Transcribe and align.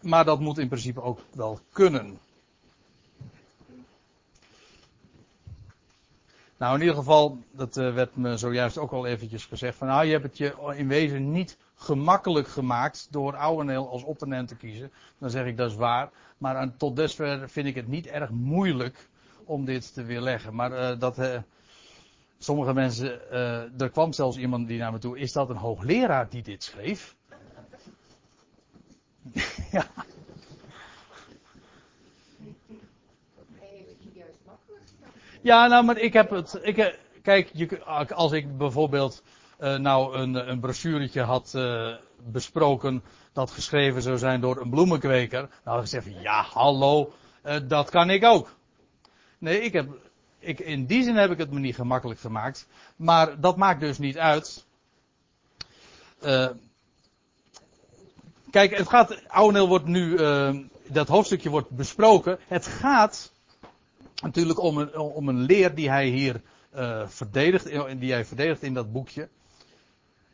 maar 0.00 0.24
dat 0.24 0.40
moet 0.40 0.58
in 0.58 0.68
principe 0.68 1.02
ook 1.02 1.20
wel 1.34 1.58
kunnen. 1.72 2.18
Nou, 6.56 6.74
in 6.74 6.80
ieder 6.80 6.96
geval, 6.96 7.38
dat 7.50 7.76
uh, 7.76 7.94
werd 7.94 8.16
me 8.16 8.36
zojuist 8.36 8.78
ook 8.78 8.92
al 8.92 9.06
eventjes 9.06 9.44
gezegd. 9.44 9.76
Van, 9.76 9.86
nou, 9.86 10.04
je 10.04 10.12
hebt 10.12 10.24
het 10.24 10.38
je 10.38 10.74
in 10.76 10.88
wezen 10.88 11.32
niet 11.32 11.56
gemakkelijk 11.74 12.48
gemaakt 12.48 13.08
door 13.10 13.36
Ouweneel 13.36 13.90
als 13.90 14.02
opponent 14.02 14.48
te 14.48 14.56
kiezen. 14.56 14.90
Dan 15.18 15.30
zeg 15.30 15.46
ik 15.46 15.56
dat 15.56 15.70
is 15.70 15.76
waar. 15.76 16.10
Maar 16.38 16.56
aan, 16.56 16.76
tot 16.76 16.96
dusver 16.96 17.50
vind 17.50 17.66
ik 17.66 17.74
het 17.74 17.88
niet 17.88 18.06
erg 18.06 18.30
moeilijk 18.30 19.08
om 19.44 19.64
dit 19.64 19.94
te 19.94 20.02
weerleggen. 20.02 20.54
Maar 20.54 20.72
uh, 20.72 20.98
dat, 20.98 21.18
sommige 22.38 22.72
mensen, 22.72 23.30
er 23.78 23.90
kwam 23.90 24.12
zelfs 24.12 24.36
iemand 24.36 24.68
die 24.68 24.78
naar 24.78 24.92
me 24.92 24.98
toe, 24.98 25.18
is 25.18 25.32
dat 25.32 25.50
een 25.50 25.56
hoogleraar 25.56 26.28
die 26.28 26.42
dit 26.42 26.62
schreef? 26.62 27.16
ja. 29.76 29.86
Ja, 35.42 35.66
nou, 35.66 35.84
maar 35.84 35.98
ik 35.98 36.12
heb 36.12 36.30
het. 36.30 36.58
Ik, 36.62 36.98
kijk, 37.22 37.50
je, 37.52 37.84
als 38.14 38.32
ik 38.32 38.56
bijvoorbeeld 38.56 39.22
uh, 39.60 39.76
nou 39.76 40.16
een, 40.16 40.50
een 40.50 40.60
brochuretje 40.60 41.20
had 41.20 41.52
uh, 41.56 41.94
besproken 42.16 43.02
dat 43.32 43.50
geschreven 43.50 44.02
zou 44.02 44.18
zijn 44.18 44.40
door 44.40 44.60
een 44.60 44.70
bloemenkweker, 44.70 45.40
dan 45.40 45.48
had 45.62 45.74
ik 45.74 45.80
gezegd 45.80 46.22
ja, 46.22 46.42
hallo, 46.42 47.12
dat 47.66 47.90
kan 47.90 48.10
ik 48.10 48.24
ook. 48.24 48.54
Nee, 49.38 49.60
ik 49.60 49.72
heb, 49.72 49.88
ik, 50.38 50.58
in 50.60 50.86
die 50.86 51.02
zin 51.02 51.16
heb 51.16 51.30
ik 51.30 51.38
het 51.38 51.50
me 51.50 51.60
niet 51.60 51.74
gemakkelijk 51.74 52.20
gemaakt, 52.20 52.66
maar 52.96 53.40
dat 53.40 53.56
maakt 53.56 53.80
dus 53.80 53.98
niet 53.98 54.18
uit. 54.18 54.66
Kijk, 58.50 58.76
het 58.76 58.88
gaat, 58.88 59.28
Ouweneel 59.28 59.68
wordt 59.68 59.86
nu, 59.86 60.16
dat 60.88 61.08
hoofdstukje 61.08 61.50
wordt 61.50 61.70
besproken. 61.70 62.38
Het 62.46 62.66
gaat 62.66 63.32
natuurlijk 64.22 64.60
om 64.60 64.78
een, 64.78 64.98
om 64.98 65.28
een 65.28 65.40
leer 65.40 65.74
die 65.74 65.90
hij 65.90 66.06
hier 66.06 66.40
uh, 66.76 67.06
verdedigt, 67.06 67.64
die 68.00 68.12
hij 68.12 68.24
verdedigt 68.24 68.62
in 68.62 68.74
dat 68.74 68.92
boekje. 68.92 69.28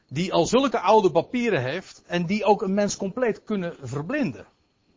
Die 0.08 0.32
al 0.32 0.46
zulke 0.46 0.80
oude 0.80 1.10
papieren 1.10 1.62
heeft 1.62 2.02
en 2.06 2.26
die 2.26 2.44
ook 2.44 2.62
een 2.62 2.74
mens 2.74 2.96
compleet 2.96 3.44
kunnen 3.44 3.74
verblinden. 3.82 4.46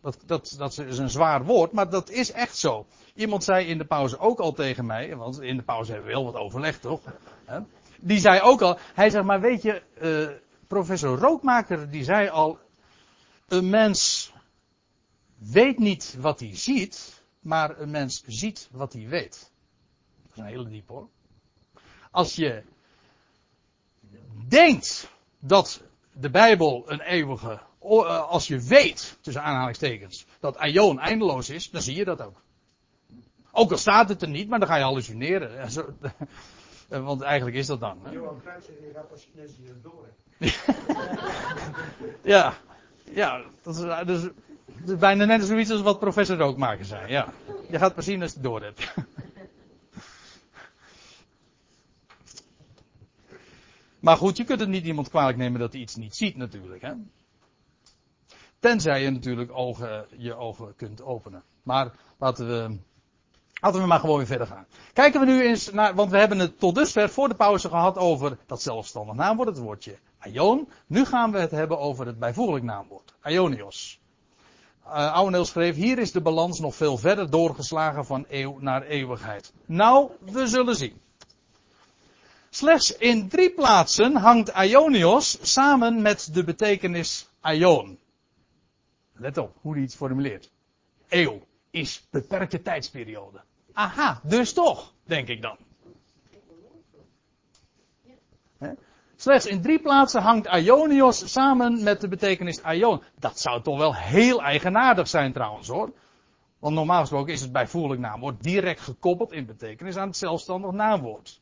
Dat, 0.02 0.18
dat, 0.26 0.56
dat 0.58 0.78
is 0.78 0.98
een 0.98 1.10
zwaar 1.10 1.46
woord, 1.46 1.72
maar 1.72 1.90
dat 1.90 2.10
is 2.10 2.32
echt 2.32 2.58
zo. 2.58 2.86
Iemand 3.16 3.44
zei 3.44 3.66
in 3.66 3.78
de 3.78 3.86
pauze 3.86 4.20
ook 4.20 4.40
al 4.40 4.52
tegen 4.52 4.86
mij, 4.86 5.16
want 5.16 5.42
in 5.42 5.58
de 5.58 5.64
pauze 5.64 5.92
hebben 5.92 6.10
we 6.10 6.18
heel 6.18 6.32
wat 6.32 6.42
overlegd 6.42 6.82
toch? 6.82 7.02
Die 8.00 8.20
zei 8.20 8.42
ook 8.42 8.62
al, 8.62 8.78
hij 8.94 9.10
zegt 9.10 9.26
maar 9.26 9.42
weet 9.42 9.62
je, 9.62 9.82
uh, 10.02 10.30
professor 10.68 11.18
Rookmaker 11.18 11.90
die 11.90 12.04
zei 12.04 12.30
al, 12.30 12.60
een 13.52 13.70
mens 13.70 14.32
weet 15.38 15.78
niet 15.78 16.16
wat 16.20 16.40
hij 16.40 16.56
ziet, 16.56 17.24
maar 17.40 17.80
een 17.80 17.92
mens 17.92 18.24
ziet 18.26 18.70
wat 18.72 18.94
hij 18.94 19.08
weet. 19.08 19.52
Dat 20.22 20.32
is 20.32 20.38
een 20.38 20.46
hele 20.46 20.70
diep 20.70 20.88
hoor. 20.88 21.08
Als 22.12 22.36
je 22.36 22.64
denkt 24.48 25.10
dat 25.40 25.82
de 26.12 26.30
Bijbel 26.30 26.84
een 26.86 27.02
eeuwige, 27.02 27.60
eh, 27.82 28.30
als 28.30 28.48
je 28.48 28.60
weet, 28.60 29.18
tussen 29.22 29.44
aanhalingstekens, 29.44 30.26
dat 30.40 30.58
Aion 30.58 31.00
eindeloos 31.00 31.50
is, 31.50 31.70
dan 31.70 31.82
zie 31.82 31.96
je 31.96 32.06
dat 32.06 32.22
ook. 32.22 32.42
Ook 33.52 33.72
al 33.72 33.78
staat 33.78 34.10
het 34.10 34.22
er 34.22 34.30
niet, 34.30 34.50
maar 34.50 34.60
dan 34.60 34.68
ga 34.68 34.76
je 34.76 34.84
hallucineren. 34.84 35.70
Want 36.88 37.22
eigenlijk 37.22 37.58
is 37.58 37.68
dat 37.68 37.80
dan. 37.80 38.00
Johan 38.12 38.42
Cruijff 38.42 38.68
door 39.82 40.08
Ja, 42.24 42.58
ja, 43.10 43.42
dat 43.62 43.76
is, 43.76 44.06
dus 44.06 44.30
is 44.86 44.98
bijna 44.98 45.26
net 45.26 45.44
zoiets 45.44 45.72
als 45.72 45.82
wat 45.82 46.00
professor 46.00 46.38
Rookmaker 46.38 46.86
zei. 46.86 47.12
Ja. 47.12 47.34
Je 47.70 47.78
gaat 47.78 47.96
pas 47.96 48.06
zien 48.06 48.22
als 48.22 48.30
je 48.30 48.38
het 48.38 48.46
door 48.46 48.62
hebt. 48.62 48.94
Maar 54.00 54.18
goed, 54.18 54.38
je 54.38 54.44
kunt 54.44 54.60
het 54.60 54.70
niet 54.70 54.86
iemand 54.86 55.10
kwalijk 55.10 55.38
nemen 55.38 55.60
dat 55.60 55.72
hij 55.72 55.82
iets 55.82 55.96
niet 55.96 56.16
ziet 56.16 56.36
natuurlijk. 56.36 56.82
Hè? 56.82 56.94
Tenzij 58.60 59.04
je 59.04 59.10
natuurlijk 59.10 59.52
ogen, 59.52 60.06
je 60.18 60.36
ogen 60.36 60.76
kunt 60.76 61.02
openen. 61.02 61.44
Maar 61.64 61.92
laten 62.18 62.48
we, 62.48 62.78
laten 63.62 63.82
we 63.82 63.88
maar 63.88 64.00
gewoon 64.00 64.18
weer 64.18 64.26
verder 64.26 64.48
gaan. 64.48 64.66
Kijken 64.94 65.20
we 65.20 65.26
nu 65.26 65.42
eens 65.42 65.72
naar, 65.72 65.96
want 65.96 66.12
we 66.12 66.18
hebben 66.18 66.40
het 66.40 66.60
tot 66.60 66.76
dusver 66.76 67.10
voor 67.10 67.30
de 67.30 67.36
pauze 67.36 67.70
gehad 67.70 67.98
over 67.98 68.38
dat 68.46 68.62
zelfstandig 68.62 69.16
naamwoord, 69.16 69.48
het 69.48 69.58
woordje 69.58 69.98
aion. 70.20 70.70
Nu 70.88 71.06
gaan 71.06 71.32
we 71.32 71.40
het 71.40 71.52
hebben 71.52 71.80
over 71.80 72.06
het 72.06 72.20
bijvoeglijk 72.20 72.64
naamwoord, 72.64 73.14
aionios 73.22 74.00
uh, 74.90 75.14
Ouweneel 75.14 75.46
schreef, 75.46 75.76
hier 75.76 76.00
is 76.00 76.12
de 76.12 76.22
balans 76.22 76.60
nog 76.60 76.76
veel 76.76 76.98
verder 76.98 77.30
doorgeslagen 77.30 78.06
van 78.06 78.26
eeuw 78.30 78.58
naar 78.60 78.84
eeuwigheid. 78.84 79.54
Nou, 79.66 80.12
we 80.20 80.48
zullen 80.48 80.76
zien. 80.76 81.02
Slechts 82.50 82.98
in 82.98 83.30
drie 83.30 83.50
plaatsen 83.50 84.16
hangt 84.16 84.50
Ionios 84.50 85.38
samen 85.42 86.02
met 86.02 86.34
de 86.34 86.44
betekenis 86.44 87.30
Aion. 87.40 88.00
Let 89.14 89.38
op 89.38 89.56
hoe 89.62 89.74
hij 89.74 89.82
het 89.82 89.96
formuleert. 89.96 90.52
Eeuw 91.08 91.42
is 91.72 92.08
beperkte 92.10 92.62
tijdsperiode. 92.62 93.42
Aha, 93.80 94.20
dus 94.24 94.54
toch, 94.54 94.94
denk 95.04 95.28
ik 95.28 95.42
dan. 95.42 95.58
Slechts 99.16 99.46
in 99.46 99.62
drie 99.62 99.80
plaatsen 99.80 100.22
hangt 100.22 100.48
Ionios 100.48 101.32
samen 101.32 101.84
met 101.84 102.02
de 102.02 102.08
betekenis 102.08 102.64
Aion. 102.64 103.02
Dat 103.20 103.40
zou 103.40 103.62
toch 103.62 103.78
wel 103.78 103.96
heel 103.96 104.42
eigenaardig 104.42 105.08
zijn 105.08 105.34
trouwens 105.34 105.68
hoor. 105.68 105.92
Want 106.60 106.76
normaal 106.76 107.00
gesproken 107.00 107.34
is 107.34 107.42
het 107.42 107.52
bijvoeglijk 107.52 108.02
naamwoord 108.02 108.44
direct 108.44 108.82
gekoppeld 108.82 109.32
in 109.32 109.46
betekenis 109.46 109.96
aan 109.96 110.08
het 110.08 110.18
zelfstandig 110.18 110.72
naamwoord. 110.72 111.42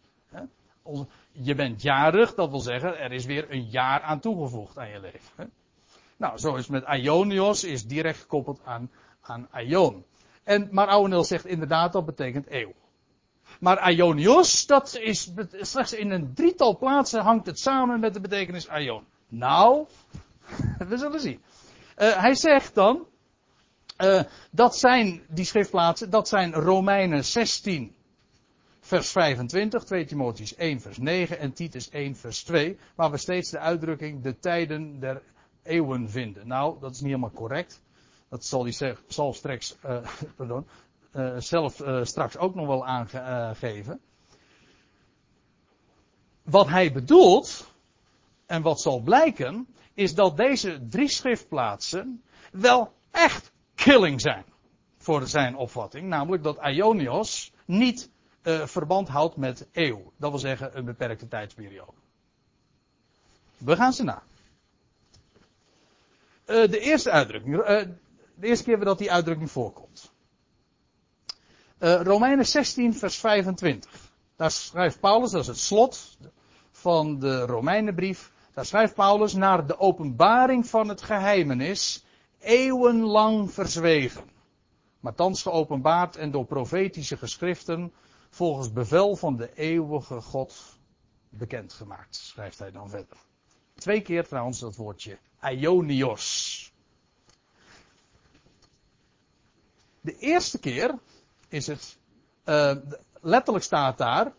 Je 1.31 1.55
bent 1.55 1.81
jarig, 1.81 2.35
dat 2.35 2.49
wil 2.49 2.59
zeggen 2.59 2.99
er 2.99 3.11
is 3.11 3.25
weer 3.25 3.51
een 3.51 3.69
jaar 3.69 4.01
aan 4.01 4.19
toegevoegd 4.19 4.77
aan 4.77 4.89
je 4.89 4.99
leven. 4.99 5.51
Nou, 6.17 6.37
zo 6.37 6.55
is 6.55 6.67
met 6.67 6.85
Ionios 6.87 7.63
is 7.63 7.85
direct 7.85 8.19
gekoppeld 8.19 8.61
aan, 8.63 8.91
aan. 9.21 9.47
En, 10.47 10.67
maar 10.71 10.87
Ouweneel 10.87 11.23
zegt 11.23 11.45
inderdaad 11.45 11.93
dat 11.93 12.05
betekent 12.05 12.45
eeuw. 12.49 12.73
Maar 13.59 13.91
Ionios, 13.91 14.65
dat 14.65 14.97
is 15.01 15.31
slechts 15.51 15.93
in 15.93 16.11
een 16.11 16.33
drietal 16.33 16.77
plaatsen 16.77 17.21
hangt 17.21 17.45
het 17.45 17.59
samen 17.59 17.99
met 17.99 18.13
de 18.13 18.19
betekenis 18.19 18.67
Ion. 18.67 19.03
Nou, 19.27 19.85
we 20.89 20.97
zullen 20.97 21.19
zien. 21.19 21.41
Uh, 21.97 22.21
hij 22.21 22.35
zegt 22.35 22.75
dan, 22.75 23.05
uh, 24.03 24.21
dat 24.51 24.77
zijn 24.77 25.21
die 25.29 25.45
schriftplaatsen, 25.45 26.09
dat 26.09 26.27
zijn 26.27 26.53
Romeinen 26.53 27.25
16, 27.25 27.95
vers 28.79 29.11
25, 29.11 29.83
2 29.83 30.05
Timotheus 30.05 30.55
1, 30.55 30.81
vers 30.81 30.97
9 30.97 31.39
en 31.39 31.53
Titus 31.53 31.89
1, 31.89 32.15
vers 32.15 32.43
2, 32.43 32.77
waar 32.95 33.11
we 33.11 33.17
steeds 33.17 33.49
de 33.49 33.59
uitdrukking 33.59 34.23
de 34.23 34.39
tijden 34.39 34.99
der 34.99 35.21
eeuwen 35.63 36.09
vinden. 36.09 36.47
Nou, 36.47 36.79
dat 36.79 36.91
is 36.91 36.99
niet 36.99 37.09
helemaal 37.09 37.31
correct. 37.31 37.81
Dat 38.29 38.45
zal 38.45 38.63
hij 38.63 38.71
zeg, 38.71 39.03
zal 39.07 39.33
straks, 39.33 39.75
uh, 39.85 40.07
pardon, 40.37 40.67
uh, 41.15 41.35
zelf 41.37 41.79
uh, 41.79 42.03
straks 42.03 42.37
ook 42.37 42.55
nog 42.55 42.67
wel 42.67 42.85
aangeven. 42.85 44.01
Wat 46.43 46.67
hij 46.67 46.91
bedoelt, 46.91 47.67
en 48.45 48.61
wat 48.61 48.81
zal 48.81 48.99
blijken, 48.99 49.67
is 49.93 50.15
dat 50.15 50.37
deze 50.37 50.87
drie 50.89 51.09
schriftplaatsen 51.09 52.23
wel 52.51 52.93
echt 53.11 53.51
killing 53.75 54.21
zijn. 54.21 54.45
Voor 54.97 55.27
zijn 55.27 55.55
opvatting. 55.55 56.07
Namelijk 56.07 56.43
dat 56.43 56.57
Ionios 56.65 57.51
niet 57.65 58.09
uh, 58.43 58.65
verband 58.65 59.07
houdt 59.07 59.35
met 59.35 59.67
eeuw. 59.71 60.11
Dat 60.17 60.29
wil 60.29 60.39
zeggen 60.39 60.77
een 60.77 60.85
beperkte 60.85 61.27
tijdsperiode. 61.27 61.91
We 63.57 63.75
gaan 63.75 63.93
ze 63.93 64.03
na. 64.03 64.23
Uh, 66.45 66.67
de 66.67 66.79
eerste 66.79 67.11
uitdrukking. 67.11 67.87
De 68.39 68.47
eerste 68.47 68.63
keer 68.63 68.79
dat 68.79 68.97
die 68.97 69.11
uitdrukking 69.11 69.51
voorkomt. 69.51 70.11
Uh, 71.79 72.01
Romeinen 72.01 72.45
16, 72.45 72.95
vers 72.95 73.17
25. 73.17 74.11
Daar 74.35 74.51
schrijft 74.51 74.99
Paulus, 74.99 75.31
dat 75.31 75.41
is 75.41 75.47
het 75.47 75.59
slot 75.59 76.17
van 76.71 77.19
de 77.19 77.45
Romeinenbrief. 77.45 78.31
Daar 78.53 78.65
schrijft 78.65 78.93
Paulus 78.93 79.33
naar 79.33 79.67
de 79.67 79.79
openbaring 79.79 80.67
van 80.67 80.87
het 80.87 81.01
geheimenis, 81.01 82.05
eeuwenlang 82.39 83.51
verzwegen. 83.51 84.23
Maar 84.99 85.13
thans 85.13 85.41
geopenbaard 85.41 86.15
en 86.15 86.31
door 86.31 86.45
profetische 86.45 87.17
geschriften 87.17 87.93
volgens 88.29 88.73
bevel 88.73 89.15
van 89.15 89.35
de 89.35 89.53
eeuwige 89.53 90.21
God 90.21 90.77
bekendgemaakt, 91.29 92.15
schrijft 92.15 92.59
hij 92.59 92.71
dan 92.71 92.89
verder. 92.89 93.17
Twee 93.75 94.01
keer 94.01 94.27
trouwens 94.27 94.59
dat 94.59 94.75
woordje 94.75 95.17
Ionios. 95.41 96.56
De 100.07 100.17
eerste 100.17 100.59
keer 100.59 100.99
is 101.47 101.67
het, 101.67 101.97
uh, 102.45 102.75
letterlijk 103.21 103.65
staat 103.65 103.97
daar, 103.97 104.33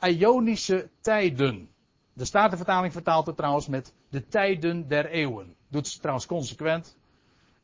Ionische 0.00 0.88
tijden. 1.00 1.68
De 2.12 2.24
Statenvertaling 2.24 2.92
vertaalt 2.92 3.26
het 3.26 3.36
trouwens 3.36 3.66
met 3.66 3.92
de 4.08 4.26
tijden 4.26 4.88
der 4.88 5.06
eeuwen. 5.06 5.54
Doet 5.68 5.88
ze 5.88 5.98
trouwens 5.98 6.26
consequent. 6.26 6.96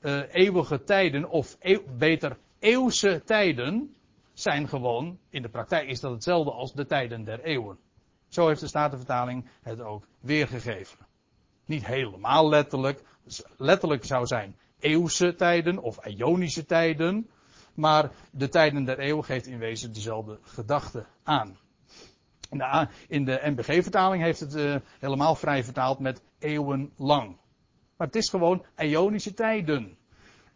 uh, 0.01 0.35
eeuwige 0.35 0.85
tijden, 0.85 1.29
of 1.29 1.59
beter 1.99 2.37
eeuwse 2.59 3.23
tijden, 3.25 3.95
zijn 4.33 4.69
gewoon, 4.69 5.19
in 5.31 5.43
de 5.43 5.49
praktijk 5.49 5.89
is 5.89 6.01
dat 6.01 6.13
hetzelfde 6.13 6.51
als 6.51 6.73
de 6.73 6.87
tijden 6.87 7.25
der 7.25 7.41
eeuwen. 7.41 7.79
Zo 8.29 8.47
heeft 8.47 8.61
de 8.61 8.67
Statenvertaling 8.67 9.49
het 9.63 9.81
ook 9.81 10.07
weergegeven. 10.21 10.99
Niet 11.65 11.87
helemaal 11.87 12.49
letterlijk. 12.49 13.03
Letterlijk 13.57 14.05
zou 14.05 14.27
zijn 14.27 14.57
eeuwse 14.79 15.35
tijden 15.35 15.79
of 15.79 16.07
Ionische 16.07 16.65
tijden. 16.65 17.31
Maar 17.75 18.11
de 18.31 18.49
tijden 18.49 18.85
der 18.85 18.99
eeuwen 18.99 19.25
geeft 19.25 19.47
in 19.47 19.59
wezen 19.59 19.93
dezelfde 19.93 20.39
gedachte 20.43 21.05
aan. 21.23 21.59
In 22.51 22.59
de, 22.59 22.89
in 23.09 23.25
de 23.25 23.41
NBG-vertaling 23.45 24.23
heeft 24.23 24.41
het 24.41 24.55
uh, 24.55 24.77
helemaal 24.99 25.35
vrij 25.35 25.65
vertaald 25.65 25.99
met 25.99 26.23
eeuwenlang. 26.39 27.37
Maar 27.97 28.07
het 28.07 28.17
is 28.17 28.29
gewoon 28.29 28.65
Ionische 28.77 29.35
tijden. 29.35 29.99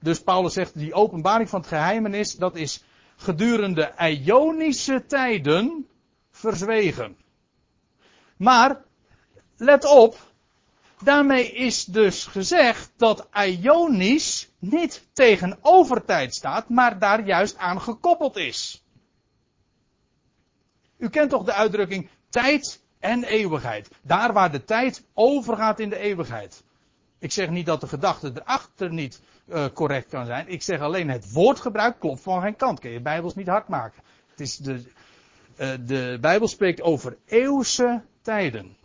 Dus 0.00 0.22
Paulus 0.22 0.52
zegt, 0.52 0.78
die 0.78 0.94
openbaring 0.94 1.48
van 1.48 1.60
het 1.60 1.68
geheimenis, 1.68 2.36
dat 2.36 2.56
is 2.56 2.84
gedurende 3.16 3.92
Ionische 3.98 5.06
tijden 5.06 5.88
verzwegen. 6.30 7.16
Maar, 8.36 8.82
let 9.56 9.84
op, 9.84 10.33
daarmee 11.02 11.52
is 11.52 11.84
dus 11.84 12.26
gezegd 12.26 12.92
dat 12.96 13.28
Ionisch 13.32 14.48
niet 14.58 15.06
tegenover 15.12 16.04
tijd 16.04 16.34
staat, 16.34 16.68
maar 16.68 16.98
daar 16.98 17.26
juist 17.26 17.56
aan 17.56 17.80
gekoppeld 17.80 18.36
is. 18.36 18.84
U 20.96 21.08
kent 21.08 21.30
toch 21.30 21.44
de 21.44 21.52
uitdrukking 21.52 22.08
tijd 22.28 22.80
en 22.98 23.24
eeuwigheid. 23.24 23.90
Daar 24.02 24.32
waar 24.32 24.52
de 24.52 24.64
tijd 24.64 25.04
overgaat 25.14 25.80
in 25.80 25.88
de 25.88 25.98
eeuwigheid. 25.98 26.62
Ik 27.18 27.32
zeg 27.32 27.50
niet 27.50 27.66
dat 27.66 27.80
de 27.80 27.86
gedachte 27.86 28.32
erachter 28.34 28.92
niet 28.92 29.20
uh, 29.48 29.64
correct 29.74 30.08
kan 30.08 30.26
zijn. 30.26 30.48
Ik 30.48 30.62
zeg 30.62 30.80
alleen 30.80 31.10
het 31.10 31.32
woordgebruik 31.32 32.00
klopt 32.00 32.20
van 32.20 32.42
geen 32.42 32.56
kant. 32.56 32.80
Kun 32.80 32.90
je 32.90 33.00
Bijbels 33.00 33.34
niet 33.34 33.46
hard 33.46 33.68
maken. 33.68 34.02
Het 34.30 34.40
is 34.40 34.56
de, 34.56 34.82
uh, 35.56 35.70
de 35.86 36.18
Bijbel 36.20 36.48
spreekt 36.48 36.82
over 36.82 37.16
eeuwse 37.26 38.02
tijden. 38.22 38.76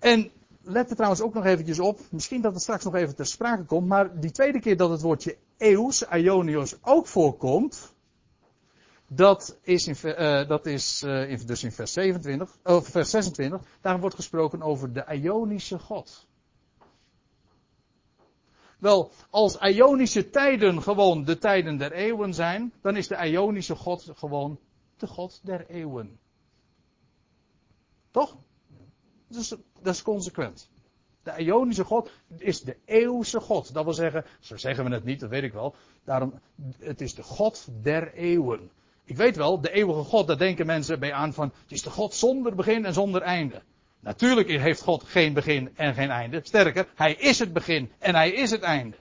En 0.00 0.30
let 0.62 0.88
er 0.90 0.94
trouwens 0.94 1.22
ook 1.22 1.34
nog 1.34 1.44
eventjes 1.44 1.78
op, 1.78 2.00
misschien 2.10 2.40
dat 2.40 2.52
het 2.52 2.62
straks 2.62 2.84
nog 2.84 2.94
even 2.94 3.14
ter 3.14 3.26
sprake 3.26 3.64
komt, 3.64 3.88
maar 3.88 4.20
die 4.20 4.30
tweede 4.30 4.60
keer 4.60 4.76
dat 4.76 4.90
het 4.90 5.00
woordje 5.00 5.36
eeuws, 5.58 6.08
Ionios, 6.08 6.76
ook 6.82 7.06
voorkomt, 7.06 7.94
dat 9.06 9.58
is, 9.62 9.86
in, 9.86 9.96
uh, 10.02 10.48
dat 10.48 10.66
is 10.66 11.02
uh, 11.02 11.30
in, 11.30 11.46
dus 11.46 11.64
in 11.64 11.72
vers, 11.72 11.92
27, 11.92 12.58
of 12.64 12.88
vers 12.88 13.10
26, 13.10 13.60
daar 13.80 14.00
wordt 14.00 14.14
gesproken 14.14 14.62
over 14.62 14.92
de 14.92 15.04
Ionische 15.08 15.78
God. 15.78 16.26
Wel, 18.78 19.10
als 19.30 19.56
Ionische 19.56 20.30
tijden 20.30 20.82
gewoon 20.82 21.24
de 21.24 21.38
tijden 21.38 21.76
der 21.76 21.92
eeuwen 21.92 22.34
zijn, 22.34 22.72
dan 22.80 22.96
is 22.96 23.08
de 23.08 23.28
Ionische 23.28 23.76
God 23.76 24.10
gewoon 24.14 24.58
de 24.96 25.06
God 25.06 25.40
der 25.42 25.66
eeuwen. 25.68 26.18
Toch? 28.10 28.36
Dat 29.30 29.40
is, 29.40 29.48
dat 29.82 29.94
is 29.94 30.02
consequent. 30.02 30.68
De 31.22 31.32
Ionische 31.36 31.84
God 31.84 32.10
is 32.38 32.60
de 32.60 32.76
eeuwse 32.84 33.40
God. 33.40 33.74
Dat 33.74 33.84
wil 33.84 33.92
zeggen, 33.92 34.24
zo 34.40 34.56
zeggen 34.56 34.84
we 34.84 34.90
het 34.90 35.04
niet, 35.04 35.20
dat 35.20 35.30
weet 35.30 35.42
ik 35.42 35.52
wel. 35.52 35.74
Daarom, 36.04 36.40
het 36.78 37.00
is 37.00 37.14
de 37.14 37.22
God 37.22 37.68
der 37.82 38.14
eeuwen. 38.14 38.70
Ik 39.04 39.16
weet 39.16 39.36
wel, 39.36 39.60
de 39.60 39.72
eeuwige 39.72 40.02
God, 40.02 40.26
daar 40.26 40.38
denken 40.38 40.66
mensen 40.66 41.00
bij 41.00 41.12
aan 41.12 41.32
van, 41.32 41.52
het 41.62 41.72
is 41.72 41.82
de 41.82 41.90
God 41.90 42.14
zonder 42.14 42.54
begin 42.54 42.84
en 42.84 42.92
zonder 42.92 43.22
einde. 43.22 43.62
Natuurlijk 44.00 44.48
heeft 44.48 44.82
God 44.82 45.04
geen 45.04 45.32
begin 45.32 45.76
en 45.76 45.94
geen 45.94 46.10
einde. 46.10 46.40
Sterker, 46.42 46.88
hij 46.94 47.14
is 47.14 47.38
het 47.38 47.52
begin 47.52 47.92
en 47.98 48.14
hij 48.14 48.30
is 48.30 48.50
het 48.50 48.62
einde. 48.62 48.96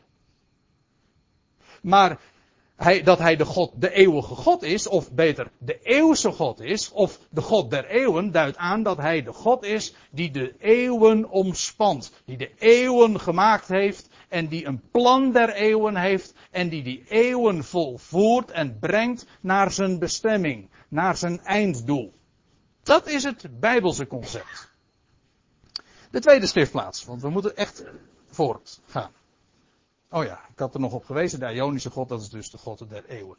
Maar 1.82 2.20
hij, 2.80 3.04
dat 3.04 3.20
hij 3.20 3.36
de 3.36 3.46
God, 3.46 3.72
de 3.76 3.92
eeuwige 3.92 4.36
God 4.36 4.64
is, 4.64 4.88
of 4.88 5.12
beter, 5.12 5.52
de 5.58 5.80
eeuwse 5.82 6.32
God 6.32 6.60
is, 6.60 6.92
of 6.92 7.20
de 7.30 7.42
God 7.42 7.70
der 7.70 7.86
eeuwen, 7.86 8.32
duidt 8.32 8.58
aan 8.58 8.84
dat 8.84 8.98
hij 8.98 9.24
de 9.24 9.34
God 9.34 9.64
is 9.64 9.94
die 10.12 10.32
de 10.32 10.56
eeuwen 10.60 11.30
omspant. 11.30 12.12
Die 12.26 12.38
de 12.38 12.52
eeuwen 12.58 13.20
gemaakt 13.20 13.68
heeft 13.68 14.10
en 14.30 14.48
die 14.48 14.66
een 14.66 14.82
plan 14.92 15.32
der 15.32 15.54
eeuwen 15.54 15.96
heeft 15.96 16.34
en 16.52 16.70
die 16.70 16.84
die 16.84 17.04
eeuwen 17.08 17.64
volvoert 17.64 18.52
en 18.52 18.80
brengt 18.80 19.26
naar 19.42 19.72
zijn 19.72 20.00
bestemming, 20.00 20.70
naar 20.88 21.18
zijn 21.18 21.40
einddoel. 21.40 22.14
Dat 22.84 23.08
is 23.08 23.24
het 23.24 23.60
Bijbelse 23.60 24.08
concept. 24.08 24.72
De 26.12 26.20
tweede 26.20 26.46
schriftplaats, 26.46 27.06
want 27.06 27.22
we 27.22 27.30
moeten 27.30 27.56
echt 27.56 27.84
voort 28.30 28.80
gaan. 28.86 29.12
Oh 30.12 30.24
ja, 30.24 30.40
ik 30.52 30.60
had 30.60 30.74
er 30.74 30.80
nog 30.80 30.94
op 30.94 31.06
gewezen, 31.06 31.40
de 31.40 31.54
Ionische 31.54 31.90
God, 31.90 32.10
dat 32.10 32.22
is 32.22 32.30
dus 32.30 32.52
de 32.52 32.58
God 32.58 32.90
der 32.90 33.06
eeuwen. 33.06 33.38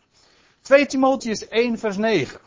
2 0.61 0.87
Timotheus 0.87 1.49
1 1.49 1.78
vers 1.78 1.96
9. 1.96 2.40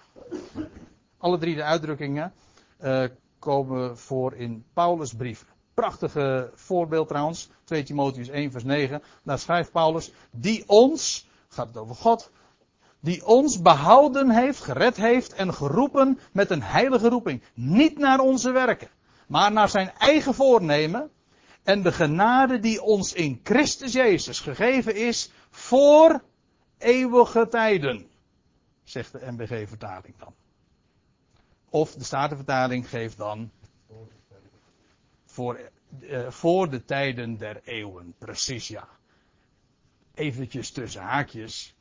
Alle 1.17 1.37
drie 1.37 1.55
de 1.55 1.63
uitdrukkingen 1.63 2.33
uh, 2.81 3.03
komen 3.39 3.97
voor 3.97 4.33
in 4.33 4.65
Paulus' 4.73 5.13
brief. 5.13 5.45
Prachtige 5.73 6.51
voorbeeld 6.53 7.07
trouwens, 7.07 7.49
2 7.63 7.83
Timotheus 7.83 8.27
1 8.27 8.51
vers 8.51 8.63
9. 8.63 9.03
Daar 9.23 9.39
schrijft 9.39 9.71
Paulus, 9.71 10.11
die 10.31 10.63
ons, 10.67 11.27
gaat 11.47 11.67
het 11.67 11.77
over 11.77 11.95
God, 11.95 12.31
die 12.99 13.25
ons 13.25 13.61
behouden 13.61 14.29
heeft, 14.29 14.61
gered 14.61 14.95
heeft 14.95 15.33
en 15.33 15.53
geroepen 15.53 16.19
met 16.31 16.49
een 16.49 16.63
heilige 16.63 17.09
roeping. 17.09 17.43
Niet 17.53 17.97
naar 17.97 18.19
onze 18.19 18.51
werken, 18.51 18.89
maar 19.27 19.51
naar 19.51 19.69
zijn 19.69 19.91
eigen 19.97 20.33
voornemen 20.33 21.11
en 21.63 21.81
de 21.81 21.91
genade 21.91 22.59
die 22.59 22.81
ons 22.81 23.13
in 23.13 23.39
Christus 23.43 23.93
Jezus 23.93 24.39
gegeven 24.39 24.95
is 24.95 25.31
voor 25.49 26.23
eeuwige 26.77 27.47
tijden, 27.47 28.09
zegt 28.83 29.11
de 29.11 29.31
MBG-vertaling 29.31 30.17
dan. 30.17 30.33
Of 31.69 31.93
de 31.93 32.03
Statenvertaling 32.03 32.89
geeft 32.89 33.17
dan 33.17 33.51
voor, 35.25 35.59
uh, 35.99 36.29
voor 36.29 36.69
de 36.69 36.85
tijden 36.85 37.37
der 37.37 37.61
eeuwen, 37.63 38.15
precies 38.17 38.67
ja. 38.67 38.87
Eventjes 40.13 40.71
tussen 40.71 41.01
haakjes. 41.01 41.75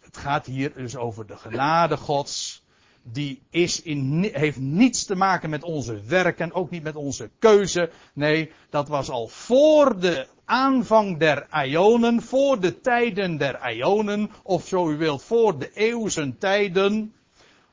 Het 0.00 0.16
gaat 0.16 0.46
hier 0.46 0.74
dus 0.74 0.96
over 0.96 1.26
de 1.26 1.36
genade 1.36 1.96
Gods 1.96 2.63
die 3.12 3.42
is 3.50 3.82
in, 3.82 4.30
heeft 4.32 4.58
niets 4.58 5.04
te 5.04 5.14
maken 5.14 5.50
met 5.50 5.62
onze 5.62 6.00
werken, 6.02 6.52
ook 6.52 6.70
niet 6.70 6.82
met 6.82 6.96
onze 6.96 7.30
keuze. 7.38 7.90
Nee, 8.14 8.50
dat 8.70 8.88
was 8.88 9.10
al 9.10 9.28
voor 9.28 10.00
de 10.00 10.26
aanvang 10.44 11.18
der 11.18 11.46
Ionen, 11.66 12.22
voor 12.22 12.60
de 12.60 12.80
tijden 12.80 13.36
der 13.36 13.72
Ionen, 13.72 14.30
of 14.42 14.66
zo 14.66 14.90
u 14.90 14.96
wilt, 14.96 15.22
voor 15.22 15.58
de 15.58 15.70
eeuwse 15.74 16.38
tijden, 16.38 17.14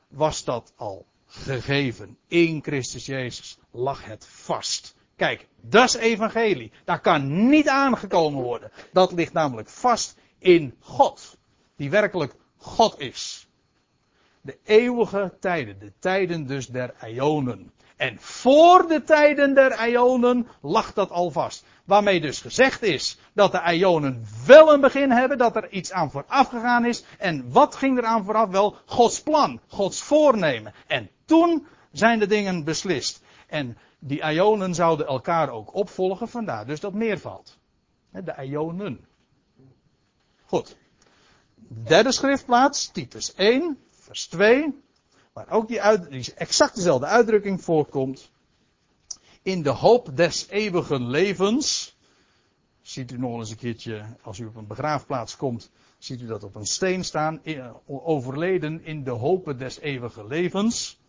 was 0.08 0.44
dat 0.44 0.72
al 0.76 1.06
gegeven. 1.26 2.16
In 2.28 2.62
Christus 2.62 3.06
Jezus 3.06 3.58
lag 3.70 4.04
het 4.04 4.26
vast. 4.26 4.94
Kijk, 5.16 5.48
dat 5.60 5.84
is 5.84 5.94
evangelie. 5.94 6.72
Daar 6.84 7.00
kan 7.00 7.48
niet 7.48 7.68
aangekomen 7.68 8.42
worden. 8.42 8.70
Dat 8.92 9.12
ligt 9.12 9.32
namelijk 9.32 9.68
vast 9.68 10.16
in 10.38 10.74
God. 10.80 11.38
Die 11.76 11.90
werkelijk 11.90 12.34
God 12.56 13.00
is 13.00 13.41
de 14.42 14.58
eeuwige 14.64 15.32
tijden, 15.40 15.78
de 15.78 15.92
tijden 15.98 16.46
dus 16.46 16.66
der 16.66 16.94
Ionen. 17.06 17.72
En 17.96 18.20
voor 18.20 18.86
de 18.88 19.02
tijden 19.02 19.54
der 19.54 19.88
Ionen 19.88 20.46
lag 20.60 20.92
dat 20.92 21.10
al 21.10 21.30
vast. 21.30 21.64
Waarmee 21.84 22.20
dus 22.20 22.40
gezegd 22.40 22.82
is 22.82 23.18
dat 23.32 23.52
de 23.52 23.72
Ionen 23.72 24.24
wel 24.46 24.72
een 24.72 24.80
begin 24.80 25.10
hebben, 25.10 25.38
dat 25.38 25.56
er 25.56 25.70
iets 25.70 25.92
aan 25.92 26.10
vooraf 26.10 26.48
gegaan 26.48 26.84
is. 26.84 27.04
En 27.18 27.52
wat 27.52 27.74
ging 27.74 27.98
er 27.98 28.04
aan 28.04 28.24
vooraf? 28.24 28.50
Wel 28.50 28.76
Gods 28.86 29.22
plan, 29.22 29.60
Gods 29.66 30.02
voornemen. 30.02 30.74
En 30.86 31.10
toen 31.24 31.66
zijn 31.92 32.18
de 32.18 32.26
dingen 32.26 32.64
beslist. 32.64 33.22
En 33.46 33.78
die 33.98 34.32
Ionen 34.32 34.74
zouden 34.74 35.06
elkaar 35.06 35.50
ook 35.50 35.74
opvolgen, 35.74 36.28
vandaar 36.28 36.66
dus 36.66 36.80
dat 36.80 36.92
meervalt. 36.92 37.58
De 38.10 38.34
Ionen. 38.44 39.06
Goed. 40.44 40.76
Derde 41.68 42.12
schriftplaats, 42.12 42.88
Titus 42.88 43.34
1 43.34 43.78
vers 44.12 44.26
2, 44.26 44.82
waar 45.32 45.50
ook 45.50 45.68
die, 45.68 45.82
uit, 45.82 46.10
die 46.10 46.34
exact 46.34 46.74
dezelfde 46.74 47.06
uitdrukking 47.06 47.62
voorkomt. 47.62 48.30
In 49.42 49.62
de 49.62 49.70
hoop 49.70 50.16
des 50.16 50.48
eeuwige 50.48 51.00
levens. 51.00 51.96
Ziet 52.80 53.12
u 53.12 53.18
nog 53.18 53.38
eens 53.38 53.50
een 53.50 53.56
keertje, 53.56 54.04
als 54.22 54.38
u 54.38 54.46
op 54.46 54.56
een 54.56 54.66
begraafplaats 54.66 55.36
komt, 55.36 55.70
ziet 55.98 56.20
u 56.20 56.26
dat 56.26 56.42
op 56.42 56.54
een 56.54 56.66
steen 56.66 57.04
staan. 57.04 57.40
Overleden 57.86 58.84
in 58.84 59.04
de 59.04 59.10
hoop 59.10 59.54
des 59.58 59.78
eeuwige 59.78 60.26
levens. 60.26 61.00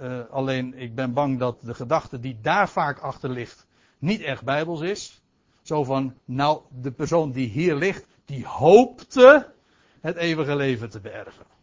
Uh, 0.00 0.20
alleen 0.30 0.74
ik 0.74 0.94
ben 0.94 1.12
bang 1.12 1.38
dat 1.38 1.60
de 1.60 1.74
gedachte 1.74 2.20
die 2.20 2.38
daar 2.40 2.68
vaak 2.68 2.98
achter 2.98 3.30
ligt, 3.30 3.66
niet 3.98 4.20
echt 4.20 4.44
bijbels 4.44 4.80
is. 4.80 5.22
Zo 5.62 5.84
van, 5.84 6.14
nou, 6.24 6.60
de 6.80 6.92
persoon 6.92 7.32
die 7.32 7.48
hier 7.48 7.74
ligt, 7.74 8.06
die 8.24 8.46
hoopte 8.46 9.52
het 10.00 10.16
eeuwige 10.16 10.56
leven 10.56 10.90
te 10.90 11.00
beërven. 11.00 11.57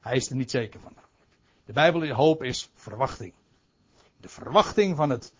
Hij 0.00 0.16
is 0.16 0.30
er 0.30 0.36
niet 0.36 0.50
zeker 0.50 0.80
van. 0.80 0.92
De 1.64 1.72
Bijbel 1.72 2.08
hoop 2.08 2.42
is 2.42 2.70
verwachting. 2.74 3.32
De 4.16 4.28
verwachting 4.28 4.96
van 4.96 5.10
het 5.10 5.32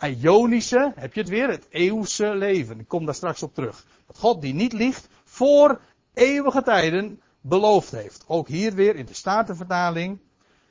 Ionische, 0.00 0.92
heb 0.94 1.14
je 1.14 1.20
het 1.20 1.28
weer, 1.28 1.48
het 1.48 1.66
eeuwse 1.70 2.34
leven. 2.34 2.80
Ik 2.80 2.88
kom 2.88 3.04
daar 3.04 3.14
straks 3.14 3.42
op 3.42 3.54
terug. 3.54 3.86
Dat 4.06 4.18
God 4.18 4.40
die 4.40 4.54
niet 4.54 4.72
liegt, 4.72 5.08
voor 5.24 5.80
eeuwige 6.14 6.62
tijden 6.62 7.20
beloofd 7.40 7.90
heeft. 7.90 8.24
Ook 8.26 8.48
hier 8.48 8.74
weer 8.74 8.96
in 8.96 9.06
de 9.06 9.14
Statenvertaling. 9.14 10.18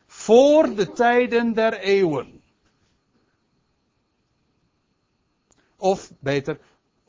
Voor 0.08 0.75
de 0.75 0.92
tijden 0.92 1.54
der 1.54 1.74
eeuwen. 1.80 2.42
Of 5.77 6.12
beter, 6.20 6.60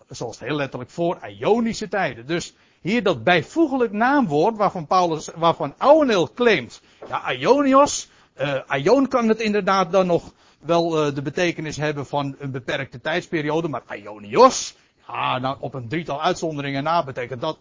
zoals 0.09 0.38
heel 0.38 0.56
letterlijk, 0.56 0.90
voor 0.90 1.28
Ionische 1.28 1.88
tijden. 1.88 2.26
Dus 2.26 2.54
hier 2.80 3.02
dat 3.02 3.25
bijvoeglijk 3.25 3.92
naamwoord 3.92 4.56
waarvan 4.56 4.87
Paulus, 4.87 5.30
waarvan 5.35 5.75
Ouweneel 5.78 6.33
claimt. 6.33 6.80
Ja, 7.09 7.33
Ionios, 7.33 8.11
uh, 8.40 8.61
Ion 8.68 9.09
kan 9.09 9.28
het 9.28 9.40
inderdaad 9.40 9.92
dan 9.92 10.06
nog 10.06 10.33
wel 10.59 11.06
uh, 11.06 11.14
de 11.14 11.23
betekenis 11.23 11.76
hebben 11.76 12.06
van 12.06 12.37
een 12.38 12.50
beperkte 12.50 13.00
tijdsperiode, 13.00 13.68
maar 13.68 13.97
Ionios, 13.97 14.76
ja, 15.06 15.38
nou, 15.38 15.56
op 15.61 15.75
een 15.75 15.88
drietal 15.88 16.23
uitzonderingen 16.23 16.83
na 16.83 17.04
betekent 17.04 17.40
dat 17.40 17.59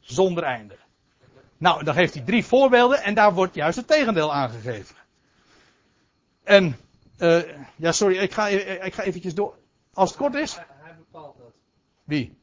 zonder 0.00 0.44
einde. 0.44 0.76
Nou, 1.58 1.84
dan 1.84 1.94
geeft 1.94 2.14
hij 2.14 2.22
drie 2.22 2.44
voorbeelden 2.44 3.02
en 3.02 3.14
daar 3.14 3.34
wordt 3.34 3.54
juist 3.54 3.76
het 3.76 3.86
tegendeel 3.86 4.32
aangegeven. 4.32 4.96
En, 6.42 6.76
uh, 7.18 7.42
ja, 7.76 7.92
sorry, 7.92 8.16
ik 8.16 8.32
ga, 8.32 8.48
ik 8.48 8.94
ga 8.94 9.02
eventjes 9.02 9.34
door. 9.34 9.54
Als 9.94 10.08
het 10.08 10.18
kort 10.18 10.34
is. 10.34 10.54
Hij, 10.54 10.94
bepaalt 10.96 11.36
dat. 11.38 11.52
Wie? 12.04 12.38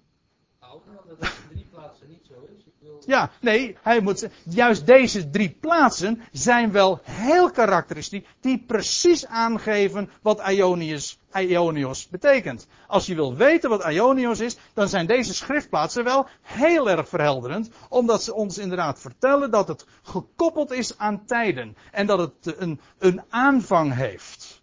Dat 0.60 0.82
het 1.20 1.32
drie 1.50 1.66
plaatsen 1.72 2.10
niet 2.10 2.26
zo 2.28 2.34
is. 2.58 2.66
Ik 2.66 2.74
wil... 2.80 2.99
Ja, 3.10 3.30
nee, 3.42 3.78
hij 3.82 4.02
moet, 4.02 4.28
juist 4.44 4.86
deze 4.86 5.30
drie 5.30 5.58
plaatsen 5.62 6.22
zijn 6.32 6.72
wel 6.72 7.00
heel 7.04 7.52
karakteristiek, 7.52 8.28
die 8.40 8.64
precies 8.68 9.26
aangeven 9.26 10.10
wat 10.22 10.42
Ionius, 10.50 11.20
Ionios 11.34 12.08
betekent. 12.08 12.68
Als 12.88 13.06
je 13.06 13.16
wil 13.16 13.36
weten 13.36 13.70
wat 13.70 13.86
Ionios 13.86 14.40
is, 14.40 14.58
dan 14.74 14.90
zijn 14.90 15.06
deze 15.08 15.34
schriftplaatsen 15.34 16.04
wel 16.04 16.28
heel 16.42 16.90
erg 16.90 17.10
verhelderend, 17.10 17.70
omdat 17.90 18.24
ze 18.24 18.34
ons 18.34 18.58
inderdaad 18.58 19.00
vertellen 19.00 19.52
dat 19.52 19.68
het 19.68 19.86
gekoppeld 20.04 20.72
is 20.72 20.98
aan 20.98 21.26
tijden 21.26 21.78
en 21.92 22.08
dat 22.08 22.20
het 22.20 22.60
een, 22.60 22.80
een 23.00 23.22
aanvang 23.30 23.94
heeft. 23.96 24.62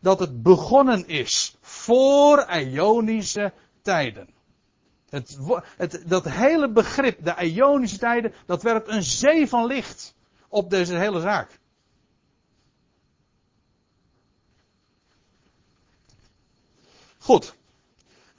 Dat 0.00 0.20
het 0.20 0.42
begonnen 0.42 1.06
is 1.08 1.56
voor 1.60 2.46
Ionische 2.50 3.52
tijden. 3.82 4.35
Dat 6.06 6.24
hele 6.24 6.70
begrip, 6.70 7.24
de 7.24 7.44
Ionische 7.44 7.98
tijden, 7.98 8.32
dat 8.46 8.62
werpt 8.62 8.88
een 8.88 9.02
zee 9.02 9.48
van 9.48 9.66
licht 9.66 10.14
op 10.48 10.70
deze 10.70 10.94
hele 10.94 11.20
zaak. 11.20 11.58
Goed. 17.18 17.54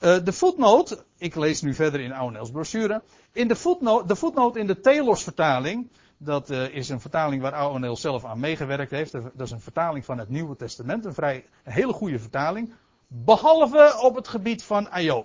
Uh, 0.00 0.16
de 0.24 0.32
voetnoot, 0.32 1.04
ik 1.18 1.34
lees 1.34 1.60
nu 1.60 1.74
verder 1.74 2.00
in 2.00 2.12
Ouwenels 2.12 2.50
brochure. 2.50 3.02
In 3.32 3.48
de 3.48 3.56
voetnoot, 3.56 4.08
de 4.08 4.60
in 4.60 4.66
de 4.66 4.80
Telos 4.80 5.22
vertaling, 5.22 5.90
dat 6.16 6.50
uh, 6.50 6.74
is 6.74 6.88
een 6.88 7.00
vertaling 7.00 7.42
waar 7.42 7.52
Ouweneel 7.52 7.96
zelf 7.96 8.24
aan 8.24 8.40
meegewerkt 8.40 8.90
heeft. 8.90 9.12
Dat 9.12 9.40
is 9.40 9.50
een 9.50 9.60
vertaling 9.60 10.04
van 10.04 10.18
het 10.18 10.28
Nieuwe 10.28 10.56
Testament, 10.56 11.04
een 11.04 11.14
vrij 11.14 11.44
hele 11.62 11.92
goede 11.92 12.18
vertaling. 12.18 12.72
Behalve 13.06 13.98
op 14.02 14.14
het 14.14 14.28
gebied 14.28 14.62
van 14.64 14.90
Aion. 14.90 15.24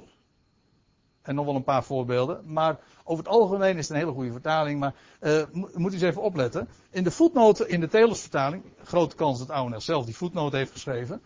En 1.23 1.35
nog 1.35 1.45
wel 1.45 1.55
een 1.55 1.63
paar 1.63 1.83
voorbeelden. 1.83 2.41
Maar 2.45 2.79
over 3.03 3.23
het 3.23 3.33
algemeen 3.33 3.77
is 3.77 3.87
het 3.87 3.89
een 3.89 4.03
hele 4.03 4.15
goede 4.15 4.31
vertaling. 4.31 4.79
Maar 4.79 4.93
uh, 5.21 5.43
moet 5.51 5.91
u 5.91 5.93
eens 5.93 6.03
even 6.03 6.21
opletten. 6.21 6.67
In 6.89 7.03
de 7.03 7.11
voetnoten 7.11 7.69
in 7.69 7.79
de 7.79 7.87
Telers-vertaling. 7.87 8.63
Grote 8.83 9.15
kans 9.15 9.39
dat 9.39 9.49
Ouwenel 9.49 9.81
zelf 9.81 10.05
die 10.05 10.15
voetnoot 10.15 10.51
heeft 10.51 10.71
geschreven. 10.71 11.21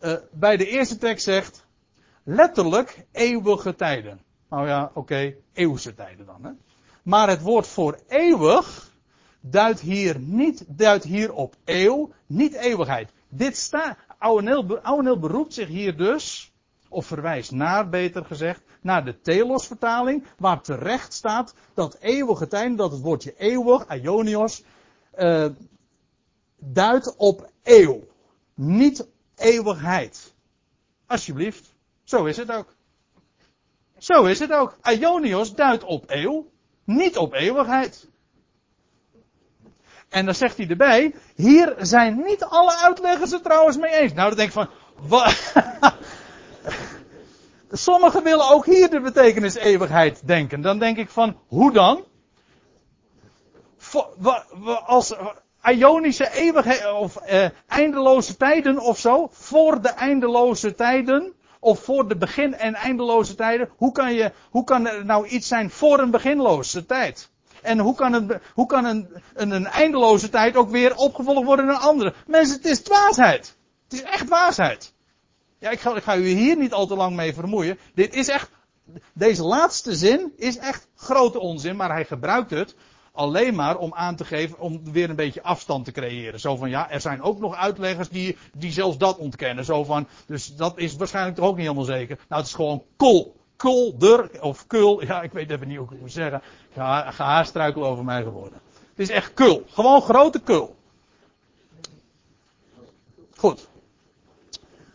Uh, 0.00 0.14
bij 0.30 0.56
de 0.56 0.68
eerste 0.68 0.98
tekst 0.98 1.24
zegt. 1.24 1.66
Letterlijk 2.22 3.04
eeuwige 3.12 3.74
tijden. 3.74 4.20
Nou 4.48 4.66
ja, 4.66 4.90
oké, 4.94 5.34
eeuwse 5.52 5.94
tijden 5.94 6.26
dan. 6.26 6.44
Hè. 6.44 6.50
Maar 7.02 7.28
het 7.28 7.42
woord 7.42 7.66
voor 7.66 7.98
eeuwig. 8.08 8.90
Duidt 9.44 9.80
hier 9.80 10.18
niet, 10.18 10.64
duidt 10.68 11.04
hier 11.04 11.32
op 11.32 11.54
eeuw, 11.64 12.12
niet 12.26 12.54
eeuwigheid. 12.54 13.12
Dit 13.28 13.56
staat, 13.56 13.96
Ouweneel 14.18 15.18
beroept 15.18 15.54
zich 15.54 15.68
hier 15.68 15.96
dus, 15.96 16.51
of 16.92 17.06
verwijst 17.06 17.50
naar, 17.50 17.88
beter 17.88 18.24
gezegd, 18.24 18.62
naar 18.80 19.04
de 19.04 19.20
Telos-vertaling, 19.20 20.24
waar 20.38 20.60
terecht 20.60 21.12
staat 21.12 21.54
dat 21.74 21.96
eeuwige 22.00 22.46
tijden, 22.46 22.76
dat 22.76 22.92
het 22.92 23.00
woordje 23.00 23.34
eeuwig, 23.36 23.86
Ionios, 23.88 24.64
uh, 25.18 25.46
duidt 26.58 27.16
op 27.16 27.50
eeuw. 27.62 28.00
Niet 28.54 29.08
eeuwigheid. 29.36 30.34
Alsjeblieft. 31.06 31.74
Zo 32.04 32.24
is 32.24 32.36
het 32.36 32.52
ook. 32.52 32.74
Zo 33.98 34.24
is 34.24 34.38
het 34.38 34.52
ook. 34.52 34.76
Ionios 34.82 35.54
duidt 35.54 35.84
op 35.84 36.04
eeuw, 36.06 36.50
niet 36.84 37.16
op 37.16 37.32
eeuwigheid. 37.32 38.08
En 40.08 40.24
dan 40.24 40.34
zegt 40.34 40.56
hij 40.56 40.68
erbij, 40.68 41.14
hier 41.34 41.74
zijn 41.78 42.22
niet 42.22 42.44
alle 42.44 42.76
uitleggers 42.76 43.30
het 43.30 43.42
trouwens 43.42 43.76
mee 43.76 43.92
eens. 43.92 44.12
Nou, 44.12 44.28
dan 44.28 44.36
denk 44.36 44.48
ik 44.48 44.54
van, 44.54 44.68
wat? 45.08 45.52
Sommigen 47.74 48.22
willen 48.22 48.48
ook 48.48 48.66
hier 48.66 48.90
de 48.90 49.00
betekenis 49.00 49.54
eeuwigheid 49.54 50.26
denken. 50.26 50.60
Dan 50.60 50.78
denk 50.78 50.96
ik 50.96 51.08
van, 51.08 51.36
hoe 51.46 51.72
dan? 51.72 52.04
Als 54.86 55.14
Ionische 55.64 56.32
eeuwigheid, 56.32 56.92
of 56.92 57.16
eh, 57.16 57.46
eindeloze 57.68 58.36
tijden 58.36 58.78
of 58.78 58.98
zo, 58.98 59.28
voor 59.32 59.80
de 59.80 59.88
eindeloze 59.88 60.74
tijden, 60.74 61.32
of 61.60 61.80
voor 61.80 62.08
de 62.08 62.16
begin- 62.16 62.54
en 62.54 62.74
eindeloze 62.74 63.34
tijden, 63.34 63.68
hoe 63.76 63.92
kan, 63.92 64.14
je, 64.14 64.32
hoe 64.50 64.64
kan 64.64 64.86
er 64.86 65.04
nou 65.04 65.26
iets 65.26 65.48
zijn 65.48 65.70
voor 65.70 65.98
een 65.98 66.10
beginloze 66.10 66.86
tijd? 66.86 67.30
En 67.62 67.78
hoe 67.78 67.94
kan, 67.94 68.12
een, 68.12 68.40
hoe 68.54 68.66
kan 68.66 68.84
een, 68.84 69.08
een, 69.34 69.50
een 69.50 69.66
eindeloze 69.66 70.28
tijd 70.28 70.56
ook 70.56 70.70
weer 70.70 70.96
opgevolgd 70.96 71.44
worden 71.44 71.66
door 71.66 71.74
een 71.74 71.80
andere? 71.80 72.14
Mensen, 72.26 72.56
het 72.56 72.64
is 72.64 72.82
dwaasheid. 72.82 73.56
Het 73.84 73.92
is 73.92 74.02
echt 74.02 74.26
dwaasheid. 74.26 74.92
Ja, 75.62 75.70
ik 75.70 75.80
ga, 75.80 75.96
ik 75.96 76.02
ga 76.02 76.16
u 76.16 76.26
hier 76.26 76.56
niet 76.56 76.72
al 76.72 76.86
te 76.86 76.96
lang 76.96 77.16
mee 77.16 77.34
vermoeien. 77.34 77.78
Dit 77.94 78.14
is 78.14 78.28
echt, 78.28 78.50
deze 79.12 79.44
laatste 79.44 79.94
zin 79.94 80.32
is 80.36 80.58
echt 80.58 80.88
grote 80.96 81.38
onzin, 81.38 81.76
maar 81.76 81.90
hij 81.90 82.04
gebruikt 82.04 82.50
het 82.50 82.74
alleen 83.12 83.54
maar 83.54 83.76
om 83.76 83.94
aan 83.94 84.16
te 84.16 84.24
geven, 84.24 84.58
om 84.58 84.92
weer 84.92 85.10
een 85.10 85.16
beetje 85.16 85.42
afstand 85.42 85.84
te 85.84 85.92
creëren. 85.92 86.40
Zo 86.40 86.56
van, 86.56 86.70
ja, 86.70 86.90
er 86.90 87.00
zijn 87.00 87.22
ook 87.22 87.38
nog 87.38 87.54
uitleggers 87.54 88.08
die, 88.08 88.36
die 88.54 88.72
zelfs 88.72 88.98
dat 88.98 89.18
ontkennen. 89.18 89.64
Zo 89.64 89.84
van, 89.84 90.06
dus 90.26 90.56
dat 90.56 90.78
is 90.78 90.96
waarschijnlijk 90.96 91.36
toch 91.36 91.46
ook 91.46 91.56
niet 91.56 91.66
helemaal 91.66 91.84
zeker. 91.84 92.18
Nou, 92.28 92.40
het 92.40 92.50
is 92.50 92.56
gewoon 92.56 92.82
kol. 92.96 93.36
Kulder, 93.56 94.42
of 94.42 94.66
kul, 94.66 95.04
ja, 95.04 95.22
ik 95.22 95.32
weet 95.32 95.50
even 95.50 95.68
niet 95.68 95.76
hoe 95.76 95.86
ik 95.86 95.92
het 95.92 96.00
moet 96.00 96.12
zeggen. 96.12 96.42
Ga, 96.72 97.10
ga 97.10 97.24
haar 97.24 97.46
struikelen 97.46 97.88
over 97.88 98.04
mij 98.04 98.22
geworden. 98.22 98.60
Het 98.90 98.98
is 98.98 99.08
echt 99.08 99.34
kul. 99.34 99.64
Gewoon 99.68 100.02
grote 100.02 100.40
kul. 100.40 100.76
Goed. 103.36 103.70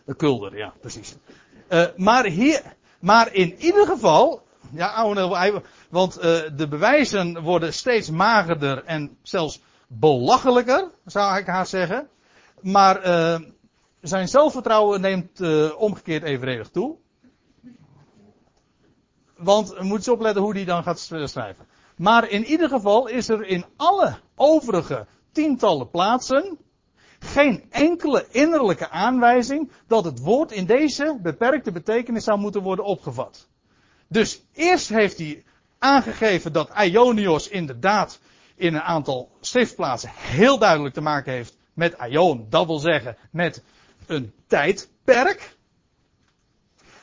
De 0.08 0.14
kulder, 0.14 0.56
ja, 0.56 0.72
precies. 0.80 1.16
Uh, 1.68 1.84
maar 1.96 2.24
hier, 2.24 2.62
maar 3.00 3.34
in 3.34 3.54
ieder 3.58 3.86
geval, 3.86 4.42
ja, 4.70 5.12
want 5.90 6.16
uh, 6.16 6.22
de 6.56 6.66
bewijzen 6.68 7.42
worden 7.42 7.72
steeds 7.72 8.10
magerder 8.10 8.84
en 8.84 9.16
zelfs 9.22 9.60
belachelijker, 9.86 10.90
zou 11.04 11.38
ik 11.38 11.46
haar 11.46 11.66
zeggen. 11.66 12.08
Maar 12.60 13.06
uh, 13.06 13.40
zijn 14.00 14.28
zelfvertrouwen 14.28 15.00
neemt 15.00 15.40
omgekeerd 15.76 16.22
evenredig 16.22 16.68
toe. 16.68 16.96
Want 19.36 19.68
we 19.68 19.84
moeten 19.84 20.12
opletten 20.12 20.42
hoe 20.42 20.54
die 20.54 20.64
dan 20.64 20.82
gaat 20.82 20.98
schrijven. 21.24 21.66
Maar 21.96 22.28
in 22.28 22.44
ieder 22.44 22.68
geval 22.68 23.06
is 23.06 23.28
er 23.28 23.46
in 23.46 23.64
alle 23.76 24.18
overige 24.36 25.06
tientallen 25.32 25.90
plaatsen 25.90 26.58
geen 27.18 27.64
enkele 27.70 28.26
innerlijke 28.30 28.90
aanwijzing 28.90 29.70
dat 29.86 30.04
het 30.04 30.18
woord 30.18 30.52
in 30.52 30.66
deze 30.66 31.18
beperkte 31.22 31.72
betekenis 31.72 32.24
zou 32.24 32.38
moeten 32.38 32.62
worden 32.62 32.84
opgevat. 32.84 33.48
Dus 34.08 34.42
eerst 34.52 34.88
heeft 34.88 35.18
hij 35.18 35.44
aangegeven 35.78 36.52
dat 36.52 36.70
Ionios 36.84 37.48
inderdaad 37.48 38.20
in 38.56 38.74
een 38.74 38.80
aantal 38.80 39.30
schriftplaatsen 39.40 40.10
heel 40.14 40.58
duidelijk 40.58 40.94
te 40.94 41.00
maken 41.00 41.32
heeft 41.32 41.56
met 41.72 41.96
Ion, 42.08 42.46
dat 42.48 42.66
wil 42.66 42.78
zeggen 42.78 43.16
met 43.30 43.62
een 44.06 44.32
tijdperk. 44.46 45.56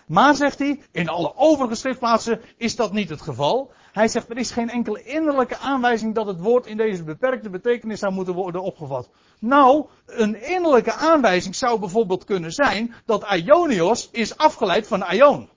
Maar 0.05 0.35
zegt 0.35 0.59
hij, 0.59 0.81
in 0.91 1.09
alle 1.09 1.35
overige 1.35 1.75
schriftplaatsen 1.75 2.41
is 2.57 2.75
dat 2.75 2.93
niet 2.93 3.09
het 3.09 3.21
geval. 3.21 3.71
Hij 3.95 4.07
zegt, 4.07 4.29
er 4.29 4.37
is 4.37 4.51
geen 4.51 4.69
enkele 4.69 5.03
innerlijke 5.03 5.57
aanwijzing 5.57 6.15
dat 6.15 6.27
het 6.27 6.39
woord 6.39 6.65
in 6.65 6.77
deze 6.77 7.03
beperkte 7.03 7.49
betekenis 7.49 7.99
zou 7.99 8.13
moeten 8.13 8.33
worden 8.33 8.61
opgevat. 8.61 9.09
Nou, 9.39 9.85
een 10.05 10.41
innerlijke 10.41 10.93
aanwijzing 10.93 11.55
zou 11.55 11.79
bijvoorbeeld 11.79 12.23
kunnen 12.23 12.51
zijn 12.51 12.93
dat 13.05 13.31
Ionios 13.33 14.09
is 14.11 14.37
afgeleid 14.37 14.87
van 14.87 15.03
Ion. 15.11 15.49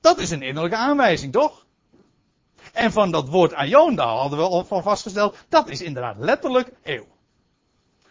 Dat 0.00 0.18
is 0.18 0.30
een 0.30 0.42
innerlijke 0.42 0.76
aanwijzing, 0.76 1.32
toch? 1.32 1.66
En 2.72 2.92
van 2.92 3.10
dat 3.10 3.28
woord 3.28 3.52
Ion, 3.52 3.94
daar 3.94 4.16
hadden 4.16 4.38
we 4.38 4.44
al 4.44 4.64
van 4.64 4.82
vastgesteld, 4.82 5.36
dat 5.48 5.68
is 5.68 5.80
inderdaad 5.82 6.16
letterlijk 6.18 6.72
eeuw. 6.82 7.06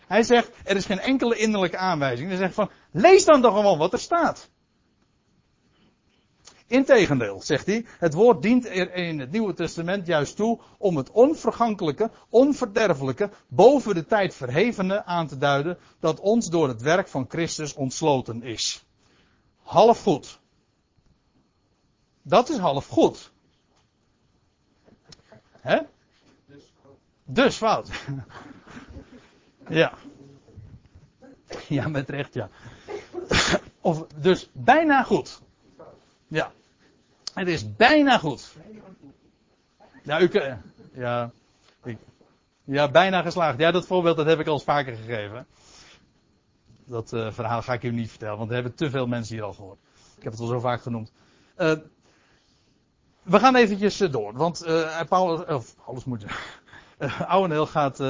Hij 0.08 0.24
zegt, 0.24 0.52
er 0.64 0.76
is 0.76 0.86
geen 0.86 1.00
enkele 1.00 1.36
innerlijke 1.36 1.78
aanwijzing. 1.78 2.28
Hij 2.28 2.38
zegt 2.38 2.54
van, 2.54 2.70
lees 2.92 3.26
dan 3.26 3.42
toch 3.42 3.56
gewoon 3.56 3.78
wat 3.78 3.94
er 3.94 4.00
staat. 4.00 4.50
Integendeel, 6.70 7.42
zegt 7.42 7.66
hij, 7.66 7.86
het 8.00 8.14
woord 8.14 8.42
dient 8.42 8.66
in 8.66 9.20
het 9.20 9.32
Nieuwe 9.32 9.54
Testament 9.54 10.08
juist 10.08 10.36
toe 10.36 10.60
om 10.78 10.98
het 10.98 11.12
onvergankelijke, 11.12 12.12
onverderfelijke, 12.30 13.30
boven 13.48 13.96
de 13.96 14.06
tijd 14.06 14.36
verhevene 14.36 15.06
aan 15.06 15.28
te 15.28 15.38
duiden 15.38 15.78
dat 16.00 16.20
ons 16.20 16.50
door 16.50 16.68
het 16.68 16.82
werk 16.82 17.08
van 17.08 17.26
Christus 17.30 17.74
ontsloten 17.74 18.44
is. 18.44 18.86
Half 19.62 20.04
goed. 20.04 20.40
Dat 22.22 22.50
is 22.50 22.58
half 22.58 22.88
goed. 22.88 23.32
Hè? 25.52 25.80
Dus 27.26 27.56
fout. 27.56 27.90
ja. 29.70 29.94
Ja, 31.68 31.88
met 31.88 32.10
recht, 32.10 32.34
ja. 32.34 32.50
Of, 33.82 34.08
dus 34.08 34.50
bijna 34.54 35.04
goed. 35.04 35.42
Ja. 36.28 36.52
Het 37.34 37.48
is 37.48 37.76
bijna 37.76 38.18
goed. 38.18 38.56
Ja, 40.04 40.22
u, 40.22 40.30
ja, 40.94 41.32
ja, 42.64 42.92
bijna 42.92 43.22
geslaagd. 43.22 43.58
Ja, 43.58 43.72
dat 43.72 43.88
voorbeeld 43.88 44.18
dat 44.18 44.26
heb 44.26 44.40
ik 44.40 44.48
al 44.48 44.54
eens 44.54 44.64
vaker 44.64 44.96
gegeven. 44.96 45.48
Dat 46.86 47.14
uh, 47.14 47.32
verhaal 47.32 47.62
ga 47.62 47.74
ik 47.74 47.84
u 47.84 47.92
niet 47.92 48.10
vertellen, 48.10 48.38
want 48.38 48.50
er 48.50 48.56
hebben 48.56 48.76
te 48.76 48.90
veel 48.90 49.08
mensen 49.08 49.36
hier 49.36 49.44
al 49.44 49.54
gehoord. 49.54 49.80
Ik 50.18 50.24
heb 50.24 50.32
het 50.32 50.42
al 50.42 50.48
zo 50.48 50.60
vaak 50.60 50.82
genoemd. 50.82 51.12
Uh, 51.58 51.72
we 53.22 53.40
gaan 53.40 53.56
eventjes 53.56 54.02
uh, 54.02 54.12
door, 54.12 54.34
want 54.34 54.66
Paulus, 55.10 55.46
of 55.46 55.76
alles 55.86 56.04
moet. 56.04 56.26
Ouweneel 57.28 57.66
gaat 57.66 58.04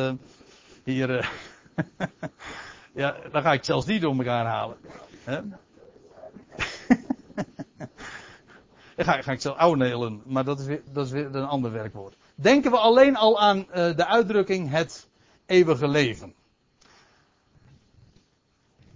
hier. 0.83 1.31
ja, 3.01 3.15
dan 3.31 3.41
ga 3.41 3.53
ik 3.53 3.63
zelfs 3.63 3.85
die 3.85 3.99
door 3.99 4.15
elkaar 4.17 4.45
halen. 4.45 4.77
Ga, 9.01 9.21
ga 9.21 9.31
ik 9.31 9.41
zelf 9.41 9.57
ouwnelen, 9.57 10.21
maar 10.25 10.43
dat 10.43 10.59
is, 10.59 10.65
weer, 10.65 10.81
dat 10.91 11.05
is 11.05 11.11
een 11.11 11.35
ander 11.35 11.71
werkwoord. 11.71 12.15
Denken 12.35 12.71
we 12.71 12.77
alleen 12.77 13.15
al 13.15 13.39
aan 13.39 13.57
uh, 13.57 13.65
de 13.73 14.05
uitdrukking 14.05 14.69
het 14.69 15.07
eeuwige 15.45 15.87
leven. 15.87 16.33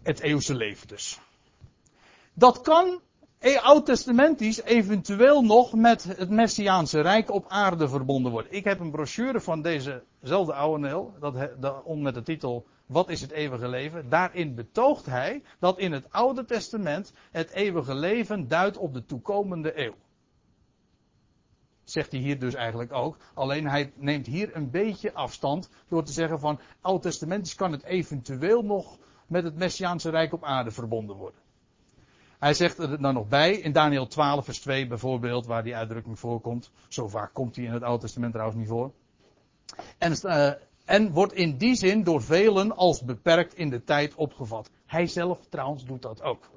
Het 0.01 0.19
eeuwse 0.19 0.55
leven 0.55 0.87
dus. 0.87 1.19
Dat 2.33 2.61
kan 2.61 3.01
e- 3.39 3.57
oud-testamentisch 3.57 4.61
eventueel 4.61 5.41
nog 5.41 5.73
met 5.73 6.03
het 6.03 6.29
Messiaanse 6.29 7.01
Rijk 7.01 7.31
op 7.31 7.45
aarde 7.47 7.87
verbonden 7.87 8.31
worden. 8.31 8.51
Ik 8.51 8.63
heb 8.63 8.79
een 8.79 8.91
brochure 8.91 9.41
van 9.41 9.61
dezezelfde 9.61 10.53
oude 10.53 11.11
dat, 11.19 11.35
dat, 11.59 11.95
met 11.95 12.13
de 12.13 12.23
titel 12.23 12.65
wat 12.93 13.09
is 13.09 13.21
het 13.21 13.31
eeuwige 13.31 13.67
leven? 13.67 14.09
Daarin 14.09 14.55
betoogt 14.55 15.05
hij 15.05 15.43
dat 15.59 15.79
in 15.79 15.91
het 15.91 16.11
Oude 16.11 16.45
Testament 16.45 17.13
het 17.31 17.49
eeuwige 17.51 17.95
leven 17.95 18.47
duidt 18.47 18.77
op 18.77 18.93
de 18.93 19.05
toekomende 19.05 19.79
eeuw. 19.79 19.95
Zegt 21.83 22.11
hij 22.11 22.21
hier 22.21 22.39
dus 22.39 22.53
eigenlijk 22.53 22.93
ook. 22.93 23.17
Alleen 23.33 23.67
hij 23.67 23.93
neemt 23.95 24.25
hier 24.25 24.55
een 24.55 24.69
beetje 24.69 25.13
afstand 25.13 25.69
door 25.87 26.03
te 26.03 26.11
zeggen 26.11 26.39
van 26.39 26.59
Oud 26.81 27.01
Testamentisch 27.01 27.55
kan 27.55 27.71
het 27.71 27.83
eventueel 27.83 28.63
nog 28.63 28.97
met 29.27 29.43
het 29.43 29.55
Messiaanse 29.55 30.09
Rijk 30.09 30.33
op 30.33 30.43
aarde 30.43 30.71
verbonden 30.71 31.15
worden. 31.15 31.41
Hij 32.39 32.53
zegt 32.53 32.77
er 32.77 33.01
dan 33.01 33.13
nog 33.13 33.27
bij, 33.27 33.53
in 33.53 33.71
Daniel 33.71 34.07
12 34.07 34.45
vers 34.45 34.59
2 34.59 34.87
bijvoorbeeld, 34.87 35.45
waar 35.45 35.63
die 35.63 35.75
uitdrukking 35.75 36.19
voorkomt. 36.19 36.71
Zo 36.87 37.07
vaak 37.07 37.33
komt 37.33 37.55
hij 37.55 37.65
in 37.65 37.71
het 37.71 37.83
Oude 37.83 38.01
Testament 38.01 38.31
trouwens 38.31 38.59
niet 38.59 38.69
voor. 38.69 38.91
En 39.97 40.15
uh, 40.23 40.51
en 40.85 41.11
wordt 41.11 41.33
in 41.33 41.57
die 41.57 41.75
zin 41.75 42.03
door 42.03 42.21
velen 42.21 42.75
als 42.75 43.03
beperkt 43.03 43.53
in 43.53 43.69
de 43.69 43.83
tijd 43.83 44.15
opgevat. 44.15 44.69
Hij 44.85 45.07
zelf 45.07 45.45
trouwens 45.49 45.85
doet 45.85 46.01
dat 46.01 46.21
ook. 46.21 46.49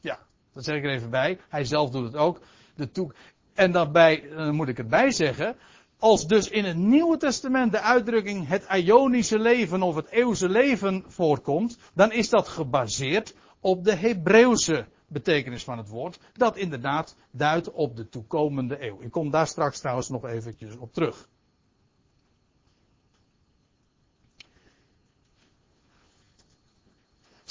Ja, 0.00 0.18
dat 0.52 0.64
zeg 0.64 0.76
ik 0.76 0.84
er 0.84 0.90
even 0.90 1.10
bij. 1.10 1.38
Hij 1.48 1.64
zelf 1.64 1.90
doet 1.90 2.04
het 2.04 2.16
ook. 2.16 2.40
De 2.74 3.12
en 3.54 3.72
daarbij 3.72 4.30
eh, 4.30 4.50
moet 4.50 4.68
ik 4.68 4.78
erbij 4.78 5.10
zeggen. 5.10 5.56
Als 5.98 6.26
dus 6.26 6.48
in 6.48 6.64
het 6.64 6.76
Nieuwe 6.76 7.16
Testament 7.16 7.72
de 7.72 7.80
uitdrukking 7.80 8.48
het 8.48 8.66
Ionische 8.72 9.38
leven 9.38 9.82
of 9.82 9.94
het 9.94 10.08
eeuwse 10.08 10.48
leven 10.48 11.04
voorkomt, 11.06 11.78
dan 11.94 12.12
is 12.12 12.28
dat 12.28 12.48
gebaseerd 12.48 13.34
op 13.60 13.84
de 13.84 13.94
Hebreeuwse 13.94 14.86
betekenis 15.06 15.64
van 15.64 15.78
het 15.78 15.88
woord, 15.88 16.18
dat 16.32 16.56
inderdaad 16.56 17.16
duidt 17.30 17.70
op 17.70 17.96
de 17.96 18.08
toekomende 18.08 18.86
eeuw. 18.86 19.00
Ik 19.00 19.10
kom 19.10 19.30
daar 19.30 19.46
straks 19.46 19.80
trouwens 19.80 20.08
nog 20.08 20.24
eventjes 20.24 20.76
op 20.76 20.92
terug. 20.92 21.28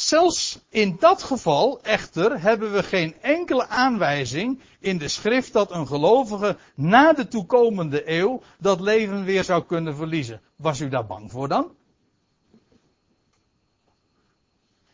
Zelfs 0.02 0.60
in 0.70 0.96
dat 1.00 1.24
geval 1.24 1.82
echter 1.82 2.42
hebben 2.42 2.72
we 2.72 2.84
geen 2.84 3.16
enkele 3.22 3.68
aanwijzing 3.68 4.60
in 4.80 4.98
de 4.98 5.08
schrift 5.08 5.54
dat 5.54 5.72
een 5.72 5.88
gelovige 5.88 6.58
na 6.76 7.14
de 7.14 7.28
toekomende 7.28 8.10
eeuw 8.10 8.42
dat 8.60 8.80
leven 8.80 9.24
weer 9.24 9.44
zou 9.44 9.64
kunnen 9.64 9.96
verliezen. 9.96 10.42
Was 10.56 10.80
u 10.80 10.90
daar 10.90 11.06
bang 11.06 11.32
voor 11.32 11.48
dan? 11.48 11.72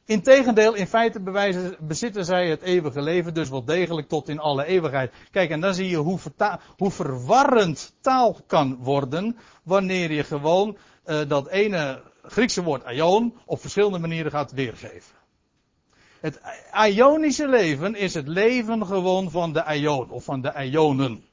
Integendeel, 0.05 0.73
in 0.73 0.87
feite 0.87 1.19
bewijzen, 1.19 1.75
bezitten 1.79 2.25
zij 2.25 2.49
het 2.49 2.61
eeuwige 2.61 3.01
leven 3.01 3.33
dus 3.33 3.49
wel 3.49 3.65
degelijk 3.65 4.07
tot 4.07 4.29
in 4.29 4.39
alle 4.39 4.65
eeuwigheid. 4.65 5.13
Kijk, 5.31 5.49
en 5.49 5.61
dan 5.61 5.73
zie 5.73 5.89
je 5.89 5.97
hoe, 5.97 6.19
hoe 6.77 6.91
verwarrend 6.91 7.93
taal 8.01 8.37
kan 8.47 8.75
worden 8.75 9.37
wanneer 9.63 10.11
je 10.11 10.23
gewoon 10.23 10.77
uh, 11.05 11.19
dat 11.27 11.47
ene 11.47 12.01
Griekse 12.27 12.63
woord 12.63 12.83
aion 12.83 13.37
op 13.45 13.61
verschillende 13.61 13.99
manieren 13.99 14.31
gaat 14.31 14.51
weergeven. 14.51 15.15
Het 16.19 16.41
Ionische 16.87 17.47
leven 17.47 17.95
is 17.95 18.13
het 18.13 18.27
leven 18.27 18.85
gewoon 18.85 19.31
van 19.31 19.53
de 19.53 19.63
Ion 19.73 20.09
of 20.09 20.23
van 20.23 20.41
de 20.41 20.53
Ionen. 20.63 21.23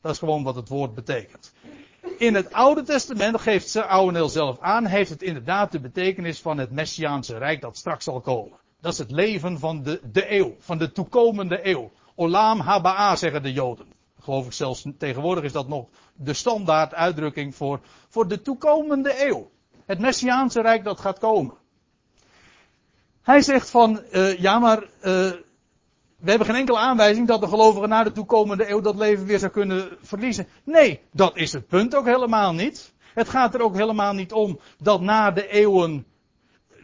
Dat 0.00 0.12
is 0.12 0.18
gewoon 0.18 0.42
wat 0.42 0.54
het 0.54 0.68
woord 0.68 0.94
betekent. 0.94 1.52
In 2.18 2.34
het 2.34 2.52
Oude 2.52 2.82
Testament 2.82 3.40
geeft 3.40 3.76
Ouweneel 3.76 4.28
zelf 4.28 4.60
aan, 4.60 4.86
heeft 4.86 5.10
het 5.10 5.22
inderdaad 5.22 5.72
de 5.72 5.80
betekenis 5.80 6.40
van 6.40 6.58
het 6.58 6.70
Messiaanse 6.70 7.38
Rijk 7.38 7.60
dat 7.60 7.76
straks 7.76 8.04
zal 8.04 8.20
komen. 8.20 8.58
Dat 8.80 8.92
is 8.92 8.98
het 8.98 9.10
leven 9.10 9.58
van 9.58 9.82
de, 9.82 10.00
de 10.12 10.32
eeuw, 10.32 10.54
van 10.58 10.78
de 10.78 10.92
toekomende 10.92 11.68
eeuw. 11.68 11.90
Olam 12.14 12.60
Haba'a 12.60 13.16
zeggen 13.16 13.42
de 13.42 13.52
Joden. 13.52 13.86
Geloof 14.20 14.46
ik 14.46 14.52
zelfs 14.52 14.86
tegenwoordig 14.98 15.44
is 15.44 15.52
dat 15.52 15.68
nog 15.68 15.86
de 16.14 16.32
standaard 16.32 16.94
uitdrukking 16.94 17.54
voor, 17.54 17.80
voor 18.08 18.28
de 18.28 18.42
toekomende 18.42 19.26
eeuw. 19.26 19.50
Het 19.92 20.00
Messiaanse 20.00 20.60
Rijk 20.60 20.84
dat 20.84 21.00
gaat 21.00 21.18
komen. 21.18 21.54
Hij 23.22 23.42
zegt 23.42 23.70
van, 23.70 24.02
uh, 24.12 24.38
ja 24.38 24.58
maar, 24.58 24.82
uh, 24.82 24.88
we 26.16 26.30
hebben 26.30 26.46
geen 26.46 26.56
enkele 26.56 26.78
aanwijzing 26.78 27.26
dat 27.26 27.40
de 27.40 27.48
gelovigen 27.48 27.88
na 27.88 28.02
de 28.02 28.12
toekomende 28.12 28.70
eeuw 28.70 28.80
dat 28.80 28.96
leven 28.96 29.26
weer 29.26 29.38
zou 29.38 29.52
kunnen 29.52 29.88
verliezen. 30.02 30.46
Nee, 30.64 31.00
dat 31.10 31.36
is 31.36 31.52
het 31.52 31.66
punt 31.66 31.94
ook 31.94 32.06
helemaal 32.06 32.52
niet. 32.52 32.92
Het 33.14 33.28
gaat 33.28 33.54
er 33.54 33.62
ook 33.62 33.74
helemaal 33.74 34.12
niet 34.12 34.32
om 34.32 34.60
dat 34.78 35.00
na 35.00 35.30
de 35.30 35.48
eeuwen 35.48 36.06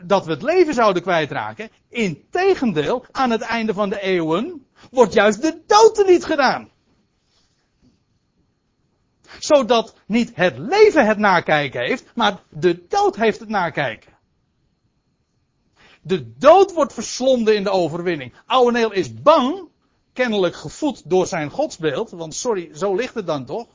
dat 0.02 0.24
we 0.24 0.30
het 0.30 0.42
leven 0.42 0.74
zouden 0.74 1.02
kwijtraken. 1.02 1.70
Integendeel, 1.88 3.04
aan 3.12 3.30
het 3.30 3.42
einde 3.42 3.74
van 3.74 3.88
de 3.88 4.00
eeuwen 4.00 4.66
wordt 4.90 5.12
juist 5.12 5.42
de 5.42 5.60
dood 5.66 5.98
er 5.98 6.06
niet 6.06 6.24
gedaan 6.24 6.70
zodat 9.38 9.94
niet 10.06 10.32
het 10.34 10.58
leven 10.58 11.06
het 11.06 11.18
nakijken 11.18 11.80
heeft, 11.80 12.04
maar 12.14 12.42
de 12.48 12.86
dood 12.88 13.16
heeft 13.16 13.40
het 13.40 13.48
nakijken. 13.48 14.16
De 16.02 16.36
dood 16.38 16.72
wordt 16.72 16.92
verslonden 16.92 17.54
in 17.56 17.64
de 17.64 17.70
overwinning. 17.70 18.34
Ouweneel 18.46 18.92
is 18.92 19.14
bang, 19.22 19.68
kennelijk 20.12 20.56
gevoed 20.56 21.10
door 21.10 21.26
zijn 21.26 21.50
godsbeeld, 21.50 22.10
want 22.10 22.34
sorry, 22.34 22.70
zo 22.74 22.94
ligt 22.94 23.14
het 23.14 23.26
dan 23.26 23.44
toch? 23.44 23.66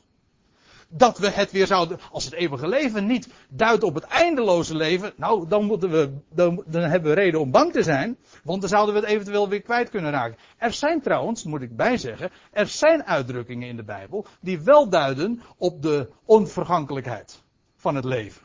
Dat 0.96 1.18
we 1.18 1.30
het 1.30 1.50
weer 1.50 1.66
zouden, 1.66 1.98
als 2.10 2.24
het 2.24 2.32
eeuwige 2.32 2.68
leven 2.68 3.06
niet 3.06 3.28
duidt 3.48 3.82
op 3.82 3.94
het 3.94 4.04
eindeloze 4.04 4.76
leven, 4.76 5.12
nou, 5.16 5.48
dan 5.48 5.64
moeten 5.64 5.90
we, 5.90 6.12
dan, 6.30 6.62
dan, 6.66 6.82
hebben 6.82 7.14
we 7.14 7.20
reden 7.20 7.40
om 7.40 7.50
bang 7.50 7.72
te 7.72 7.82
zijn, 7.82 8.18
want 8.44 8.60
dan 8.60 8.70
zouden 8.70 8.94
we 8.94 9.00
het 9.00 9.08
eventueel 9.08 9.48
weer 9.48 9.62
kwijt 9.62 9.90
kunnen 9.90 10.10
raken. 10.10 10.38
Er 10.58 10.72
zijn 10.72 11.00
trouwens, 11.00 11.44
moet 11.44 11.62
ik 11.62 11.76
bijzeggen, 11.76 12.30
er 12.50 12.66
zijn 12.66 13.04
uitdrukkingen 13.04 13.68
in 13.68 13.76
de 13.76 13.84
Bijbel 13.84 14.26
die 14.40 14.60
wel 14.60 14.88
duiden 14.88 15.42
op 15.56 15.82
de 15.82 16.10
onvergankelijkheid 16.24 17.42
van 17.76 17.94
het 17.94 18.04
leven. 18.04 18.42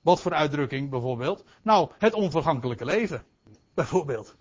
Wat 0.00 0.20
voor 0.20 0.32
uitdrukking 0.32 0.90
bijvoorbeeld? 0.90 1.44
Nou, 1.62 1.90
het 1.98 2.14
onvergankelijke 2.14 2.84
leven, 2.84 3.22
bijvoorbeeld. 3.74 4.36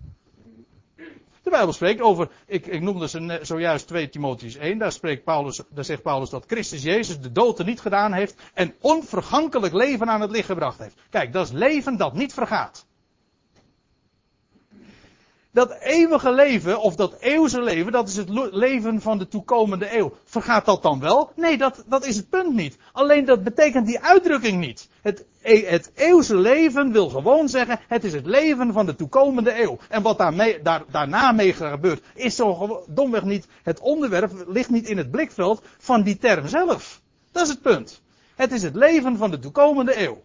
De 1.45 1.51
Bijbel 1.51 1.73
spreekt 1.73 2.01
over, 2.01 2.29
ik, 2.45 2.65
ik 2.65 2.81
noemde 2.81 3.07
ze 3.07 3.39
zojuist 3.41 3.87
2 3.87 4.09
Timotheus 4.09 4.55
1, 4.55 4.77
daar, 4.77 4.91
spreekt 4.91 5.23
Paulus, 5.23 5.61
daar 5.69 5.85
zegt 5.85 6.01
Paulus 6.01 6.29
dat 6.29 6.43
Christus 6.47 6.83
Jezus 6.83 7.19
de 7.19 7.31
dood 7.31 7.59
er 7.59 7.65
niet 7.65 7.79
gedaan 7.79 8.13
heeft 8.13 8.35
en 8.53 8.75
onvergankelijk 8.81 9.73
leven 9.73 10.09
aan 10.09 10.21
het 10.21 10.31
licht 10.31 10.45
gebracht 10.45 10.79
heeft. 10.79 10.95
Kijk, 11.09 11.33
dat 11.33 11.45
is 11.45 11.51
leven 11.51 11.97
dat 11.97 12.13
niet 12.13 12.33
vergaat. 12.33 12.85
Dat 15.55 15.77
eeuwige 15.79 16.31
leven, 16.31 16.79
of 16.81 16.95
dat 16.95 17.15
eeuwse 17.19 17.61
leven, 17.61 17.91
dat 17.91 18.07
is 18.07 18.15
het 18.15 18.29
leven 18.51 19.01
van 19.01 19.17
de 19.17 19.27
toekomende 19.27 19.97
eeuw. 19.97 20.13
Vergaat 20.23 20.65
dat 20.65 20.83
dan 20.83 20.99
wel? 20.99 21.31
Nee, 21.35 21.57
dat, 21.57 21.83
dat 21.87 22.05
is 22.05 22.15
het 22.15 22.29
punt 22.29 22.53
niet. 22.53 22.77
Alleen 22.91 23.25
dat 23.25 23.43
betekent 23.43 23.85
die 23.85 23.99
uitdrukking 23.99 24.59
niet. 24.59 24.89
Het, 25.01 25.25
e- 25.41 25.65
het 25.65 25.91
eeuwse 25.95 26.37
leven 26.37 26.91
wil 26.91 27.09
gewoon 27.09 27.49
zeggen, 27.49 27.79
het 27.87 28.03
is 28.03 28.13
het 28.13 28.25
leven 28.25 28.73
van 28.73 28.85
de 28.85 28.95
toekomende 28.95 29.61
eeuw. 29.61 29.77
En 29.89 30.01
wat 30.01 30.17
daarmee, 30.17 30.61
daar, 30.61 30.83
daarna 30.91 31.31
mee 31.31 31.53
gebeurt, 31.53 32.03
is 32.13 32.35
zo 32.35 32.83
domweg 32.87 33.23
niet 33.23 33.47
het 33.63 33.79
onderwerp, 33.79 34.31
ligt 34.47 34.69
niet 34.69 34.87
in 34.89 34.97
het 34.97 35.11
blikveld 35.11 35.61
van 35.77 36.03
die 36.03 36.17
term 36.17 36.47
zelf. 36.47 37.01
Dat 37.31 37.43
is 37.43 37.49
het 37.49 37.61
punt. 37.61 38.01
Het 38.35 38.51
is 38.51 38.63
het 38.63 38.75
leven 38.75 39.17
van 39.17 39.31
de 39.31 39.39
toekomende 39.39 40.01
eeuw. 40.01 40.23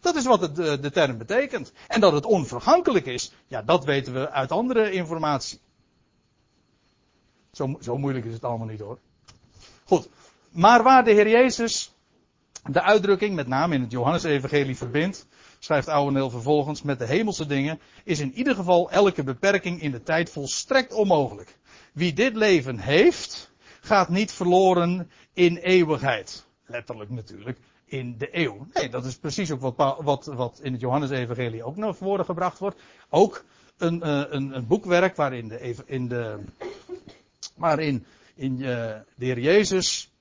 Dat 0.00 0.14
is 0.14 0.24
wat 0.24 0.40
het, 0.40 0.58
eh, 0.58 0.80
de 0.80 0.90
term 0.90 1.18
betekent. 1.18 1.72
En 1.88 2.00
dat 2.00 2.12
het 2.12 2.24
onvergankelijk 2.24 3.06
is, 3.06 3.32
ja, 3.46 3.62
dat 3.62 3.84
weten 3.84 4.12
we 4.12 4.30
uit 4.30 4.52
andere 4.52 4.92
informatie. 4.92 5.60
Zo, 7.52 7.76
zo 7.80 7.98
moeilijk 7.98 8.24
is 8.24 8.32
het 8.32 8.44
allemaal 8.44 8.66
niet 8.66 8.80
hoor. 8.80 8.98
Goed. 9.84 10.08
Maar 10.50 10.82
waar 10.82 11.04
de 11.04 11.12
Heer 11.12 11.28
Jezus 11.28 11.92
de 12.64 12.82
uitdrukking, 12.82 13.34
met 13.34 13.46
name 13.46 13.74
in 13.74 13.80
het 13.80 13.90
Johannesevangelie, 13.90 14.76
verbindt, 14.76 15.26
schrijft 15.58 15.88
Ouweneel 15.88 16.30
vervolgens, 16.30 16.82
met 16.82 16.98
de 16.98 17.06
hemelse 17.06 17.46
dingen, 17.46 17.80
is 18.04 18.20
in 18.20 18.32
ieder 18.32 18.54
geval 18.54 18.90
elke 18.90 19.22
beperking 19.22 19.82
in 19.82 19.90
de 19.90 20.02
tijd 20.02 20.30
volstrekt 20.30 20.92
onmogelijk. 20.92 21.58
Wie 21.92 22.12
dit 22.12 22.36
leven 22.36 22.78
heeft, 22.78 23.50
gaat 23.80 24.08
niet 24.08 24.32
verloren 24.32 25.10
in 25.32 25.56
eeuwigheid. 25.56 26.44
Letterlijk 26.66 27.10
natuurlijk, 27.10 27.58
in 27.90 28.14
de 28.18 28.28
eeuw. 28.32 28.66
Nee, 28.72 28.88
dat 28.88 29.04
is 29.04 29.16
precies 29.16 29.50
ook 29.50 29.60
wat, 29.60 29.98
wat, 30.00 30.24
wat 30.24 30.60
in 30.62 30.72
het 30.72 30.80
Johannesevangelie 30.80 31.64
ook 31.64 31.76
naar 31.76 31.94
voren 31.94 32.24
gebracht 32.24 32.58
wordt. 32.58 32.80
Ook 33.08 33.44
een, 33.76 34.02
eh, 34.02 34.22
een, 34.28 34.56
een 34.56 34.66
boekwerk 34.66 35.16
waarin 35.16 35.48
de, 35.48 35.74
in 35.86 36.08
de, 36.08 36.38
waarin 37.56 38.04
in, 38.34 38.52
eh, 38.52 38.60
de 39.14 39.24
Heer 39.24 39.38
Jezus 39.38 40.12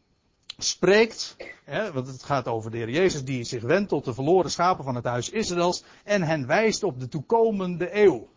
spreekt, 0.57 1.35
hè, 1.63 1.91
want 1.91 2.07
het 2.07 2.23
gaat 2.23 2.47
over 2.47 2.71
de 2.71 2.77
Heer 2.77 2.89
Jezus 2.89 3.23
die 3.23 3.43
zich 3.43 3.61
wendt 3.61 3.89
tot 3.89 4.05
de 4.05 4.13
verloren 4.13 4.51
schapen 4.51 4.83
van 4.83 4.95
het 4.95 5.05
huis 5.05 5.29
Israëls 5.29 5.83
en 6.03 6.21
hen 6.21 6.47
wijst 6.47 6.83
op 6.83 6.99
de 6.99 7.07
toekomende 7.07 8.03
eeuw. 8.03 8.27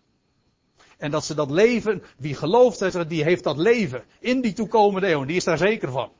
En 0.98 1.10
dat 1.10 1.24
ze 1.24 1.34
dat 1.34 1.50
leven, 1.50 2.02
wie 2.16 2.34
gelooft, 2.34 3.08
die 3.08 3.24
heeft 3.24 3.44
dat 3.44 3.56
leven 3.56 4.04
in 4.20 4.40
die 4.40 4.52
toekomende 4.52 5.08
eeuw, 5.08 5.24
die 5.24 5.36
is 5.36 5.44
daar 5.44 5.58
zeker 5.58 5.90
van. 5.90 6.10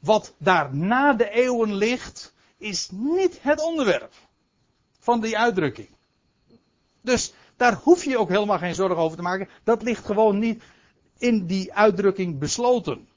Wat 0.00 0.34
daar 0.38 0.76
na 0.76 1.12
de 1.12 1.30
eeuwen 1.30 1.74
ligt, 1.74 2.34
is 2.58 2.88
niet 2.90 3.38
het 3.42 3.62
onderwerp 3.62 4.12
van 4.98 5.20
die 5.20 5.38
uitdrukking. 5.38 5.88
Dus 7.00 7.32
daar 7.56 7.74
hoef 7.82 8.04
je 8.04 8.18
ook 8.18 8.28
helemaal 8.28 8.58
geen 8.58 8.74
zorgen 8.74 8.96
over 8.96 9.16
te 9.16 9.22
maken. 9.22 9.48
Dat 9.64 9.82
ligt 9.82 10.04
gewoon 10.04 10.38
niet 10.38 10.62
in 11.18 11.46
die 11.46 11.74
uitdrukking 11.74 12.38
besloten. 12.38 13.08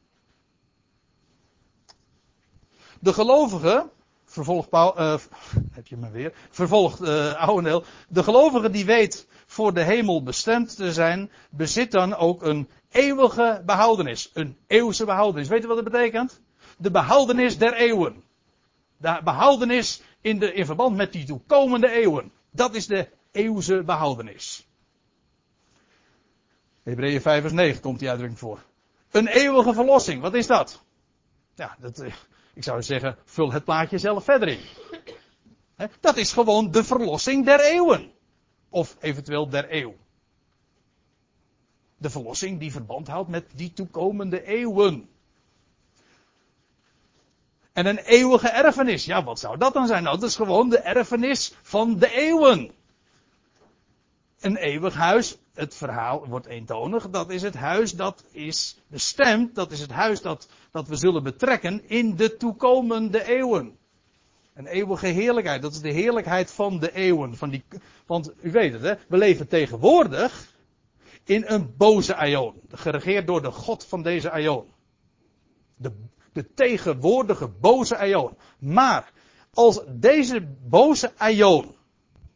De 3.00 3.14
gelovige, 3.14 3.90
vervolgt 4.26 4.70
Paul, 4.70 4.98
eh, 4.98 5.20
heb 5.78 5.88
je 5.88 5.98
me 5.98 6.10
weer, 6.10 6.34
vervolgt 6.50 7.02
eh 7.02 7.34
Ouweneel, 7.34 7.84
de 8.08 8.24
gelovige 8.24 8.70
die 8.70 8.86
weet 8.86 9.28
voor 9.46 9.74
de 9.74 9.84
hemel 9.84 10.24
bestemd 10.24 10.76
te 10.76 10.94
zijn, 10.94 11.32
bezit 11.50 11.92
dan 11.92 12.16
ook 12.16 12.44
een 12.44 12.70
eeuwige 12.92 13.62
behoudenis. 13.66 14.32
Een 14.34 14.58
eeuwse 14.68 15.06
behoudenis. 15.06 15.48
Weet 15.48 15.62
je 15.62 15.68
wat 15.68 15.76
dat 15.76 15.92
betekent? 15.92 16.42
De 16.78 16.92
behoudenis 16.92 17.58
der 17.58 17.74
eeuwen. 17.74 18.24
De 19.00 19.22
behoudenis 19.24 20.02
in, 20.22 20.40
de, 20.40 20.54
in 20.54 20.66
verband 20.66 20.96
met 20.96 21.12
die 21.12 21.26
toekomende 21.26 21.90
eeuwen. 21.90 22.32
Dat 22.52 22.76
is 22.76 22.88
de 22.88 23.10
eeuwse 23.32 23.84
behoudenis. 23.84 24.68
Hebreeën 26.84 27.22
5 27.22 27.42
vers 27.42 27.54
9 27.54 27.82
komt 27.82 28.00
die 28.00 28.10
uitdrukking 28.10 28.40
voor. 28.40 28.64
Een 29.12 29.28
eeuwige 29.28 29.74
verlossing, 29.74 30.22
wat 30.22 30.34
is 30.34 30.48
dat? 30.48 30.84
Ja, 31.56 31.76
dat, 31.80 32.00
eh, 32.00 32.14
ik 32.54 32.64
zou 32.64 32.84
zeggen, 32.84 33.18
vul 33.26 33.52
het 33.52 33.64
plaatje 33.64 33.98
zelf 33.98 34.24
verder 34.24 34.48
in. 34.48 34.60
Dat 36.00 36.18
is 36.18 36.34
gewoon 36.34 36.72
de 36.72 36.84
verlossing 36.84 37.46
der 37.46 37.60
eeuwen. 37.60 38.12
Of 38.70 38.98
eventueel 39.00 39.50
der 39.50 39.74
eeuw. 39.74 39.96
De 41.98 42.10
verlossing 42.10 42.60
die 42.60 42.72
verband 42.72 43.08
houdt 43.08 43.30
met 43.30 43.46
die 43.56 43.74
toekomende 43.74 44.44
eeuwen. 44.44 45.10
En 47.74 47.86
een 47.86 47.98
eeuwige 47.98 48.50
erfenis. 48.50 49.06
Ja, 49.06 49.24
wat 49.24 49.40
zou 49.40 49.58
dat 49.58 49.74
dan 49.74 49.88
zijn? 49.88 50.04
Nou, 50.04 50.20
dat 50.20 50.30
is 50.30 50.36
gewoon 50.36 50.70
de 50.70 50.80
erfenis 50.80 51.54
van 51.62 51.98
de 51.98 52.12
eeuwen. 52.12 52.72
Een 54.40 54.56
eeuwig 54.56 54.94
huis, 54.94 55.38
het 55.54 55.76
verhaal 55.76 56.28
wordt 56.28 56.46
eentonig, 56.46 57.10
dat 57.10 57.30
is 57.30 57.42
het 57.42 57.56
huis 57.56 57.92
dat 57.92 58.24
is 58.32 58.80
bestemd, 58.88 59.56
dat 59.56 59.72
is 59.72 59.80
het 59.80 59.92
huis 59.92 60.22
dat, 60.22 60.48
dat 60.72 60.88
we 60.88 60.96
zullen 60.96 61.24
betrekken 61.24 61.90
in 61.90 62.16
de 62.16 62.38
toekomende 62.38 63.28
eeuwen. 63.28 63.78
Een 64.54 64.68
eeuwige 64.68 65.08
heerlijkheid, 65.08 65.62
dat 65.62 65.72
is 65.72 65.82
de 65.82 65.92
heerlijkheid 65.92 66.52
van 66.52 66.80
de 66.80 66.94
eeuwen. 66.94 67.38
Van 67.38 67.50
die, 67.50 67.64
want 68.06 68.32
u 68.42 68.52
weet 68.52 68.74
het, 68.74 68.82
hè, 68.82 68.94
we 69.08 69.18
leven 69.18 69.48
tegenwoordig 69.48 70.54
in 71.24 71.44
een 71.48 71.74
boze 71.78 72.16
aion, 72.16 72.54
geregeerd 72.72 73.28
door 73.28 73.42
de 73.42 73.52
God 73.52 73.86
van 73.86 74.04
deze 74.04 74.32
aion. 74.32 74.66
De, 75.76 75.92
de 76.40 76.54
tegenwoordige 76.54 77.48
boze 77.48 77.98
aion. 77.98 78.38
Maar 78.60 79.12
als 79.54 79.82
deze 79.88 80.48
boze 80.68 81.12
aion 81.18 81.76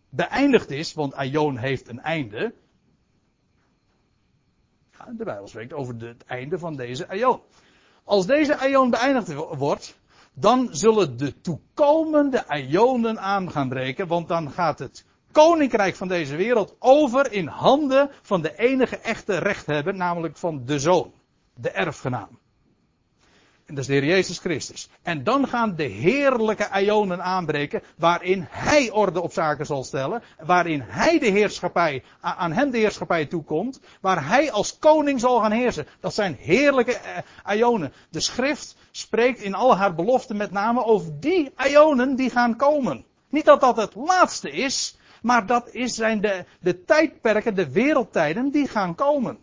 beëindigd 0.10 0.70
is, 0.70 0.94
want 0.94 1.14
aion 1.14 1.58
heeft 1.58 1.88
een 1.88 2.00
einde. 2.00 2.54
De 5.18 5.24
Bijbel 5.24 5.48
spreekt 5.48 5.74
over 5.74 5.96
het 5.96 6.24
einde 6.24 6.60
van 6.60 6.76
deze 6.76 7.08
aion. 7.08 7.42
Als 8.04 8.26
deze 8.26 8.58
aion 8.58 8.90
beëindigd 8.90 9.34
wo- 9.34 9.56
wordt, 9.56 10.00
dan 10.34 10.68
zullen 10.72 11.18
de 11.18 11.42
toekomende 11.42 12.48
aionen 12.48 13.20
aan 13.20 13.52
gaan 13.52 13.70
breken, 13.70 14.08
want 14.08 14.28
dan 14.28 14.52
gaat 14.52 14.80
het 14.80 15.06
koninkrijk 15.32 15.96
van 15.96 16.08
deze 16.08 16.36
wereld 16.36 16.76
over 16.80 17.32
in 17.32 17.48
handen 17.48 18.10
van 18.22 18.42
de 18.42 18.58
enige 18.58 18.98
echte 18.98 19.38
rechthebber, 19.38 19.96
namelijk 19.96 20.38
van 20.38 20.66
de 20.66 20.80
zoon, 20.80 21.14
de 21.56 21.70
erfgenaam. 21.70 22.42
En 23.66 23.76
dat 23.76 23.84
is 23.84 23.90
de 23.90 23.94
Heer 23.94 24.06
Jezus 24.06 24.40
Christus. 24.40 24.90
En 25.02 25.24
dan 25.24 25.48
gaan 25.48 25.76
de 25.76 25.84
heerlijke 25.84 26.70
aionen 26.70 27.24
aanbreken, 27.24 27.84
waarin 27.98 28.46
Hij 28.50 28.92
orde 28.92 29.22
op 29.22 29.34
zaken 29.34 29.66
zal 29.66 29.84
stellen, 29.84 30.24
waarin 30.46 30.82
Hij 30.82 31.20
de 31.20 31.26
heerschappij, 31.26 32.04
aan 32.22 32.52
Hem 32.52 32.72
de 32.72 32.78
heerschappij 32.78 33.26
toekomt, 33.26 33.80
waar 34.02 34.28
Hij 34.28 34.52
als 34.52 34.80
koning 34.80 35.20
zal 35.20 35.40
gaan 35.40 35.52
heersen. 35.52 35.88
Dat 36.00 36.14
zijn 36.14 36.38
heerlijke 36.40 36.98
eh, 36.98 37.18
aionen. 37.44 37.94
De 38.10 38.20
schrift 38.20 38.76
spreekt 38.92 39.42
in 39.42 39.54
al 39.54 39.78
haar 39.78 39.96
beloften 39.96 40.38
met 40.38 40.52
name 40.52 40.84
over 40.84 41.20
die 41.20 41.52
aionen 41.56 42.16
die 42.16 42.30
gaan 42.30 42.56
komen. 42.56 43.06
Niet 43.30 43.46
dat 43.46 43.62
dat 43.62 43.78
het 43.78 43.96
laatste 43.96 44.52
is, 44.52 44.98
maar 45.22 45.46
dat 45.46 45.70
is, 45.72 45.96
zijn 45.96 46.22
de, 46.22 46.46
de 46.60 46.84
tijdperken, 46.84 47.56
de 47.56 47.72
wereldtijden 47.72 48.52
die 48.52 48.68
gaan 48.68 48.96
komen. 48.96 49.38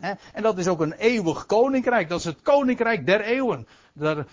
En 0.00 0.42
dat 0.42 0.58
is 0.58 0.68
ook 0.68 0.80
een 0.80 0.92
eeuwig 0.92 1.46
koninkrijk. 1.46 2.08
Dat 2.08 2.18
is 2.18 2.24
het 2.24 2.42
koninkrijk 2.42 3.06
der 3.06 3.20
eeuwen. 3.20 3.66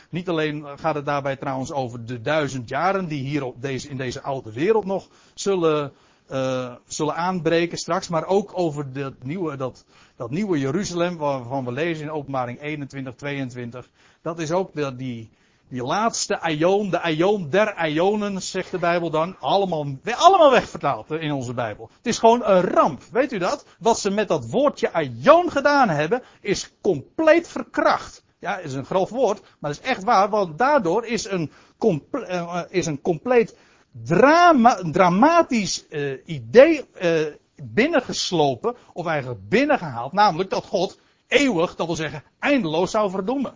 Niet 0.09 0.29
alleen 0.29 0.65
gaat 0.75 0.95
het 0.95 1.05
daarbij 1.05 1.35
trouwens 1.35 1.71
over 1.71 2.05
de 2.05 2.21
duizend 2.21 2.69
jaren 2.69 3.07
die 3.07 3.23
hier 3.23 3.43
op 3.43 3.61
deze, 3.61 3.89
in 3.89 3.97
deze 3.97 4.21
oude 4.21 4.53
wereld 4.53 4.85
nog 4.85 5.07
zullen, 5.33 5.91
eh, 6.27 6.73
zullen 6.87 7.15
aanbreken 7.15 7.77
straks. 7.77 8.07
Maar 8.07 8.25
ook 8.25 8.51
over 8.53 8.93
dat 8.93 9.13
nieuwe, 9.23 9.57
dat, 9.57 9.85
dat 10.15 10.29
nieuwe 10.29 10.59
Jeruzalem 10.59 11.17
waarvan 11.17 11.65
we 11.65 11.71
lezen 11.71 12.03
in 12.03 12.11
openbaring 12.11 12.61
21, 12.61 13.15
22. 13.15 13.89
Dat 14.21 14.39
is 14.39 14.51
ook 14.51 14.73
de, 14.73 14.95
die, 14.95 15.29
die 15.71 15.83
laatste 15.83 16.39
aion, 16.39 16.89
de 16.89 16.99
aion 16.99 17.49
der 17.49 17.73
aionen, 17.73 18.41
zegt 18.41 18.71
de 18.71 18.77
Bijbel 18.77 19.09
dan. 19.09 19.35
Allemaal, 19.39 19.85
allemaal 20.03 20.51
wegvertaald 20.51 21.11
in 21.11 21.31
onze 21.31 21.53
Bijbel. 21.53 21.89
Het 21.97 22.05
is 22.05 22.19
gewoon 22.19 22.45
een 22.45 22.61
ramp. 22.61 23.01
Weet 23.11 23.31
u 23.31 23.37
dat? 23.37 23.65
Wat 23.79 23.99
ze 23.99 24.09
met 24.09 24.27
dat 24.27 24.49
woordje 24.49 24.93
aion 24.93 25.51
gedaan 25.51 25.89
hebben, 25.89 26.23
is 26.41 26.71
compleet 26.81 27.47
verkracht. 27.47 28.23
Ja, 28.39 28.57
is 28.57 28.73
een 28.73 28.85
grof 28.85 29.09
woord, 29.09 29.41
maar 29.59 29.71
het 29.71 29.79
is 29.83 29.89
echt 29.89 30.03
waar, 30.03 30.29
want 30.29 30.57
daardoor 30.57 31.05
is 31.05 31.29
een, 31.29 31.51
comple- 31.77 32.25
eh, 32.25 32.61
is 32.69 32.85
een 32.85 33.01
compleet 33.01 33.57
drama, 34.03 34.75
dramatisch 34.91 35.87
eh, 35.87 36.27
idee 36.27 36.85
eh, 36.93 37.25
binnengeslopen, 37.63 38.75
of 38.93 39.05
eigenlijk 39.05 39.49
binnengehaald, 39.49 40.11
namelijk 40.11 40.49
dat 40.49 40.65
God 40.65 40.99
eeuwig, 41.27 41.75
dat 41.75 41.85
wil 41.85 41.95
zeggen 41.95 42.23
eindeloos 42.39 42.91
zou 42.91 43.09
verdoemen. 43.09 43.53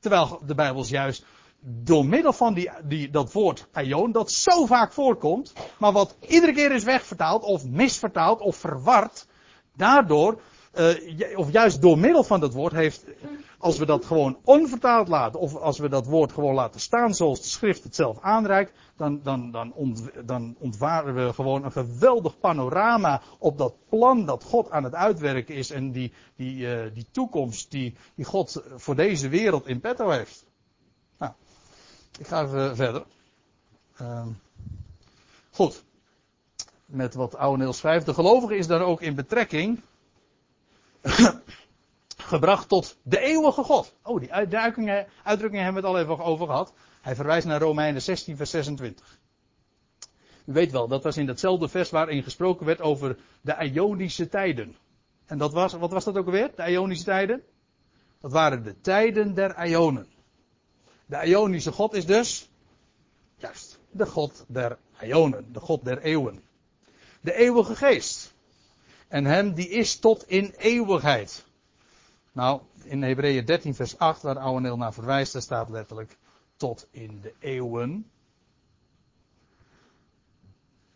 Terwijl 0.00 0.40
de 0.46 0.54
Bijbel 0.54 0.84
juist 0.84 1.24
door 1.60 2.06
middel 2.06 2.32
van 2.32 2.54
die, 2.54 3.10
dat 3.10 3.32
woord 3.32 3.66
aion, 3.72 4.12
dat 4.12 4.32
zo 4.32 4.66
vaak 4.66 4.92
voorkomt, 4.92 5.52
maar 5.78 5.92
wat 5.92 6.16
iedere 6.28 6.52
keer 6.52 6.72
is 6.72 6.84
wegvertaald 6.84 7.42
of 7.42 7.64
misvertaald 7.64 8.40
of 8.40 8.56
verward, 8.56 9.26
daardoor 9.76 10.40
eh, 10.70 11.38
of 11.38 11.50
juist 11.50 11.82
door 11.82 11.98
middel 11.98 12.24
van 12.24 12.40
dat 12.40 12.52
woord 12.52 12.72
heeft, 12.72 13.04
als 13.58 13.78
we 13.78 13.86
dat 13.86 14.04
gewoon 14.04 14.38
onvertaald 14.44 15.08
laten, 15.08 15.40
of 15.40 15.56
als 15.56 15.78
we 15.78 15.88
dat 15.88 16.06
woord 16.06 16.32
gewoon 16.32 16.54
laten 16.54 16.80
staan 16.80 17.14
zoals 17.14 17.40
de 17.40 17.48
schrift 17.48 17.84
het 17.84 17.94
zelf 17.94 18.20
aanreikt, 18.20 18.72
dan, 18.96 19.20
dan, 19.22 19.50
dan, 19.50 19.74
dan 20.24 20.56
ontwaren 20.58 21.14
we 21.14 21.32
gewoon 21.32 21.64
een 21.64 21.72
geweldig 21.72 22.38
panorama 22.38 23.22
op 23.38 23.58
dat 23.58 23.74
plan 23.88 24.24
dat 24.24 24.44
God 24.44 24.70
aan 24.70 24.84
het 24.84 24.94
uitwerken 24.94 25.54
is 25.54 25.70
en 25.70 25.92
die, 25.92 26.12
die, 26.36 26.74
eh, 26.74 26.94
die 26.94 27.06
toekomst 27.10 27.70
die, 27.70 27.94
die 28.14 28.24
God 28.24 28.62
voor 28.76 28.96
deze 28.96 29.28
wereld 29.28 29.66
in 29.66 29.80
petto 29.80 30.08
heeft. 30.08 30.46
Nou, 31.18 31.32
ik 32.18 32.26
ga 32.26 32.42
even 32.42 32.76
verder. 32.76 33.04
Ehm, 33.96 34.28
goed. 35.50 35.84
Met 36.86 37.14
wat 37.14 37.36
Oude 37.36 37.72
schrijft. 37.72 38.06
De 38.06 38.14
gelovige 38.14 38.56
is 38.56 38.66
dan 38.66 38.80
ook 38.80 39.00
in 39.00 39.14
betrekking 39.14 39.80
gebracht 42.16 42.68
tot 42.68 42.96
de 43.02 43.18
eeuwige 43.18 43.62
God. 43.62 43.94
Oh, 44.02 44.20
die 44.20 44.32
uitdrukkingen, 44.32 45.06
uitdrukkingen 45.24 45.64
hebben 45.64 45.82
we 45.82 45.88
het 45.88 45.96
al 45.96 46.02
even 46.02 46.24
over 46.24 46.46
gehad. 46.46 46.72
Hij 47.00 47.14
verwijst 47.14 47.46
naar 47.46 47.60
Romeinen 47.60 48.02
16, 48.02 48.36
vers 48.36 48.50
26. 48.50 49.18
U 50.44 50.52
weet 50.52 50.72
wel, 50.72 50.88
dat 50.88 51.02
was 51.02 51.16
in 51.16 51.26
datzelfde 51.26 51.68
vers 51.68 51.90
waarin 51.90 52.22
gesproken 52.22 52.66
werd 52.66 52.80
over 52.80 53.16
de 53.40 53.70
Ionische 53.72 54.28
tijden. 54.28 54.76
En 55.26 55.38
dat 55.38 55.52
was, 55.52 55.72
wat 55.72 55.90
was 55.90 56.04
dat 56.04 56.16
ook 56.16 56.26
alweer? 56.26 56.50
De 56.56 56.70
Ionische 56.70 57.04
tijden? 57.04 57.42
Dat 58.20 58.32
waren 58.32 58.62
de 58.62 58.80
tijden 58.80 59.34
der 59.34 59.66
Ionen. 59.66 60.06
De 61.06 61.26
Ionische 61.26 61.72
God 61.72 61.94
is 61.94 62.06
dus, 62.06 62.48
juist, 63.36 63.78
de 63.90 64.06
God 64.06 64.44
der 64.48 64.78
Ionen, 65.02 65.52
de 65.52 65.60
God 65.60 65.84
der 65.84 66.02
eeuwen. 66.02 66.42
De 67.20 67.34
eeuwige 67.34 67.76
geest. 67.76 68.29
En 69.10 69.24
hem 69.24 69.54
die 69.54 69.68
is 69.68 69.98
tot 69.98 70.28
in 70.28 70.54
eeuwigheid. 70.58 71.44
Nou, 72.32 72.60
in 72.84 73.02
Hebreeën 73.02 73.44
13 73.44 73.74
vers 73.74 73.98
8, 73.98 74.22
waar 74.22 74.38
Ouweneel 74.38 74.76
naar 74.76 74.92
verwijst, 74.92 75.32
daar 75.32 75.42
staat 75.42 75.68
letterlijk 75.70 76.16
tot 76.56 76.86
in 76.90 77.20
de 77.20 77.34
eeuwen. 77.38 78.10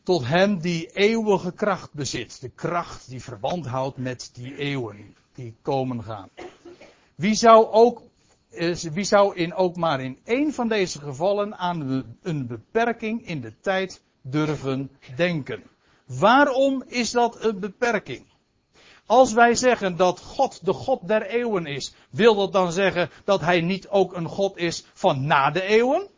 Tot 0.03 0.27
hem 0.27 0.59
die 0.59 0.87
eeuwige 0.93 1.53
kracht 1.53 1.93
bezit. 1.93 2.41
De 2.41 2.49
kracht 2.49 3.09
die 3.09 3.23
verband 3.23 3.67
houdt 3.67 3.97
met 3.97 4.31
die 4.33 4.57
eeuwen 4.57 5.17
die 5.33 5.55
komen 5.63 6.03
gaan. 6.03 6.29
Wie 7.15 7.35
zou 7.35 7.67
ook, 7.67 8.03
wie 8.93 9.05
zou 9.05 9.37
in 9.37 9.55
ook 9.55 9.77
maar 9.77 10.01
in 10.01 10.19
één 10.25 10.53
van 10.53 10.69
deze 10.69 11.01
gevallen 11.01 11.57
aan 11.57 12.05
een 12.23 12.47
beperking 12.47 13.27
in 13.27 13.41
de 13.41 13.61
tijd 13.61 14.03
durven 14.23 14.91
denken? 15.17 15.63
Waarom 16.07 16.83
is 16.87 17.11
dat 17.11 17.45
een 17.45 17.61
beperking? 17.61 18.27
Als 19.07 19.33
wij 19.33 19.55
zeggen 19.55 19.97
dat 19.97 20.21
God 20.21 20.65
de 20.65 20.73
God 20.73 21.09
der 21.09 21.27
eeuwen 21.27 21.67
is, 21.67 21.95
wil 22.11 22.35
dat 22.35 22.53
dan 22.53 22.73
zeggen 22.73 23.11
dat 23.25 23.41
hij 23.41 23.61
niet 23.61 23.89
ook 23.89 24.17
een 24.17 24.29
God 24.29 24.57
is 24.57 24.85
van 24.95 25.27
na 25.27 25.51
de 25.51 25.63
eeuwen? 25.63 26.09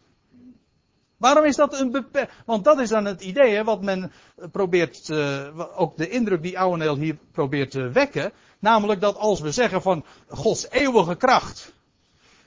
Waarom 1.17 1.45
is 1.45 1.57
dat 1.57 1.81
een 1.81 1.91
beperking? 1.91 2.39
Want 2.47 2.65
dat 2.65 2.81
is 2.81 2.89
dan 2.89 3.05
het 3.05 3.23
idee, 3.23 3.65
wat 3.65 3.83
men 3.83 4.13
probeert, 4.53 5.09
uh, 5.09 5.81
ook 5.81 5.97
de 5.97 6.09
indruk 6.09 6.43
die 6.43 6.59
Ouweneel 6.59 6.97
hier 6.97 7.19
probeert 7.33 7.71
te 7.71 7.91
wekken. 7.91 8.33
Namelijk 8.59 9.01
dat 9.01 9.17
als 9.17 9.41
we 9.41 9.53
zeggen 9.53 9.83
van 9.83 10.05
Gods 10.29 10.71
eeuwige 10.71 11.15
kracht, 11.15 11.73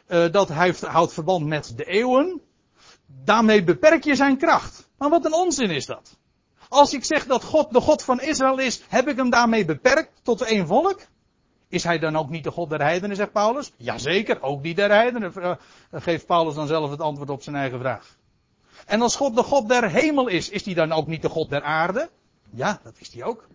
uh, 0.07 0.31
dat 0.31 0.49
hij 0.49 0.75
houdt 0.81 1.13
verband 1.13 1.45
met 1.45 1.73
de 1.75 1.85
eeuwen, 1.85 2.41
daarmee 3.23 3.63
beperk 3.63 4.03
je 4.03 4.15
zijn 4.15 4.37
kracht. 4.37 4.89
Maar 4.97 5.09
wat 5.09 5.25
een 5.25 5.33
onzin 5.33 5.69
is 5.69 5.85
dat? 5.85 6.17
Als 6.69 6.93
ik 6.93 7.03
zeg 7.03 7.25
dat 7.25 7.43
God 7.43 7.71
de 7.71 7.81
God 7.81 8.03
van 8.03 8.21
Israël 8.21 8.57
is, 8.59 8.81
heb 8.87 9.07
ik 9.07 9.15
hem 9.15 9.29
daarmee 9.29 9.65
beperkt 9.65 10.11
tot 10.23 10.41
één 10.41 10.67
volk? 10.67 10.99
Is 11.67 11.83
hij 11.83 11.99
dan 11.99 12.15
ook 12.15 12.29
niet 12.29 12.43
de 12.43 12.51
God 12.51 12.69
der 12.69 12.81
heidenen, 12.81 13.15
zegt 13.15 13.31
Paulus? 13.31 13.71
Jazeker, 13.77 14.41
ook 14.41 14.63
die 14.63 14.75
der 14.75 14.89
heidenen. 14.89 15.33
Uh, 15.37 15.51
geeft 15.91 16.25
Paulus 16.25 16.55
dan 16.55 16.67
zelf 16.67 16.91
het 16.91 17.01
antwoord 17.01 17.29
op 17.29 17.43
zijn 17.43 17.55
eigen 17.55 17.79
vraag. 17.79 18.17
En 18.85 19.01
als 19.01 19.15
God 19.15 19.35
de 19.35 19.43
God 19.43 19.69
der 19.69 19.89
hemel 19.89 20.27
is, 20.27 20.49
is 20.49 20.65
hij 20.65 20.73
dan 20.73 20.91
ook 20.91 21.07
niet 21.07 21.21
de 21.21 21.29
God 21.29 21.49
der 21.49 21.63
aarde? 21.63 22.09
Ja, 22.49 22.79
dat 22.83 22.93
is 22.97 23.13
hij 23.13 23.23
ook. 23.23 23.47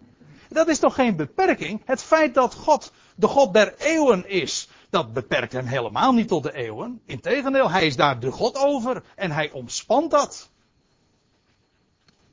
Dat 0.49 0.69
is 0.69 0.79
toch 0.79 0.95
geen 0.95 1.17
beperking? 1.17 1.83
Het 1.85 2.03
feit 2.03 2.35
dat 2.35 2.55
God 2.55 2.93
de 3.15 3.27
God 3.27 3.53
der 3.53 3.75
eeuwen 3.79 4.29
is, 4.29 4.69
dat 4.91 5.13
beperkt 5.13 5.53
hem 5.53 5.67
helemaal 5.67 6.13
niet 6.13 6.29
tot 6.29 6.43
de 6.43 6.53
eeuwen. 6.53 7.01
Integendeel, 7.07 7.71
hij 7.71 7.87
is 7.87 7.97
daar 7.97 8.21
de 8.21 8.31
God 8.31 8.57
over 8.57 9.03
en 9.15 9.31
hij 9.31 9.51
omspant 9.51 10.11
dat. 10.11 10.51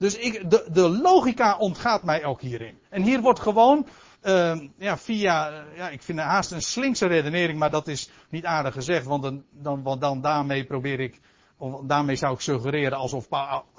Dus 0.02 0.18
ik, 0.18 0.50
de, 0.50 0.66
de 0.72 0.90
logica 0.90 1.58
ontgaat 1.58 2.04
mij 2.04 2.26
ook 2.26 2.42
hierin. 2.42 2.78
En 2.90 3.02
hier 3.02 3.22
wordt 3.22 3.40
gewoon, 3.40 3.88
uh, 4.24 4.60
ja, 4.78 4.98
via, 4.98 5.52
uh, 5.52 5.78
ja, 5.78 5.90
ik 5.90 6.02
vind 6.02 6.18
het 6.20 6.28
haast 6.28 6.52
een 6.52 6.62
slinkse 6.62 7.06
redenering, 7.06 7.60
maar 7.60 7.72
dat 7.72 7.88
is 7.88 8.10
niet 8.30 8.46
aardig 8.46 8.74
gezegd, 8.74 9.06
want 9.06 9.24
dan, 9.24 9.44
dan, 9.50 9.84
want 9.84 10.02
dan 10.02 10.22
daarmee 10.22 10.66
probeer 10.66 11.00
ik, 11.00 11.20
of 11.58 11.82
daarmee 11.84 12.16
zou 12.16 12.34
ik 12.34 12.40
suggereren 12.40 12.98
alsof 12.98 13.28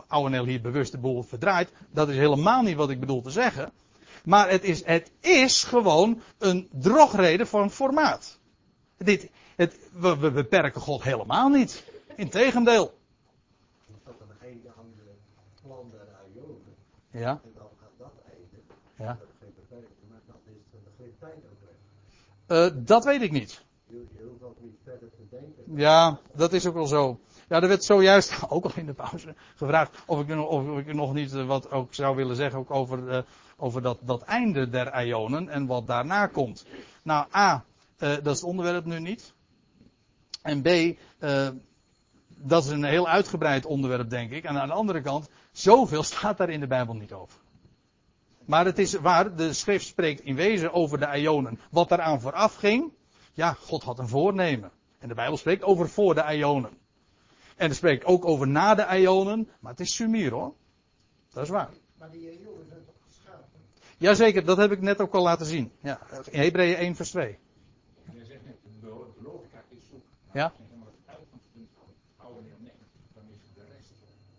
Ouwenel 0.07 0.45
hier 0.45 0.61
bewust 0.61 0.93
de 0.93 0.99
boel 0.99 1.23
verdraait. 1.23 1.73
Dat 1.91 2.09
is 2.09 2.17
helemaal 2.17 2.63
niet 2.63 2.77
wat 2.77 2.91
ik 2.91 3.01
bedoel 3.01 3.23
te 3.23 3.31
zeggen. 3.31 3.73
Maar 4.25 4.51
het 4.51 4.65
is, 4.65 4.85
het 4.85 5.11
is 5.21 5.65
gewoon 5.65 6.21
een 6.39 6.69
drogreden 6.73 7.47
van 7.47 7.71
formaat. 7.71 8.39
Dit, 8.99 9.31
het, 9.57 9.79
we, 9.93 10.17
we 10.17 10.31
beperken 10.31 10.81
God 10.81 11.03
helemaal 11.03 11.49
niet. 11.49 11.85
Integendeel. 12.17 13.01
Ja. 17.12 17.40
En 17.44 17.53
dan 17.55 17.68
gaat 17.81 17.90
dat 17.98 18.12
eten. 18.27 18.62
Ja. 18.96 19.07
Dat 19.07 19.29
geen 19.40 19.53
beperking, 19.55 20.09
maar 20.09 20.20
dat 20.27 20.37
is 20.44 20.62
dan 20.70 20.81
geen 20.96 21.14
tijd 21.20 21.37
ook 21.37 21.61
weg. 22.46 22.75
Uh, 22.75 22.87
dat 22.87 23.05
weet 23.05 23.22
ik 23.22 23.33
niet. 23.33 23.64
Je, 23.87 24.07
je 24.16 24.25
hoeft 24.29 24.42
ook 24.42 24.61
niet 24.61 24.77
verder 24.85 25.11
te 25.11 25.27
denken. 25.31 25.77
Ja, 25.77 26.18
dat 26.35 26.53
is 26.53 26.66
ook 26.66 26.75
wel 26.75 26.87
zo. 26.87 27.20
Ja, 27.48 27.62
er 27.62 27.68
werd 27.68 27.85
zojuist, 27.85 28.42
ook 28.48 28.64
al 28.64 28.70
in 28.75 28.87
de 28.87 28.94
pauze, 28.94 29.35
gevraagd 29.55 30.03
of 30.07 30.20
ik, 30.20 30.38
of 30.38 30.79
ik 30.79 30.94
nog 30.94 31.14
niet 31.14 31.33
uh, 31.33 31.46
wat 31.46 31.70
ook 31.70 31.94
zou 31.94 32.16
willen 32.16 32.37
zeggen 32.37 32.59
ook 32.59 32.70
over, 32.70 33.09
uh, 33.09 33.22
over 33.57 33.83
dat, 33.83 33.98
dat 34.03 34.22
einde 34.22 34.68
der 34.68 35.07
ionen 35.07 35.48
en 35.48 35.66
wat 35.66 35.87
daarna 35.87 36.27
komt. 36.27 36.66
Nou, 37.03 37.27
A, 37.35 37.64
dat 37.96 38.27
is 38.27 38.40
het 38.40 38.42
onderwerp 38.42 38.85
nu 38.85 39.01
niet. 39.01 39.35
En 40.42 40.62
B, 40.62 40.98
dat 42.44 42.64
is 42.64 42.70
een 42.70 42.85
heel 42.85 43.09
uitgebreid 43.09 43.66
onderwerp, 43.66 44.11
denk 44.11 44.31
ik. 44.31 44.44
En 44.44 44.61
aan 44.61 44.68
de 44.68 44.75
andere 44.75 45.01
kant, 45.01 45.29
zoveel 45.53 46.03
staat 46.03 46.38
daar 46.38 46.51
in 46.51 46.61
de 46.61 46.67
Bijbel 46.67 46.95
niet 46.95 47.12
over. 47.12 47.41
Maar 48.45 48.65
het 48.65 48.79
is 48.79 48.93
waar, 48.93 49.37
de 49.37 49.53
schrift 49.53 49.87
spreekt 49.87 50.21
in 50.21 50.35
wezen 50.35 50.73
over 50.73 50.99
de 50.99 51.19
Ionen. 51.19 51.61
Wat 51.71 51.88
daaraan 51.88 52.21
vooraf 52.21 52.55
ging, 52.55 52.93
ja, 53.33 53.53
God 53.53 53.83
had 53.83 53.99
een 53.99 54.09
voornemen. 54.09 54.71
En 54.99 55.09
de 55.09 55.15
Bijbel 55.15 55.37
spreekt 55.37 55.62
over 55.62 55.88
voor 55.88 56.15
de 56.15 56.37
Ionen. 56.37 56.71
En 57.57 57.69
er 57.69 57.75
spreekt 57.75 58.05
ook 58.05 58.25
over 58.25 58.49
na 58.49 58.75
de 58.75 58.99
Ionen, 58.99 59.49
maar 59.61 59.71
het 59.71 59.81
is 59.81 59.95
sumier 59.95 60.31
hoor. 60.31 60.55
Dat 61.33 61.43
is 61.43 61.49
waar. 61.49 61.71
Maar 61.99 62.11
die 62.11 62.41
Ionen 62.41 62.67
zijn 62.69 62.85
toch 62.85 62.95
geschapen? 63.07 63.49
Jazeker, 63.97 64.45
dat 64.45 64.57
heb 64.57 64.73
ik 64.73 64.81
net 64.81 65.01
ook 65.01 65.15
al 65.15 65.23
laten 65.23 65.47
zien. 65.47 65.73
Ja, 65.81 66.01
in 66.31 66.41
Hebreeën 66.41 66.77
1 66.77 66.97
vers 66.97 67.11
2. 67.11 67.38
Je 68.12 68.25
zegt 68.25 68.45
net, 68.45 68.57
de 68.81 68.87
logica 69.23 69.62
is 69.69 69.83
zoek. 69.91 70.05
Ja. 70.33 70.45
En 70.45 70.67
dan 70.71 70.87
het 70.87 71.17
uitgangspunt 71.19 71.69
van 71.75 71.85
het 71.87 72.27
oude 72.27 72.43
deel 72.43 72.57
neemt, 72.59 73.15
dan 73.15 73.23
is 73.31 73.55
de 73.55 73.61
rest 73.77 73.91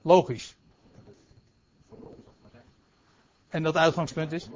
Logisch. 0.02 0.56
voorlopig 1.90 2.24
dat 2.26 2.34
maar 2.42 2.52
zijn. 2.52 2.66
En 3.54 3.64
dat 3.64 3.78
uitgangspunt 3.78 4.32
is? 4.32 4.50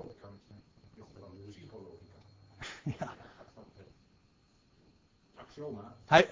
Ja. 2.84 3.14
Hij, 6.06 6.30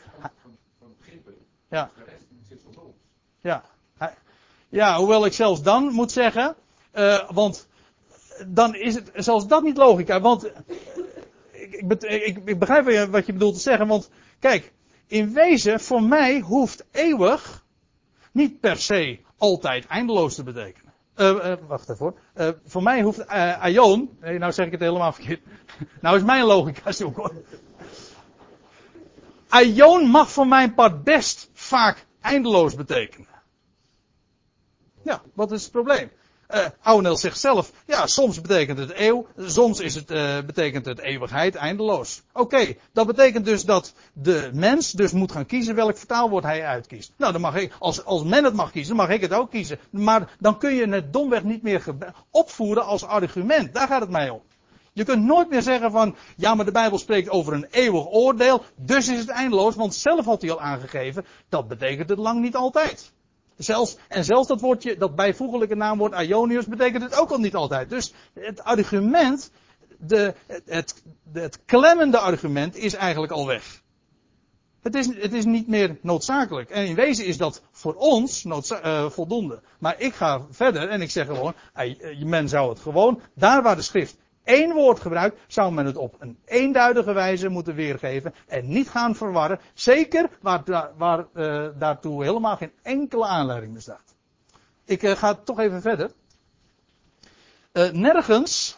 ja, 1.70 1.92
ja. 3.42 3.64
Ja, 4.70 4.98
hoewel 4.98 5.26
ik 5.26 5.34
zelfs 5.34 5.62
dan 5.62 5.92
moet 5.92 6.12
zeggen, 6.12 6.56
eh, 6.92 7.30
want 7.32 7.68
dan 8.48 8.76
is 8.76 8.96
het 8.96 9.12
zelfs 9.16 9.48
dat 9.48 9.64
niet 9.64 9.78
logica. 9.78 10.22
Want 10.22 10.52
eh, 10.52 10.62
ik, 11.52 12.04
ik, 12.04 12.38
ik, 12.46 12.60
begrijp 12.60 13.12
wat 13.12 13.26
je 13.26 13.34
bedoelt 13.34 13.56
te 13.56 13.60
zeggen. 13.60 13.88
Want 13.88 14.10
kijk, 14.40 14.74
in 15.08 15.34
wezen, 15.34 15.80
voor 15.80 16.04
mij 16.04 16.40
hoeft 16.40 16.86
eeuwig 16.92 17.66
niet 18.32 18.60
per 18.60 18.78
se 18.78 19.20
altijd 19.38 19.86
eindeloos 19.86 20.36
te 20.36 20.44
betekenen. 20.44 20.85
Eh, 21.16 21.54
wacht 21.68 21.90
even. 21.90 22.16
Eh, 22.34 22.50
voor 22.66 22.84
mij 22.84 23.02
hoeft 23.02 23.28
aion, 23.28 24.18
nee, 24.22 24.38
nou 24.38 24.52
zeg 24.52 24.66
ik 24.66 24.72
het 24.72 24.82
helemaal 24.82 25.14
verkeerd. 25.14 25.42
nou 26.02 26.18
is 26.18 26.24
mijn 26.24 26.46
logica 26.46 26.92
zoek 26.92 27.16
hoor. 27.16 27.34
Aion 29.48 30.08
mag 30.08 30.32
voor 30.32 30.48
mijn 30.48 30.74
part 30.74 31.04
best 31.04 31.50
vaak 31.54 32.06
eindeloos 32.22 32.76
betekenen. 32.76 33.28
Ja, 35.02 35.22
wat 35.34 35.52
is 35.52 35.64
het 35.64 35.72
probleem? 35.72 36.12
Uh, 36.54 36.66
Ouwenel 36.82 37.18
zegt 37.18 37.40
zelf, 37.40 37.72
ja, 37.86 38.08
soms 38.08 38.42
betekent 38.42 38.78
het 38.78 38.92
eeuw, 38.96 39.28
soms 39.38 39.80
is 39.80 39.96
het, 39.96 40.12
uh, 40.12 40.38
betekent 40.46 40.86
het 40.86 41.00
eeuwigheid, 41.00 41.56
eindeloos. 41.56 42.22
Oké, 42.34 42.76
dat 42.94 43.08
betekent 43.08 43.46
dus 43.46 43.64
dat 43.64 43.94
de 44.14 44.50
mens 44.54 44.92
dus 44.92 45.12
moet 45.12 45.32
gaan 45.32 45.46
kiezen 45.46 45.76
welk 45.76 45.98
vertaalwoord 45.98 46.44
hij 46.44 46.66
uitkiest. 46.66 47.14
Nou, 47.18 47.32
dan 47.32 47.42
mag 47.42 47.56
ik, 47.56 47.74
als, 47.80 48.06
als 48.06 48.24
men 48.24 48.44
het 48.44 48.54
mag 48.54 48.72
kiezen, 48.72 48.96
mag 48.96 49.10
ik 49.10 49.22
het 49.22 49.34
ook 49.34 49.50
kiezen. 49.50 49.80
Maar 49.90 50.36
dan 50.40 50.58
kun 50.58 50.76
je 50.76 50.88
het 50.88 51.14
domweg 51.14 51.44
niet 51.44 51.62
meer 51.62 51.84
opvoeren 52.32 52.86
als 52.86 53.04
argument. 53.04 53.74
Daar 53.74 53.88
gaat 53.88 54.02
het 54.02 54.10
mij 54.10 54.30
om. 54.30 54.42
Je 54.94 55.04
kunt 55.04 55.24
nooit 55.24 55.50
meer 55.50 55.62
zeggen 55.62 55.92
van, 55.92 56.16
ja 56.36 56.56
maar 56.56 56.66
de 56.66 56.72
Bijbel 56.72 56.98
spreekt 56.98 57.30
over 57.30 57.54
een 57.54 57.68
eeuwig 57.72 58.06
oordeel, 58.08 58.64
dus 58.76 59.08
is 59.08 59.20
het 59.20 59.30
eindeloos, 59.30 59.76
want 59.76 59.96
zelf 59.96 60.26
had 60.26 60.42
hij 60.42 60.52
al 60.52 60.62
aangegeven, 60.62 61.26
dat 61.50 61.68
betekent 61.68 62.10
het 62.10 62.18
lang 62.18 62.42
niet 62.42 62.56
altijd. 62.56 63.14
Zelfs, 63.58 63.98
en 64.08 64.26
zelfs 64.26 64.48
dat 64.48 64.62
woordje, 64.62 64.98
dat 64.98 65.16
bijvoeglijke 65.16 65.76
naamwoord 65.76 66.22
Ionius 66.22 66.66
betekent 66.66 67.04
het 67.04 67.20
ook 67.20 67.32
al 67.32 67.38
niet 67.38 67.56
altijd. 67.56 67.90
Dus 67.90 68.14
het 68.34 68.64
argument, 68.64 69.52
de, 69.98 70.34
het, 70.66 71.04
het, 71.32 71.60
klemmende 71.66 72.18
argument 72.18 72.76
is 72.76 72.94
eigenlijk 72.94 73.32
al 73.32 73.48
weg. 73.48 73.84
Het 74.82 74.96
is, 74.96 75.08
het 75.16 75.34
is 75.34 75.46
niet 75.46 75.68
meer 75.68 75.98
noodzakelijk. 76.02 76.70
En 76.70 76.86
in 76.86 76.96
wezen 76.96 77.26
is 77.26 77.38
dat 77.38 77.62
voor 77.72 77.94
ons 77.94 78.46
eh, 78.46 79.10
voldoende. 79.10 79.62
Maar 79.80 80.00
ik 80.00 80.14
ga 80.14 80.46
verder 80.50 80.90
en 80.90 81.02
ik 81.02 81.12
zeg 81.12 81.26
gewoon, 81.26 81.54
eh, 81.74 82.24
men 82.24 82.50
zou 82.50 82.70
het 82.70 82.80
gewoon, 82.80 83.22
daar 83.34 83.64
waar 83.64 83.76
de 83.76 83.82
schrift 83.82 84.18
één 84.46 84.74
woord 84.74 85.00
gebruikt, 85.00 85.40
zou 85.48 85.74
men 85.74 85.86
het 85.86 85.98
op 85.98 86.16
een 86.20 86.38
eenduidige 86.46 87.14
wijze 87.14 87.50
moeten 87.50 87.76
weergeven 87.76 88.34
en 88.48 88.68
niet 88.68 88.90
gaan 88.90 89.16
verwarren. 89.16 89.60
Zeker 89.74 90.30
waar, 90.42 90.92
waar 90.98 91.26
eh, 91.34 91.68
daartoe 91.80 92.24
helemaal 92.24 92.58
geen 92.58 92.72
enkele 92.82 93.26
aanleiding 93.26 93.74
bestaat. 93.74 94.16
Ik 94.86 95.04
eh, 95.04 95.12
ga 95.12 95.34
toch 95.34 95.60
even 95.60 95.82
verder. 95.82 96.12
Eh, 97.72 97.90
nergens 97.90 98.78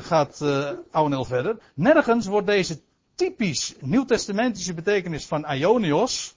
gaat 0.00 0.40
uh, 0.42 0.70
Ouwenel 0.90 1.24
verder. 1.24 1.56
Nergens 1.74 2.26
wordt 2.26 2.46
deze 2.46 2.80
typisch 3.14 3.74
nieuwtestamentische 3.80 4.74
betekenis 4.74 5.26
van 5.26 5.44
Ionios, 5.52 6.36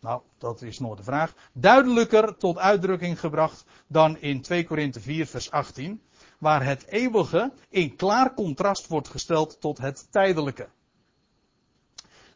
nou, 0.00 0.20
dat 0.38 0.62
is 0.62 0.78
nog 0.78 0.96
de 0.96 1.02
vraag, 1.02 1.34
duidelijker 1.52 2.36
tot 2.36 2.58
uitdrukking 2.58 3.20
gebracht 3.20 3.64
dan 3.86 4.18
in 4.18 4.40
2 4.40 4.66
Korinthe 4.66 5.00
4 5.00 5.26
vers 5.26 5.50
18, 5.50 6.00
waar 6.38 6.64
het 6.64 6.86
eeuwige 6.86 7.52
in 7.68 7.96
klaar 7.96 8.34
contrast 8.34 8.86
wordt 8.86 9.08
gesteld 9.08 9.60
tot 9.60 9.78
het 9.78 10.06
tijdelijke. 10.10 10.68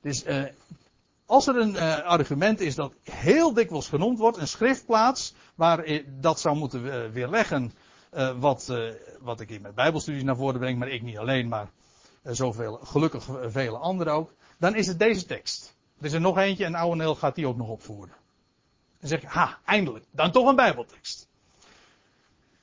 Dus 0.00 0.26
uh, 0.26 0.44
als 1.26 1.46
er 1.46 1.56
een 1.56 1.74
uh, 1.74 1.98
argument 1.98 2.60
is 2.60 2.74
dat 2.74 2.92
heel 3.02 3.54
dikwijls 3.54 3.88
genoemd 3.88 4.18
wordt, 4.18 4.36
een 4.36 4.48
schriftplaats, 4.48 5.34
waar 5.54 6.02
dat 6.20 6.40
zou 6.40 6.56
moeten 6.56 6.84
uh, 6.84 7.10
weerleggen 7.12 7.72
uh, 8.14 8.38
wat, 8.38 8.72
wat 9.20 9.40
ik 9.40 9.50
in 9.50 9.62
mijn 9.62 9.74
bijbelstudies 9.74 10.22
naar 10.22 10.36
voren 10.36 10.60
breng, 10.60 10.78
maar 10.78 10.88
ik 10.88 11.02
niet 11.02 11.18
alleen, 11.18 11.48
maar 11.48 11.70
zoveel, 12.22 12.80
gelukkig 12.82 13.26
vele 13.42 13.76
anderen 13.76 14.12
ook, 14.12 14.32
dan 14.58 14.74
is 14.74 14.86
het 14.86 14.98
deze 14.98 15.26
tekst. 15.26 15.74
Er 15.98 16.04
is 16.04 16.12
er 16.12 16.20
nog 16.20 16.38
eentje 16.38 16.64
en 16.64 16.74
Ouweneel 16.74 17.14
gaat 17.14 17.34
die 17.34 17.46
ook 17.46 17.56
nog 17.56 17.68
opvoeren. 17.68 18.14
Dan 19.00 19.08
zeg 19.08 19.20
je, 19.20 19.26
ha, 19.26 19.58
eindelijk, 19.64 20.04
dan 20.10 20.32
toch 20.32 20.48
een 20.48 20.56
bijbeltekst. 20.56 21.28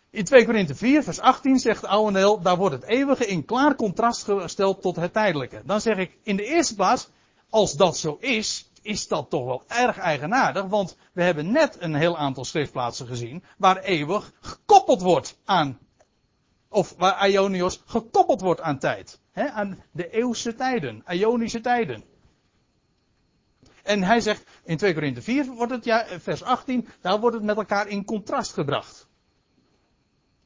In 0.10 0.24
2 0.24 0.46
Korinthe 0.46 0.76
4 0.76 1.04
vers 1.04 1.20
18 1.20 1.60
zegt 1.60 1.86
Ouweneel, 1.86 2.42
daar 2.42 2.58
wordt 2.58 2.76
het 2.76 2.84
eeuwige 2.84 3.26
in 3.26 3.46
klaar 3.46 3.76
contrast 3.76 4.24
gesteld 4.24 4.82
tot 4.82 4.96
het 4.96 5.14
tijdelijke. 5.14 5.62
Dan 5.66 5.82
zeg 5.82 5.98
ik, 5.98 6.18
in 6.24 6.36
de 6.36 6.46
eerste 6.46 6.76
plaats, 6.76 7.10
als 7.50 7.74
dat 7.74 7.98
zo 7.98 8.18
is, 8.20 8.72
is 8.82 9.08
dat 9.08 9.30
toch 9.30 9.46
wel 9.46 9.64
erg 9.68 9.98
eigenaardig, 9.98 10.66
want 10.66 10.98
we 11.14 11.24
hebben 11.24 11.52
net 11.52 11.78
een 11.80 11.96
heel 11.96 12.18
aantal 12.18 12.46
schriftplaatsen 12.46 13.08
gezien 13.08 13.44
waar 13.58 13.78
eeuwig 13.78 14.32
gekoppeld 14.42 15.02
wordt 15.02 15.38
aan, 15.46 15.80
of 16.70 16.96
waar 16.98 17.30
Ionios 17.30 17.82
gekoppeld 17.86 18.42
wordt 18.42 18.62
aan 18.62 18.80
tijd. 18.80 19.20
Hè, 19.32 19.50
aan 19.50 19.84
de 19.92 20.10
eeuwse 20.10 20.56
tijden, 20.56 21.04
Ionische 21.08 21.62
tijden. 21.62 22.04
En 23.84 24.04
hij 24.04 24.20
zegt, 24.22 24.44
in 24.64 24.78
2 24.78 24.94
Korinthe 24.94 25.22
4 25.22 25.46
wordt 25.46 25.72
het, 25.72 25.86
ja, 25.86 26.06
vers 26.20 26.44
18, 26.44 26.88
daar 27.02 27.20
wordt 27.20 27.36
het 27.36 27.46
met 27.46 27.58
elkaar 27.58 27.88
in 27.88 28.06
contrast 28.06 28.54
gebracht. 28.54 29.07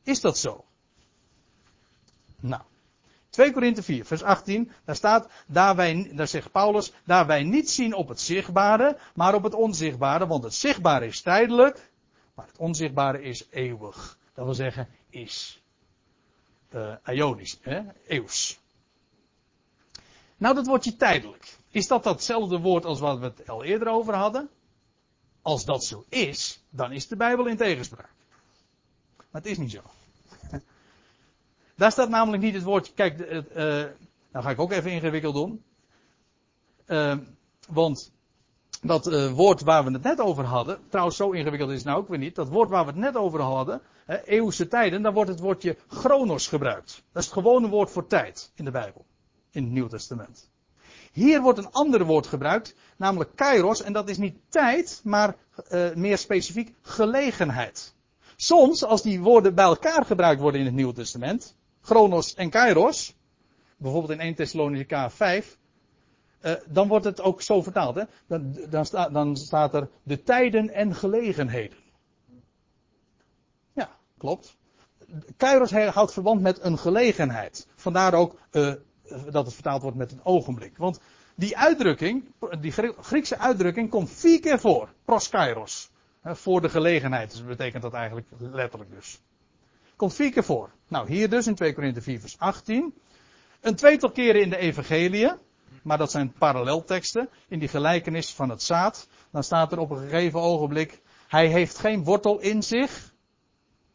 Is 0.04 0.22
dat 0.22 0.38
zo? 0.38 0.66
Nou. 2.40 2.62
2 3.30 3.52
Korinthe 3.52 3.84
4, 3.84 4.06
vers 4.06 4.24
18, 4.24 4.72
daar 4.86 4.96
staat, 4.96 5.30
daar, 5.48 5.76
wij, 5.76 6.12
daar 6.14 6.28
zegt 6.28 6.52
Paulus, 6.52 6.94
daar 7.04 7.26
wij 7.26 7.44
niet 7.44 7.70
zien 7.70 7.94
op 7.94 8.08
het 8.08 8.20
zichtbare, 8.20 8.98
maar 9.16 9.34
op 9.34 9.44
het 9.44 9.54
onzichtbare, 9.54 10.28
want 10.28 10.44
het 10.44 10.54
zichtbare 10.54 11.06
is 11.06 11.22
tijdelijk, 11.22 11.92
maar 12.34 12.46
het 12.46 12.58
onzichtbare 12.58 13.22
is 13.22 13.48
eeuwig. 13.50 14.18
Dat 14.34 14.46
wil 14.46 14.54
zeggen, 14.54 14.88
is 15.10 15.62
uh, 16.72 16.96
ionisch, 17.06 17.58
hè? 17.62 17.82
eeuws. 18.08 18.60
Nou, 20.38 20.56
dat 20.56 20.66
woordje 20.66 20.96
tijdelijk. 20.96 21.58
Is 21.70 21.88
dat 21.88 22.04
datzelfde 22.04 22.60
woord 22.60 22.86
als 22.86 23.00
wat 23.00 23.20
we 23.20 23.26
het 23.26 23.50
al 23.50 23.64
eerder 23.64 23.88
over 23.88 24.14
hadden? 24.14 24.50
Als 25.42 25.66
dat 25.66 25.84
zo 25.84 26.06
is, 26.10 26.64
dan 26.70 26.92
is 26.92 27.08
de 27.08 27.16
Bijbel 27.16 27.46
in 27.46 27.58
tegenspraak. 27.58 28.14
Maar 29.32 29.42
het 29.42 29.52
is 29.52 29.58
niet 29.58 29.72
zo. 29.72 29.82
Daar 31.76 31.92
staat 31.92 32.10
namelijk 32.10 32.44
niet 32.44 32.54
het 32.54 32.64
woordje. 32.64 32.94
Kijk, 32.94 33.20
uh, 33.20 33.36
nou 34.32 34.46
ga 34.46 34.50
ik 34.50 34.60
ook 34.60 34.72
even 34.72 34.92
ingewikkeld 34.92 35.34
doen. 35.34 35.64
Uh, 36.88 37.18
want 37.70 38.12
dat 38.82 39.08
uh, 39.08 39.32
woord 39.32 39.62
waar 39.62 39.84
we 39.84 39.92
het 39.92 40.04
net 40.04 40.20
over 40.20 40.44
hadden. 40.44 40.80
Trouwens, 40.90 41.18
zo 41.18 41.32
ingewikkeld 41.32 41.70
is 41.70 41.78
het 41.78 41.86
nou 41.86 42.00
ook 42.00 42.08
weer 42.08 42.18
niet. 42.18 42.36
Dat 42.36 42.50
woord 42.50 42.70
waar 42.70 42.86
we 42.86 42.92
het 42.92 43.00
net 43.00 43.16
over 43.16 43.42
hadden. 43.42 43.82
Eeuwse 44.26 44.68
tijden. 44.68 45.02
Daar 45.02 45.14
wordt 45.14 45.30
het 45.30 45.40
woordje 45.40 45.78
chronos 45.88 46.48
gebruikt. 46.48 47.04
Dat 47.12 47.22
is 47.24 47.30
het 47.30 47.40
gewone 47.40 47.68
woord 47.68 47.92
voor 47.92 48.08
tijd 48.08 48.52
in 48.56 48.66
de 48.66 48.72
Bijbel. 48.72 49.06
In 49.52 49.64
het 49.64 49.72
Nieuw 49.72 49.88
Testament. 49.88 50.50
Hier 51.12 51.42
wordt 51.42 51.60
een 51.60 51.72
ander 51.72 52.06
woord 52.06 52.28
gebruikt. 52.28 52.76
Namelijk 52.98 53.36
kairos. 53.36 53.82
En 53.82 53.94
dat 53.94 54.10
is 54.10 54.18
niet 54.18 54.38
tijd. 54.50 55.02
Maar 55.04 55.36
uh, 55.72 55.94
meer 55.94 56.18
specifiek 56.18 56.74
gelegenheid. 56.82 57.94
Soms, 58.42 58.84
als 58.84 59.02
die 59.02 59.22
woorden 59.22 59.56
bij 59.56 59.66
elkaar 59.66 60.06
gebruikt 60.06 60.42
worden 60.42 60.60
in 60.60 60.66
het 60.66 60.76
Nieuwe 60.76 60.94
Testament. 60.94 61.56
Chronos 61.82 62.34
en 62.34 62.50
Kairos, 62.50 63.16
bijvoorbeeld 63.78 64.12
in 64.12 64.20
1 64.20 64.36
Thessalonica 64.36 65.10
5, 65.10 65.58
uh, 66.42 66.54
dan 66.66 66.88
wordt 66.88 67.06
het 67.06 67.22
ook 67.22 67.42
zo 67.42 67.62
vertaald. 67.62 67.96
Hè? 67.96 68.04
Dan, 68.28 68.58
dan, 68.70 68.86
dan 69.12 69.38
staat 69.38 69.74
er 69.74 69.90
de 70.04 70.24
tijden 70.24 70.70
en 70.70 70.96
gelegenheden. 70.96 71.78
Ja, 73.74 73.90
klopt. 74.18 74.58
Kairos 75.38 75.72
houdt 75.72 76.14
verband 76.14 76.42
met 76.42 76.64
een 76.64 76.78
gelegenheid. 76.78 77.68
Vandaar 77.76 78.14
ook 78.14 78.40
uh, 78.52 78.74
dat 79.30 79.46
het 79.46 79.54
vertaald 79.54 79.82
wordt 79.82 79.98
met 79.98 80.12
een 80.12 80.26
ogenblik. 80.26 80.78
Want 80.78 81.00
die 81.36 81.58
uitdrukking, 81.58 82.26
die 82.62 82.72
Griekse 83.02 83.38
uitdrukking, 83.38 83.90
komt 83.90 84.10
vier 84.10 84.40
keer 84.40 84.60
voor. 84.60 84.94
Proskairos. 85.06 85.92
Voor 86.24 86.62
de 86.62 86.70
gelegenheid. 86.70 87.32
Dus 87.32 87.46
betekent 87.46 87.82
dat 87.82 87.94
eigenlijk 87.94 88.28
letterlijk 88.38 88.92
dus. 88.92 89.22
Komt 89.96 90.14
vier 90.14 90.32
keer 90.32 90.44
voor. 90.44 90.70
Nou, 90.88 91.08
hier 91.08 91.30
dus 91.30 91.48
in 91.48 91.56
2 91.56 91.74
Korinthe 91.74 92.02
4 92.02 92.20
vers 92.20 92.40
18. 92.40 92.94
Een 93.62 93.76
tweetal 93.76 94.12
keren 94.12 94.42
in 94.42 94.50
de 94.50 94.58
evangelie. 94.58 95.32
Maar 95.84 95.98
dat 95.98 96.12
zijn 96.12 96.34
parallelteksten. 96.34 97.30
In 97.48 97.60
die 97.60 97.68
gelijkenis 97.68 98.34
van 98.34 98.50
het 98.50 98.64
zaad. 98.64 99.08
Dan 99.32 99.44
staat 99.44 99.72
er 99.72 99.80
op 99.80 99.90
een 99.90 99.98
gegeven 99.98 100.40
ogenblik. 100.40 101.02
Hij 101.28 101.48
heeft 101.48 101.78
geen 101.78 102.04
wortel 102.04 102.40
in 102.40 102.64
zich. 102.64 103.14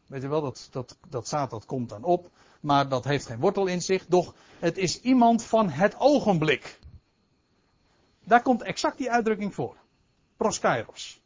Weet 0.07 0.21
je 0.21 0.27
wel, 0.27 0.41
dat, 0.41 0.67
dat, 0.71 0.97
dat 1.09 1.27
zaad 1.27 1.49
dat 1.49 1.65
komt 1.65 1.89
dan 1.89 2.03
op. 2.03 2.29
Maar 2.59 2.89
dat 2.89 3.03
heeft 3.03 3.25
geen 3.25 3.39
wortel 3.39 3.65
in 3.65 3.81
zich. 3.81 4.05
Doch 4.05 4.33
het 4.59 4.77
is 4.77 5.01
iemand 5.01 5.43
van 5.43 5.69
het 5.69 5.95
ogenblik. 5.97 6.79
Daar 8.23 8.41
komt 8.41 8.61
exact 8.61 8.97
die 8.97 9.11
uitdrukking 9.11 9.55
voor. 9.55 9.75
Proskairos. 10.37 11.21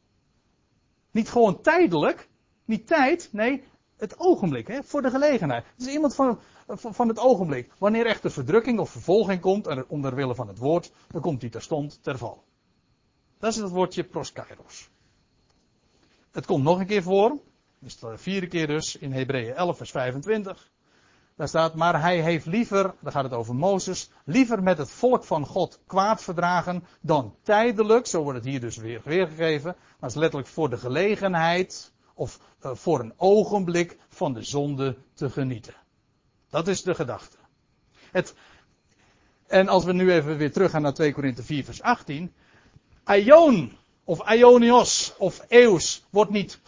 Niet 1.12 1.30
gewoon 1.30 1.62
tijdelijk. 1.62 2.30
Niet 2.66 2.88
tijd. 2.88 3.30
Nee, 3.32 3.64
het 3.98 4.20
ogenblik, 4.20 4.68
hè, 4.68 4.84
voor 4.84 5.02
de 5.02 5.10
gelegenheid. 5.10 5.66
Het 5.76 5.88
is 5.88 5.94
iemand 5.94 6.16
van, 6.16 6.40
van 6.68 7.08
het 7.08 7.20
ogenblik. 7.20 7.72
Wanneer 7.78 8.06
echt 8.06 8.22
de 8.22 8.30
verdrukking 8.30 8.80
of 8.80 8.90
vervolging 8.90 9.42
komt, 9.42 9.88
onderwille 9.88 10.36
van 10.36 10.48
het 10.48 10.58
woord, 10.58 10.92
dan 11.08 11.22
komt 11.22 11.42
hij 11.42 11.50
terstond 11.50 12.04
ter 12.04 12.18
val. 12.18 12.44
Dat 13.40 13.54
is 13.54 13.60
het 13.60 13.70
woordje 13.70 14.04
proskairos. 14.04 14.90
Het 16.32 16.46
komt 16.46 16.64
nog 16.64 16.80
een 16.80 16.86
keer 16.86 17.04
voor, 17.04 17.40
is 17.82 18.00
de 18.00 18.18
vierde 18.18 18.48
keer 18.48 18.68
dus, 18.68 18.96
in 18.96 19.12
Hebreeën 19.12 19.54
11 19.54 19.78
vers 19.78 19.92
25. 19.92 20.72
Daar 21.42 21.50
staat, 21.50 21.76
maar 21.76 22.02
hij 22.02 22.22
heeft 22.22 22.46
liever, 22.46 22.94
daar 23.00 23.12
gaat 23.12 23.24
het 23.24 23.34
over 23.34 23.56
Mozes, 23.56 24.10
liever 24.26 24.64
met 24.64 24.78
het 24.78 24.92
volk 24.92 25.24
van 25.24 25.46
God 25.46 25.80
kwaad 25.88 26.24
verdragen 26.24 26.84
dan 27.00 27.36
tijdelijk, 27.44 28.08
zo 28.08 28.24
wordt 28.24 28.38
het 28.38 28.48
hier 28.48 28.60
dus 28.60 28.78
weer 28.78 29.02
weergegeven, 29.04 29.76
maar 30.00 30.10
is 30.10 30.16
letterlijk 30.16 30.50
voor 30.50 30.70
de 30.70 30.78
gelegenheid, 30.78 31.92
of 32.14 32.40
uh, 32.66 32.72
voor 32.74 33.00
een 33.00 33.14
ogenblik 33.18 33.98
van 34.10 34.34
de 34.34 34.44
zonde 34.44 34.98
te 35.14 35.30
genieten. 35.30 35.74
Dat 36.50 36.68
is 36.68 36.84
de 36.84 36.96
gedachte. 36.96 37.38
Het, 38.12 38.34
en 39.48 39.68
als 39.68 39.84
we 39.84 39.94
nu 39.94 40.12
even 40.12 40.38
weer 40.38 40.52
teruggaan 40.52 40.82
naar 40.82 40.94
2 40.94 41.14
Korinthe 41.14 41.44
4 41.44 41.64
vers 41.64 41.82
18. 41.82 42.34
Aion 43.04 43.78
of 44.04 44.32
Ionios 44.32 45.14
of 45.18 45.46
Eus 45.48 46.04
wordt 46.10 46.32
niet 46.32 46.60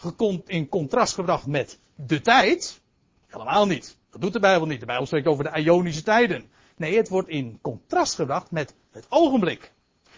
in 0.46 0.68
contrast 0.68 1.14
gebracht 1.14 1.46
met 1.46 1.78
de 1.94 2.20
tijd. 2.20 2.80
Helemaal 3.26 3.66
niet. 3.66 3.96
Dat 4.14 4.22
doet 4.22 4.32
de 4.32 4.40
Bijbel 4.40 4.66
niet. 4.66 4.80
De 4.80 4.86
Bijbel 4.86 5.06
spreekt 5.06 5.26
over 5.26 5.44
de 5.44 5.60
Ionische 5.60 6.02
tijden. 6.02 6.44
Nee, 6.76 6.96
het 6.96 7.08
wordt 7.08 7.28
in 7.28 7.58
contrast 7.62 8.14
gebracht 8.14 8.50
met 8.50 8.74
het 8.92 9.06
ogenblik. 9.08 9.72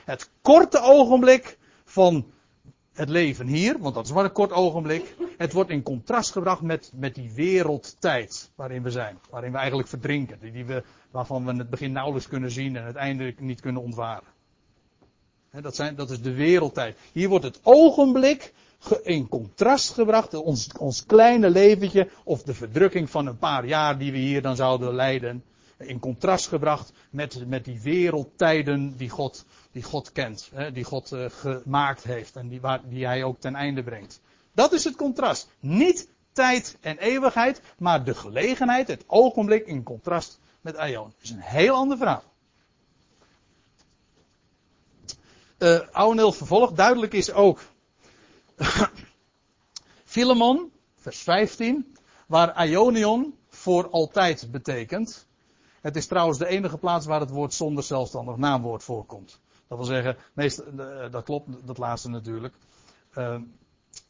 Het 0.04 0.30
korte 0.42 0.80
ogenblik 0.80 1.58
van 1.84 2.26
het 2.92 3.08
leven 3.08 3.46
hier, 3.46 3.78
want 3.78 3.94
dat 3.94 4.04
is 4.04 4.12
maar 4.12 4.24
een 4.24 4.32
kort 4.32 4.52
ogenblik. 4.52 5.16
Het 5.38 5.52
wordt 5.52 5.70
in 5.70 5.82
contrast 5.82 6.32
gebracht 6.32 6.60
met, 6.60 6.92
met 6.94 7.14
die 7.14 7.32
wereldtijd 7.32 8.50
waarin 8.54 8.82
we 8.82 8.90
zijn. 8.90 9.18
Waarin 9.30 9.50
we 9.52 9.56
eigenlijk 9.58 9.88
verdrinken. 9.88 10.38
Die 10.40 10.64
we, 10.64 10.82
waarvan 11.10 11.44
we 11.44 11.52
het 11.54 11.70
begin 11.70 11.92
nauwelijks 11.92 12.28
kunnen 12.28 12.50
zien 12.50 12.76
en 12.76 12.84
het 12.84 12.96
einde 12.96 13.34
niet 13.38 13.60
kunnen 13.60 13.82
ontwaren. 13.82 14.34
Dat, 15.50 15.76
zijn, 15.76 15.94
dat 15.94 16.10
is 16.10 16.22
de 16.22 16.32
wereldtijd. 16.32 16.96
Hier 17.12 17.28
wordt 17.28 17.44
het 17.44 17.60
ogenblik 17.62 18.42
ge- 18.42 18.52
in 18.90 19.28
contrast 19.28 19.92
gebracht. 19.92 20.34
Ons, 20.34 20.68
ons 20.78 21.06
kleine 21.06 21.50
leventje 21.50 22.08
of 22.24 22.42
de 22.42 22.54
verdrukking 22.54 23.10
van 23.10 23.26
een 23.26 23.38
paar 23.38 23.66
jaar 23.66 23.98
die 23.98 24.12
we 24.12 24.18
hier 24.18 24.42
dan 24.42 24.56
zouden 24.56 24.94
leiden. 24.94 25.44
In 25.78 25.98
contrast 25.98 26.48
gebracht 26.48 26.92
met, 27.10 27.48
met 27.48 27.64
die 27.64 27.80
wereldtijden 27.80 28.96
die 28.96 29.10
God, 29.10 29.44
die 29.72 29.82
God 29.82 30.12
kent. 30.12 30.50
Hè, 30.54 30.72
die 30.72 30.84
God 30.84 31.12
eh, 31.12 31.24
gemaakt 31.28 32.04
heeft 32.04 32.36
en 32.36 32.48
die, 32.48 32.60
waar, 32.60 32.80
die 32.88 33.06
hij 33.06 33.24
ook 33.24 33.40
ten 33.40 33.54
einde 33.54 33.82
brengt. 33.82 34.20
Dat 34.52 34.72
is 34.72 34.84
het 34.84 34.96
contrast. 34.96 35.48
Niet 35.60 36.08
tijd 36.32 36.76
en 36.80 36.98
eeuwigheid, 36.98 37.60
maar 37.78 38.04
de 38.04 38.14
gelegenheid, 38.14 38.88
het 38.88 39.04
ogenblik 39.06 39.66
in 39.66 39.82
contrast 39.82 40.38
met 40.60 40.76
Aion. 40.76 41.12
Dat 41.14 41.22
is 41.22 41.30
een 41.30 41.40
heel 41.40 41.74
ander 41.74 41.96
verhaal. 41.96 42.22
Uh, 45.58 45.80
Ouweneel 45.92 46.32
vervolgt. 46.32 46.76
Duidelijk 46.76 47.12
is 47.12 47.32
ook 47.32 47.60
Philemon, 50.04 50.72
vers 50.94 51.18
15, 51.18 51.96
waar 52.26 52.66
Ionion 52.66 53.34
voor 53.48 53.90
altijd 53.90 54.50
betekent. 54.50 55.26
Het 55.80 55.96
is 55.96 56.06
trouwens 56.06 56.38
de 56.38 56.46
enige 56.46 56.78
plaats 56.78 57.06
waar 57.06 57.20
het 57.20 57.30
woord 57.30 57.54
zonder 57.54 57.84
zelfstandig 57.84 58.36
naamwoord 58.36 58.82
voorkomt. 58.82 59.40
Dat 59.68 59.78
wil 59.78 59.86
zeggen, 59.86 60.16
meestal, 60.32 60.64
uh, 60.78 61.10
dat 61.10 61.24
klopt, 61.24 61.66
dat 61.66 61.78
laatste 61.78 62.08
natuurlijk. 62.08 62.54
Uh, 63.14 63.40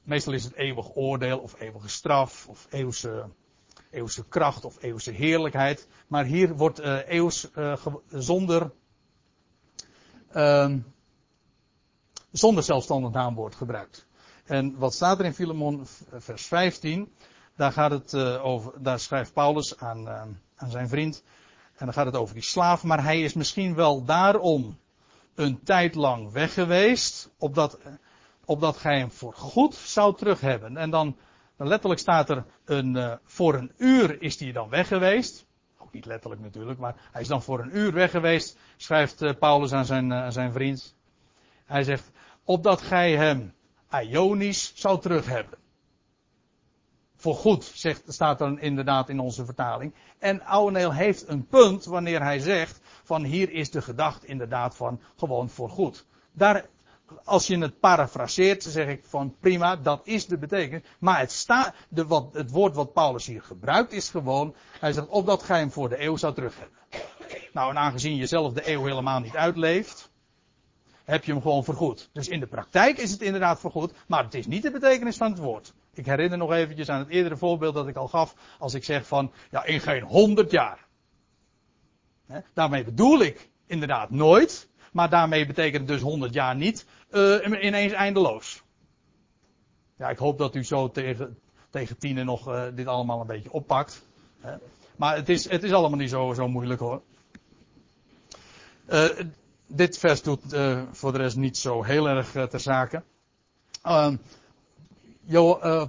meestal 0.03 0.32
is 0.32 0.44
het 0.44 0.55
eeuwig 0.55 0.97
oordeel 0.97 1.38
of 1.38 1.61
eeuwige 1.61 1.88
straf 1.88 2.49
of 2.49 2.66
eeuwse, 2.70 3.28
eeuwse 3.90 4.28
kracht 4.28 4.64
of 4.64 4.82
eeuwse 4.82 5.11
heerlijkheid. 5.11 5.88
Maar 6.07 6.24
hier 6.24 6.57
wordt 6.57 6.80
uh, 6.80 7.76
zonder, 8.09 8.70
ehm, 10.28 10.78
zonder 12.32 12.62
zelfstandig 12.62 13.11
naamwoord 13.11 13.55
gebruikt. 13.55 14.05
En 14.47 14.78
wat 14.78 14.94
staat 14.94 15.18
er 15.18 15.24
in 15.24 15.34
Filemon 15.34 15.86
vers 16.12 16.47
15? 16.47 17.12
Daar 17.57 17.72
gaat 17.72 17.90
het 17.90 18.12
uh, 18.12 18.44
over, 18.44 18.82
daar 18.82 19.01
schrijft 19.01 19.32
Paulus 19.32 19.78
aan, 19.78 20.09
uh, 20.09 20.22
aan 20.57 20.70
zijn 20.70 20.88
vriend. 20.88 21.22
En 21.76 21.84
dan 21.84 21.94
gaat 21.94 22.07
het 22.07 22.16
over 22.16 22.34
die 22.34 22.42
slaaf, 22.42 22.82
maar 22.82 23.03
hij 23.03 23.22
is 23.22 23.34
misschien 23.34 23.74
wel 23.74 24.05
daarom 24.05 24.78
een 25.34 25.62
tijd 25.62 25.94
lang 25.94 26.32
weg 26.32 26.55
geweest, 26.55 27.30
opdat, 27.38 27.78
opdat 28.44 28.76
gij 28.76 28.99
hem 28.99 29.11
voor 29.11 29.34
goed 29.34 29.74
zou 29.74 30.16
terug 30.16 30.40
hebben. 30.40 30.76
En 30.76 30.90
dan, 30.90 31.16
letterlijk 31.57 32.01
staat 32.01 32.30
er 32.30 32.44
een, 32.64 33.18
voor 33.24 33.55
een 33.55 33.72
uur 33.76 34.22
is 34.22 34.38
hij 34.40 34.53
dan 34.53 34.68
weg 34.68 34.88
geweest. 34.88 35.47
Ook 35.78 35.92
niet 35.92 36.07
letterlijk 36.07 36.42
natuurlijk, 36.42 36.78
maar 36.78 36.94
hij 37.12 37.20
is 37.20 37.28
dan 37.28 37.42
voor 37.42 37.61
een 37.61 37.76
uur 37.76 37.92
weg 37.92 38.11
geweest, 38.11 38.59
schrijft 38.76 39.38
Paulus 39.38 39.72
aan 39.72 39.86
zijn, 39.86 40.12
aan 40.12 40.32
zijn 40.32 40.53
vriend. 40.53 40.94
Hij 41.64 41.82
zegt, 41.82 42.11
opdat 42.44 42.82
gij 42.82 43.16
hem 43.16 43.55
Ionisch 43.91 44.72
zou 44.74 45.01
terug 45.01 45.26
hebben. 45.26 45.59
Voor 47.16 47.34
goed, 47.34 47.64
zegt, 47.74 48.03
staat 48.07 48.41
er 48.41 48.61
inderdaad 48.61 49.09
in 49.09 49.20
onze 49.20 49.45
vertaling. 49.45 49.95
En 50.18 50.45
Ouweneel 50.45 50.93
heeft 50.93 51.28
een 51.28 51.47
punt 51.47 51.84
wanneer 51.84 52.22
hij 52.22 52.39
zegt 52.39 52.80
van 53.05 53.24
hier 53.24 53.51
is 53.51 53.70
de 53.70 53.82
gedachte 53.82 54.26
inderdaad 54.26 54.76
van 54.76 55.01
gewoon 55.16 55.49
voor 55.49 55.70
goed. 55.70 56.07
Daar, 56.32 56.66
als 57.24 57.47
je 57.47 57.59
het 57.59 57.80
parafraseert, 57.80 58.62
zeg 58.62 58.89
ik 58.89 59.05
van 59.05 59.37
prima, 59.41 59.76
dat 59.76 60.01
is 60.05 60.26
de 60.26 60.39
betekenis. 60.39 60.82
Maar 60.99 61.18
het, 61.18 61.32
sta, 61.32 61.74
de, 61.89 62.07
wat, 62.07 62.28
het 62.32 62.51
woord 62.51 62.74
wat 62.74 62.93
Paulus 62.93 63.26
hier 63.26 63.43
gebruikt 63.43 63.93
is 63.93 64.09
gewoon, 64.09 64.55
hij 64.80 64.93
zegt 64.93 65.09
opdat 65.09 65.43
gij 65.43 65.59
hem 65.59 65.70
voor 65.70 65.89
de 65.89 66.03
eeuw 66.03 66.16
zou 66.16 66.34
terug 66.34 66.59
hebben. 66.59 66.76
Nou, 67.53 67.70
en 67.70 67.78
aangezien 67.78 68.16
je 68.16 68.26
zelf 68.26 68.53
de 68.53 68.70
eeuw 68.70 68.84
helemaal 68.84 69.20
niet 69.20 69.37
uitleeft, 69.37 70.05
heb 71.07 71.24
je 71.24 71.32
hem 71.32 71.42
gewoon 71.42 71.64
vergoed. 71.64 72.09
Dus 72.12 72.28
in 72.28 72.40
de 72.40 72.46
praktijk 72.46 72.98
is 72.98 73.11
het 73.11 73.20
inderdaad 73.20 73.61
vergoed, 73.61 73.92
maar 74.07 74.24
het 74.24 74.34
is 74.34 74.46
niet 74.46 74.62
de 74.62 74.70
betekenis 74.70 75.16
van 75.16 75.30
het 75.30 75.40
woord. 75.40 75.72
Ik 75.94 76.07
herinner 76.07 76.38
nog 76.38 76.52
eventjes 76.52 76.88
aan 76.88 76.98
het 76.98 77.09
eerdere 77.09 77.36
voorbeeld 77.36 77.74
dat 77.74 77.88
ik 77.88 77.96
al 77.96 78.09
gaf, 78.09 78.34
als 78.59 78.74
ik 78.74 78.84
zeg 78.84 79.07
van, 79.07 79.32
ja, 79.50 79.64
in 79.64 79.80
geen 79.80 80.02
honderd 80.02 80.50
jaar. 80.50 80.86
Daarmee 82.52 82.84
bedoel 82.84 83.20
ik 83.20 83.48
inderdaad 83.66 84.11
nooit, 84.11 84.68
maar 84.92 85.11
daarmee 85.11 85.46
betekent 85.46 85.88
dus 85.88 86.00
honderd 86.00 86.34
jaar 86.34 86.57
niet 86.57 86.86
uh, 87.11 87.62
ineens 87.62 87.92
eindeloos. 87.92 88.62
Ja, 89.96 90.09
ik 90.09 90.18
hoop 90.18 90.38
dat 90.38 90.54
u 90.54 90.64
zo 90.64 90.90
tegen, 90.90 91.38
tegen 91.70 91.98
tienen 91.98 92.26
nog 92.26 92.48
uh, 92.48 92.64
dit 92.74 92.86
allemaal 92.86 93.20
een 93.20 93.26
beetje 93.26 93.52
oppakt. 93.52 94.04
Maar 94.96 95.16
het 95.16 95.28
is, 95.28 95.50
het 95.50 95.62
is 95.62 95.72
allemaal 95.72 95.98
niet 95.98 96.11
zo, 96.11 96.32
zo 96.32 96.48
moeilijk 96.48 96.80
hoor. 96.80 97.02
Uh, 98.88 99.09
dit 99.66 99.98
vers 99.98 100.22
doet 100.22 100.52
uh, 100.52 100.82
voor 100.90 101.12
de 101.12 101.18
rest 101.18 101.36
niet 101.36 101.56
zo 101.56 101.82
heel 101.82 102.08
erg 102.08 102.34
uh, 102.34 102.42
ter 102.42 102.60
zake. 102.60 103.02
Uh, 103.84 104.12
jo, 105.24 105.60
uh, 105.62 105.84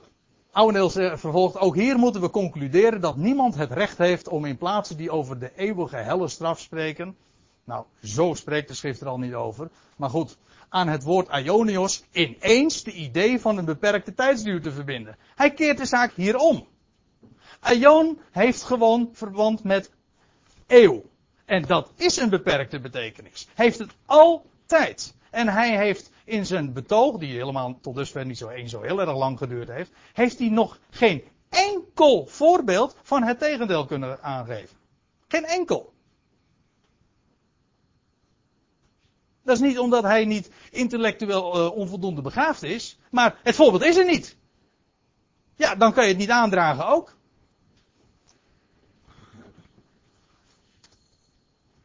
Ouweneel 0.58 0.90
vervolgt, 0.90 1.58
ook 1.58 1.76
hier 1.76 1.98
moeten 1.98 2.22
we 2.22 2.30
concluderen 2.30 3.02
dat 3.02 3.16
niemand 3.16 3.56
het 3.56 3.72
recht 3.72 3.98
heeft 3.98 4.28
om 4.28 4.46
in 4.46 4.58
plaatsen 4.58 4.98
die 4.98 5.12
over 5.12 5.40
de 5.40 5.52
eeuwige 5.56 5.96
helle 5.96 6.28
straf 6.28 6.60
spreken. 6.60 7.16
Nou, 7.64 7.86
zo 8.04 8.34
spreekt 8.34 8.68
de 8.68 8.74
schrift 8.74 9.02
er 9.02 9.08
al 9.08 9.20
niet 9.20 9.34
over. 9.34 9.70
Maar 9.98 10.10
goed, 10.10 10.38
aan 10.70 10.88
het 10.88 11.04
woord 11.04 11.30
Ionios 11.30 12.04
ineens 12.12 12.84
de 12.84 12.92
idee 12.92 13.40
van 13.40 13.58
een 13.58 13.66
beperkte 13.66 14.14
tijdsduur 14.14 14.62
te 14.62 14.72
verbinden. 14.72 15.18
Hij 15.36 15.54
keert 15.54 15.78
de 15.78 15.86
zaak 15.86 16.12
hier 16.12 16.36
om. 16.36 16.68
Ion 17.74 18.20
heeft 18.32 18.64
gewoon 18.64 19.10
verband 19.14 19.64
met 19.64 19.92
eeuw. 20.68 21.04
En 21.48 21.62
dat 21.62 21.92
is 21.96 22.18
een 22.18 22.30
beperkte 22.30 22.80
betekenis. 22.80 23.48
Heeft 23.54 23.80
het 23.80 23.92
altijd. 24.06 25.16
En 25.32 25.48
hij 25.48 25.78
heeft 25.78 26.12
in 26.26 26.46
zijn 26.46 26.74
betoog, 26.74 27.18
die 27.18 27.34
helemaal 27.34 27.80
tot 27.82 27.96
dusver 27.96 28.26
niet 28.26 28.38
zo, 28.38 28.50
een, 28.50 28.70
zo 28.70 28.82
heel 28.82 29.00
erg 29.00 29.16
lang 29.16 29.38
geduurd 29.38 29.68
heeft, 29.68 29.92
heeft 30.14 30.40
hij 30.40 30.50
nog 30.50 30.80
geen 30.90 31.24
enkel 31.50 32.26
voorbeeld 32.26 32.96
van 33.02 33.24
het 33.24 33.40
tegendeel 33.40 33.86
kunnen 33.86 34.24
aangeven. 34.24 34.78
Geen 35.28 35.46
enkel. 35.46 35.94
Dat 39.44 39.56
is 39.56 39.62
niet 39.62 39.80
omdat 39.80 40.04
hij 40.04 40.26
niet 40.26 40.52
intellectueel 40.72 41.66
uh, 41.66 41.78
onvoldoende 41.78 42.22
begaafd 42.22 42.64
is, 42.64 42.98
maar 43.12 43.40
het 43.44 43.56
voorbeeld 43.56 43.84
is 43.84 43.98
er 43.98 44.06
niet. 44.06 44.38
Ja, 45.56 45.76
dan 45.76 45.94
kan 45.94 46.04
je 46.04 46.10
het 46.10 46.20
niet 46.20 46.30
aandragen 46.30 46.88
ook. 46.88 47.18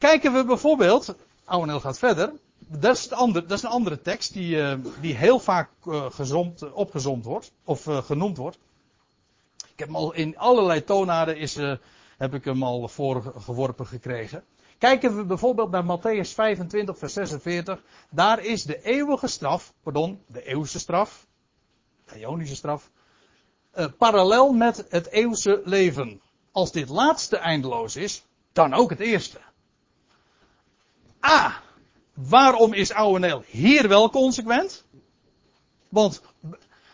Kijken 0.03 0.33
we 0.33 0.45
bijvoorbeeld, 0.45 1.15
Ouweneel 1.45 1.81
gaat 1.81 1.99
verder, 1.99 2.33
dat 2.59 2.97
is, 2.97 3.09
dat 3.09 3.51
is, 3.51 3.63
een 3.63 3.69
andere 3.69 4.01
tekst 4.01 4.33
die, 4.33 4.57
uh, 4.57 4.75
die 5.01 5.15
heel 5.15 5.39
vaak 5.39 5.69
gezond, 6.09 6.63
uh, 6.63 6.77
opgezomd 6.77 7.25
wordt, 7.25 7.53
of 7.65 7.85
genoemd 7.85 8.37
wordt. 8.37 8.59
Ik 9.57 9.79
heb 9.79 9.89
hem 9.89 9.97
al 9.97 10.13
in 10.13 10.39
allerlei 10.39 10.85
toonaarden 10.85 11.37
is, 11.37 11.55
heb 12.19 12.35
ik 12.35 12.45
hem 12.45 12.63
al 12.63 12.89
voorgeworpen 12.89 13.87
gekregen. 13.87 14.45
Kijken 14.79 15.17
we 15.17 15.25
bijvoorbeeld 15.25 15.71
naar 15.71 15.99
Matthäus 15.99 16.35
25 16.35 16.99
vers 16.99 17.13
46, 17.13 17.83
daar 18.11 18.45
is 18.45 18.63
de 18.63 18.83
eeuwige 18.83 19.29
straf, 19.29 19.73
pardon, 19.83 20.23
de 20.27 20.45
eeuwse 20.45 20.79
straf, 20.79 21.27
de 22.13 22.19
Ionische 22.19 22.57
straf, 22.57 22.91
parallel 23.99 24.53
met 24.53 24.87
het 24.89 25.09
eeuwse 25.09 25.63
leven. 25.65 26.21
Als 26.53 26.73
dit 26.73 26.89
laatste 26.89 27.37
eindeloos 27.37 27.97
is, 27.97 28.25
dan 28.53 28.75
ook 28.75 28.91
het 28.91 29.01
eerste. 29.01 29.39
A. 31.27 31.63
Waarom 32.15 32.73
is 32.73 32.93
Ouweneel 32.93 33.45
hier 33.47 33.89
wel 33.89 34.11
consequent? 34.11 34.85
Want 35.89 36.23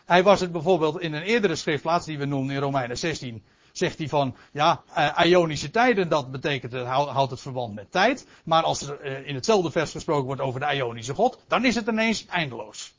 hij 0.05 0.23
was 0.23 0.41
het 0.41 0.53
bijvoorbeeld 0.53 1.01
in 1.01 1.13
een 1.13 1.23
eerdere 1.23 1.57
schriftplaats 1.57 2.07
die 2.07 2.19
we 2.19 2.25
noemen 2.25 2.55
in 2.55 2.61
Romeinen 2.61 2.99
16. 2.99 3.43
Zegt 3.73 3.99
hij 3.99 4.09
van, 4.09 4.37
ja, 4.53 4.83
uh, 4.97 5.31
Ionische 5.31 5.71
tijden, 5.71 6.09
dat 6.09 6.31
betekent, 6.31 6.73
het 6.73 6.87
houdt 6.87 7.31
het 7.31 7.41
verband 7.41 7.75
met 7.75 7.93
tijd. 7.93 8.27
Maar 8.45 8.63
als 8.63 8.83
er 8.83 9.05
uh, 9.05 9.29
in 9.29 9.35
hetzelfde 9.35 9.71
vers 9.71 9.91
gesproken 9.91 10.27
wordt 10.27 10.41
over 10.41 10.61
de 10.61 10.75
Ionische 10.75 11.15
God, 11.15 11.39
dan 11.49 11.65
is 11.65 11.75
het 11.75 11.87
ineens 11.87 12.27
eindeloos. 12.27 12.95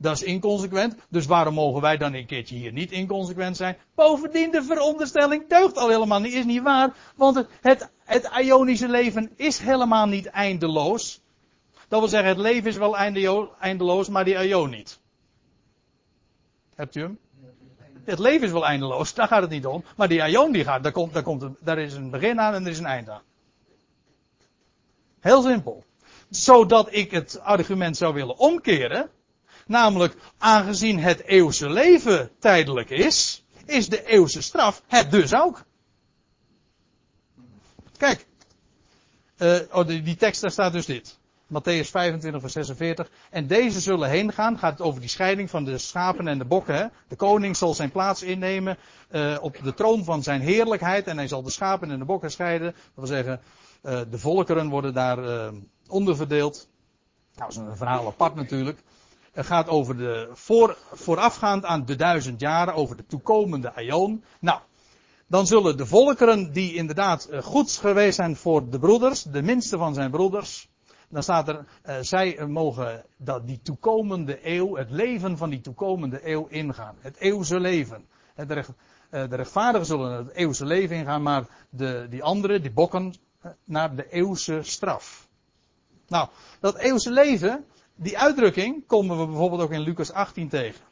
Dat 0.00 0.14
is 0.14 0.22
inconsequent. 0.22 0.94
Dus 1.08 1.26
waarom 1.26 1.54
mogen 1.54 1.80
wij 1.80 1.96
dan 1.96 2.14
een 2.14 2.26
keertje 2.26 2.54
hier 2.54 2.72
niet 2.72 2.90
inconsequent 2.90 3.56
zijn? 3.56 3.76
Bovendien, 3.94 4.50
de 4.50 4.62
veronderstelling 4.62 5.48
deugt 5.48 5.76
al 5.76 5.88
helemaal 5.88 6.20
niet, 6.20 6.32
is 6.32 6.44
niet 6.44 6.62
waar. 6.62 6.94
Want 7.16 7.36
het, 7.36 7.48
het, 7.60 7.90
het 8.04 8.30
Ionische 8.40 8.88
leven 8.88 9.30
is 9.36 9.58
helemaal 9.58 10.06
niet 10.06 10.26
eindeloos. 10.26 11.20
Dat 11.88 12.00
wil 12.00 12.08
zeggen, 12.08 12.28
het 12.28 12.38
leven 12.38 12.68
is 12.68 12.76
wel 12.76 12.96
eindeloos, 13.60 14.08
maar 14.08 14.24
die 14.24 14.48
Ion 14.48 14.70
niet. 14.70 15.00
Hebt 16.74 16.94
u 16.94 17.00
hem? 17.00 17.18
Het 18.04 18.18
leven 18.18 18.46
is 18.46 18.52
wel 18.52 18.66
eindeloos, 18.66 19.14
daar 19.14 19.28
gaat 19.28 19.40
het 19.40 19.50
niet 19.50 19.66
om. 19.66 19.84
Maar 19.96 20.08
die 20.08 20.28
Ion 20.28 20.52
die 20.52 20.64
gaat, 20.64 20.82
daar, 20.82 20.92
komt, 20.92 21.12
daar, 21.12 21.22
komt 21.22 21.42
een, 21.42 21.56
daar 21.60 21.78
is 21.78 21.94
een 21.94 22.10
begin 22.10 22.40
aan 22.40 22.54
en 22.54 22.64
er 22.64 22.70
is 22.70 22.78
een 22.78 22.86
eind 22.86 23.08
aan. 23.08 23.22
Heel 25.20 25.42
simpel. 25.42 25.84
zodat 26.30 26.88
ik 26.92 27.10
het 27.10 27.40
argument 27.40 27.96
zou 27.96 28.14
willen 28.14 28.38
omkeren. 28.38 29.10
Namelijk, 29.68 30.16
aangezien 30.38 30.98
het 30.98 31.24
eeuwse 31.24 31.70
leven 31.70 32.30
tijdelijk 32.38 32.90
is, 32.90 33.44
is 33.66 33.88
de 33.88 34.04
eeuwse 34.04 34.42
straf 34.42 34.82
het 34.86 35.10
dus 35.10 35.34
ook. 35.34 35.64
Kijk, 37.96 38.26
eh, 39.36 39.56
oh, 39.72 39.86
die, 39.86 40.16
tekst 40.16 40.40
daar 40.40 40.50
staat 40.50 40.72
dus 40.72 40.86
dit. 40.86 41.18
Matthäus 41.46 41.90
25 41.90 42.40
vers 42.40 42.52
46. 42.52 43.10
En 43.30 43.46
deze 43.46 43.80
zullen 43.80 44.08
heen 44.08 44.32
gaan. 44.32 44.58
Gaat 44.58 44.72
het 44.78 44.80
over 44.80 45.00
die 45.00 45.08
scheiding 45.08 45.50
van 45.50 45.64
de 45.64 45.78
schapen 45.78 46.28
en 46.28 46.38
de 46.38 46.44
bokken. 46.44 46.92
De 47.08 47.16
koning 47.16 47.56
zal 47.56 47.74
zijn 47.74 47.90
plaats 47.90 48.22
innemen 48.22 48.78
eh, 49.08 49.36
op 49.40 49.58
de 49.62 49.74
troon 49.74 50.04
van 50.04 50.22
zijn 50.22 50.40
heerlijkheid. 50.40 51.06
En 51.06 51.16
hij 51.16 51.28
zal 51.28 51.42
de 51.42 51.50
schapen 51.50 51.90
en 51.90 51.98
de 51.98 52.04
bokken 52.04 52.30
scheiden. 52.30 52.72
Dat 52.72 52.94
wil 52.94 53.06
zeggen, 53.06 53.40
eh, 53.80 54.00
de 54.10 54.18
volkeren 54.18 54.68
worden 54.68 54.94
daar 54.94 55.52
onderverdeeld. 55.88 56.68
Nou, 57.34 57.50
dat 57.50 57.62
is 57.62 57.68
een 57.68 57.76
verhaal 57.76 58.06
apart 58.06 58.34
natuurlijk. 58.34 58.78
Het 59.32 59.46
gaat 59.46 59.68
over 59.68 59.96
de 59.96 60.28
voor, 60.32 60.76
voorafgaand 60.92 61.64
aan 61.64 61.84
de 61.84 61.96
duizend 61.96 62.40
jaren, 62.40 62.74
over 62.74 62.96
de 62.96 63.06
toekomende 63.06 63.74
aion. 63.74 64.24
Nou, 64.40 64.60
dan 65.26 65.46
zullen 65.46 65.76
de 65.76 65.86
volkeren 65.86 66.52
die 66.52 66.74
inderdaad 66.74 67.24
eh, 67.24 67.42
goed 67.42 67.70
geweest 67.72 68.16
zijn 68.16 68.36
voor 68.36 68.70
de 68.70 68.78
broeders, 68.78 69.22
de 69.22 69.42
minste 69.42 69.78
van 69.78 69.94
zijn 69.94 70.10
broeders, 70.10 70.68
dan 71.08 71.22
staat 71.22 71.48
er, 71.48 71.66
uh, 71.86 71.96
zij 72.00 72.46
mogen 72.46 73.04
dat 73.16 73.46
die 73.46 73.60
toekomende 73.62 74.38
eeuw, 74.42 74.76
het 74.76 74.90
leven 74.90 75.36
van 75.36 75.50
die 75.50 75.60
toekomende 75.60 76.28
eeuw 76.28 76.46
ingaan. 76.46 76.96
Het 77.00 77.16
eeuwse 77.16 77.60
leven. 77.60 78.06
De, 78.34 78.54
recht, 78.54 78.70
de 79.10 79.36
rechtvaardigen 79.36 79.86
zullen 79.86 80.12
het 80.12 80.32
eeuwse 80.32 80.64
leven 80.64 80.96
ingaan, 80.96 81.22
maar 81.22 81.46
de, 81.70 82.06
die 82.10 82.22
anderen, 82.22 82.62
die 82.62 82.70
bokken, 82.70 83.14
naar 83.64 83.94
de 83.96 84.10
eeuwse 84.10 84.58
straf. 84.62 85.28
Nou, 86.08 86.28
dat 86.60 86.76
eeuwse 86.76 87.10
leven, 87.10 87.64
die 88.00 88.18
uitdrukking 88.18 88.86
komen 88.86 89.18
we 89.18 89.26
bijvoorbeeld 89.26 89.60
ook 89.60 89.72
in 89.72 89.80
Lucas 89.80 90.12
18 90.12 90.48
tegen. 90.48 90.84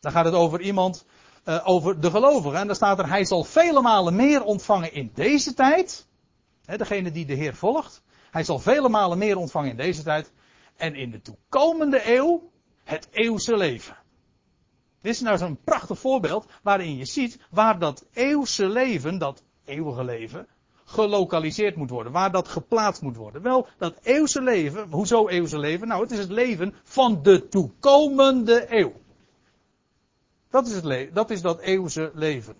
Dan 0.00 0.12
gaat 0.12 0.24
het 0.24 0.34
over 0.34 0.60
iemand, 0.60 1.04
uh, 1.44 1.60
over 1.64 2.00
de 2.00 2.10
gelovigen. 2.10 2.58
En 2.58 2.66
daar 2.66 2.76
staat 2.76 2.98
er, 2.98 3.08
hij 3.08 3.24
zal 3.24 3.44
vele 3.44 3.80
malen 3.80 4.16
meer 4.16 4.44
ontvangen 4.44 4.92
in 4.92 5.10
deze 5.14 5.54
tijd. 5.54 6.06
Degene 6.64 7.10
die 7.10 7.26
de 7.26 7.34
Heer 7.34 7.54
volgt. 7.54 8.02
Hij 8.30 8.44
zal 8.44 8.58
vele 8.58 8.88
malen 8.88 9.18
meer 9.18 9.36
ontvangen 9.36 9.70
in 9.70 9.76
deze 9.76 10.02
tijd. 10.02 10.32
En 10.76 10.94
in 10.94 11.10
de 11.10 11.20
toekomende 11.20 12.14
eeuw, 12.16 12.50
het 12.84 13.08
eeuwse 13.10 13.56
leven. 13.56 13.96
Dit 15.00 15.12
is 15.12 15.20
nou 15.20 15.38
zo'n 15.38 15.58
prachtig 15.64 15.98
voorbeeld 15.98 16.46
waarin 16.62 16.96
je 16.96 17.04
ziet 17.04 17.38
waar 17.50 17.78
dat 17.78 18.06
eeuwse 18.12 18.68
leven, 18.68 19.18
dat 19.18 19.42
eeuwige 19.64 20.04
leven, 20.04 20.48
gelokaliseerd 20.92 21.76
moet 21.76 21.90
worden. 21.90 22.12
Waar 22.12 22.32
dat 22.32 22.48
geplaatst 22.48 23.02
moet 23.02 23.16
worden. 23.16 23.42
Wel, 23.42 23.66
dat 23.78 23.94
eeuwse 24.02 24.42
leven, 24.42 24.90
hoezo 24.90 25.28
eeuwse 25.28 25.58
leven? 25.58 25.88
Nou, 25.88 26.02
het 26.02 26.10
is 26.10 26.18
het 26.18 26.30
leven 26.30 26.74
van 26.82 27.22
de 27.22 27.48
toekomende 27.48 28.64
eeuw. 28.68 28.92
Dat 30.50 30.66
is, 30.66 30.74
het 30.74 31.14
dat, 31.14 31.30
is 31.30 31.42
dat 31.42 31.60
eeuwse 31.60 32.10
leven. 32.14 32.54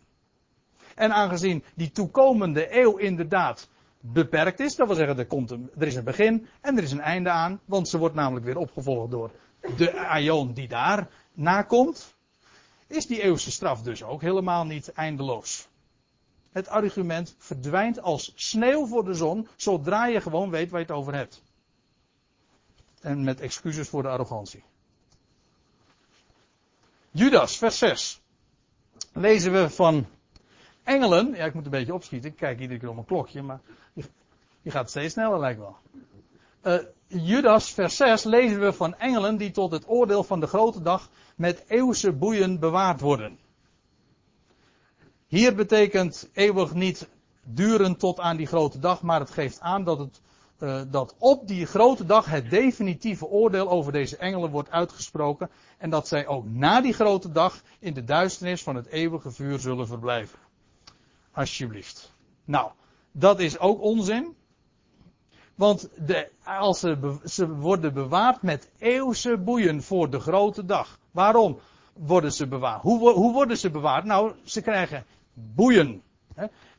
En 0.95 1.13
aangezien 1.13 1.65
die 1.75 1.91
toekomende 1.91 2.81
eeuw 2.81 2.97
inderdaad 2.97 3.69
beperkt 4.01 4.61
is, 4.61 4.77
dat 4.77 4.87
wil 4.87 4.97
zeggen, 4.97 5.19
er, 5.19 5.27
komt 5.27 5.51
een, 5.51 5.71
er 5.79 5.87
is 5.87 5.95
een 5.95 6.05
begin 6.05 6.47
en 6.61 6.77
er 6.77 6.83
is 6.83 6.93
een 6.93 7.01
einde 7.01 7.31
aan, 7.31 7.61
want 7.65 7.89
ze 7.89 7.99
wordt 7.99 8.15
namelijk 8.15 8.47
weer 8.47 8.57
opgevolgd 8.57 9.11
door 9.11 9.31
de 9.77 10.07
aion 10.07 10.53
die 10.53 10.69
daar 10.69 11.09
nakomt, 11.33 12.15
is 12.87 13.07
die 13.07 13.23
eeuwse 13.23 13.51
straf 13.51 13.83
dus 13.83 14.03
ook 14.03 14.21
helemaal 14.21 14.65
niet 14.65 14.93
eindeloos. 14.93 15.69
Het 16.53 16.69
argument 16.69 17.35
verdwijnt 17.39 18.01
als 18.01 18.33
sneeuw 18.35 18.87
voor 18.87 19.05
de 19.05 19.15
zon, 19.15 19.49
zodra 19.57 20.07
je 20.07 20.21
gewoon 20.21 20.51
weet 20.51 20.71
waar 20.71 20.81
je 20.81 20.87
het 20.87 20.97
over 20.97 21.15
hebt. 21.15 21.43
En 23.01 23.25
met 23.25 23.41
excuses 23.41 23.89
voor 23.89 24.03
de 24.03 24.09
arrogantie. 24.09 24.63
Judas, 27.11 27.59
vers 27.59 27.79
6. 27.79 28.21
Lezen 29.13 29.53
we 29.53 29.71
van 29.71 30.07
engelen. 30.83 31.35
Ja, 31.35 31.45
ik 31.45 31.55
moet 31.55 31.65
een 31.65 31.71
beetje 31.71 31.95
opschieten. 31.95 32.31
Ik 32.31 32.37
kijk 32.37 32.61
iedere 32.61 32.79
keer 32.79 32.91
om 32.91 32.99
een 32.99 33.05
klokje, 33.05 33.43
maar 33.43 33.61
die 34.63 34.73
gaat 34.73 34.91
steeds 34.91 35.13
sneller, 35.13 35.39
lijkt 35.39 35.59
wel. 35.59 35.77
Uh, 36.63 36.79
Judas, 37.07 37.71
vers 37.71 37.97
6, 37.97 38.25
lezen 38.25 38.61
we 38.61 38.73
van 38.73 38.95
engelen 38.95 39.37
die 39.37 39.51
tot 39.51 39.71
het 39.71 39.89
oordeel 39.89 40.25
van 40.25 40.41
de 40.41 40.47
grote 40.47 40.83
dag 40.83 41.11
met 41.37 41.65
eeuwse 41.69 42.13
boeien 42.13 42.59
bewaard 42.59 43.01
worden. 43.01 43.39
Hier 45.33 45.55
betekent 45.55 46.29
eeuwig 46.33 46.75
niet 46.75 47.09
duren 47.45 47.97
tot 47.97 48.21
aan 48.21 48.37
die 48.37 48.47
grote 48.47 48.79
dag, 48.79 49.03
maar 49.03 49.21
het 49.21 49.31
geeft 49.31 49.61
aan 49.61 49.85
dat, 49.85 49.99
het, 49.99 50.21
uh, 50.59 50.83
dat 50.91 51.15
op 51.19 51.49
die 51.49 51.67
grote 51.67 52.07
dag 52.07 52.27
het 52.27 52.51
definitieve 52.51 53.27
oordeel 53.27 53.71
over 53.71 53.93
deze 53.93 54.17
engelen 54.17 54.51
wordt 54.51 54.71
uitgesproken 54.71 55.51
en 55.79 55.91
dat 55.91 56.09
zij 56.09 56.27
ook 56.27 56.45
na 56.49 56.81
die 56.81 56.93
grote 56.93 57.33
dag 57.33 57.63
in 57.79 57.95
de 57.95 58.05
duisternis 58.05 58.63
van 58.63 58.77
het 58.77 58.87
eeuwige 58.87 59.31
vuur 59.31 59.59
zullen 59.59 59.87
verblijven. 59.87 60.39
Alsjeblieft. 61.31 62.13
Nou, 62.45 62.71
dat 63.13 63.41
is 63.41 63.59
ook 63.59 63.81
onzin. 63.81 64.37
Want 65.55 65.89
de, 66.07 66.29
als 66.45 66.81
ze, 66.81 67.19
ze 67.25 67.49
worden 67.49 67.95
bewaard 67.95 68.43
met 68.43 68.71
eeuwse 68.79 69.37
boeien 69.37 69.83
voor 69.83 70.11
de 70.11 70.21
grote 70.21 70.65
dag. 70.65 70.99
Waarom 71.11 71.59
worden 71.93 72.33
ze 72.33 72.47
bewaard? 72.47 72.83
Hoe, 72.83 73.11
hoe 73.11 73.33
worden 73.33 73.59
ze 73.59 73.71
bewaard? 73.71 74.05
Nou, 74.05 74.33
ze 74.45 74.63
krijgen 74.63 75.05
boeien. 75.33 76.03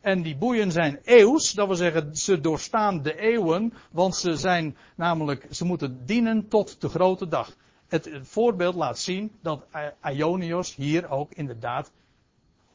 En 0.01 0.22
die 0.22 0.36
boeien 0.36 0.72
zijn 0.72 0.99
eeuws, 1.04 1.51
dat 1.51 1.68
wil 1.68 1.76
zeggen, 1.76 2.16
ze 2.16 2.41
doorstaan 2.41 3.01
de 3.01 3.20
eeuwen, 3.20 3.74
want 3.91 4.16
ze 4.16 4.38
zijn 4.38 4.78
namelijk, 4.95 5.47
ze 5.51 5.66
moeten 5.66 6.06
dienen 6.06 6.47
tot 6.47 6.82
de 6.82 6.89
grote 6.89 7.28
dag. 7.28 7.56
Het, 7.88 8.10
voorbeeld 8.22 8.76
laat 8.76 8.99
zien 8.99 9.32
dat 9.41 9.66
Ionios 10.14 10.76
hier 10.76 11.10
ook 11.10 11.32
inderdaad 11.32 11.91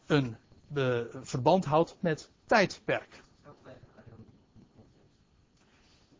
een 0.06 0.36
verband 1.22 1.64
houdt 1.64 1.96
met 2.00 2.30
tijdperk. 2.46 3.22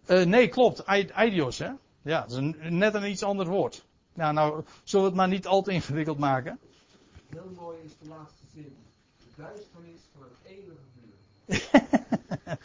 Uh, 0.06 0.24
nee, 0.24 0.48
klopt. 0.48 0.84
Eidios, 0.84 1.58
hè? 1.58 1.70
Ja, 2.02 2.20
dat 2.20 2.30
is 2.30 2.54
net 2.70 2.94
een 2.94 3.10
iets 3.10 3.22
ander 3.22 3.46
woord. 3.46 3.84
Ja, 4.14 4.32
nou, 4.32 4.64
zullen 4.82 5.04
we 5.04 5.10
het 5.10 5.20
maar 5.20 5.28
niet 5.28 5.46
al 5.46 5.62
te 5.62 5.72
ingewikkeld 5.72 6.18
maken. 6.18 6.58
Heel 7.28 7.50
mooi 7.56 7.78
is 7.84 7.92
de 8.00 8.08
laatste 8.08 8.44
zin. 8.54 8.76
Duisternis 9.38 10.00
van 10.12 10.22
het 10.22 10.38
eeuwige 10.44 10.82
vuur. 10.94 12.58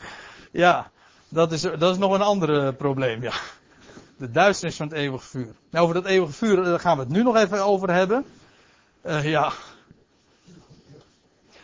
ja, 0.63 0.91
dat 1.30 1.51
is, 1.51 1.61
dat 1.61 1.91
is 1.91 1.97
nog 1.97 2.13
een 2.13 2.21
ander 2.21 2.74
probleem, 2.74 3.21
ja. 3.21 3.34
De 4.17 4.32
duisternis 4.32 4.78
van 4.78 4.88
het 4.88 4.97
eeuwige 4.97 5.26
vuur. 5.26 5.55
Nou, 5.69 5.84
over 5.84 5.95
dat 5.95 6.05
eeuwige 6.05 6.34
vuur 6.34 6.63
daar 6.63 6.80
gaan 6.80 6.97
we 6.97 7.03
het 7.03 7.11
nu 7.11 7.24
nog 7.24 7.36
even 7.36 7.65
over 7.65 7.93
hebben. 7.93 8.26
Uh, 9.05 9.30
ja. 9.30 9.53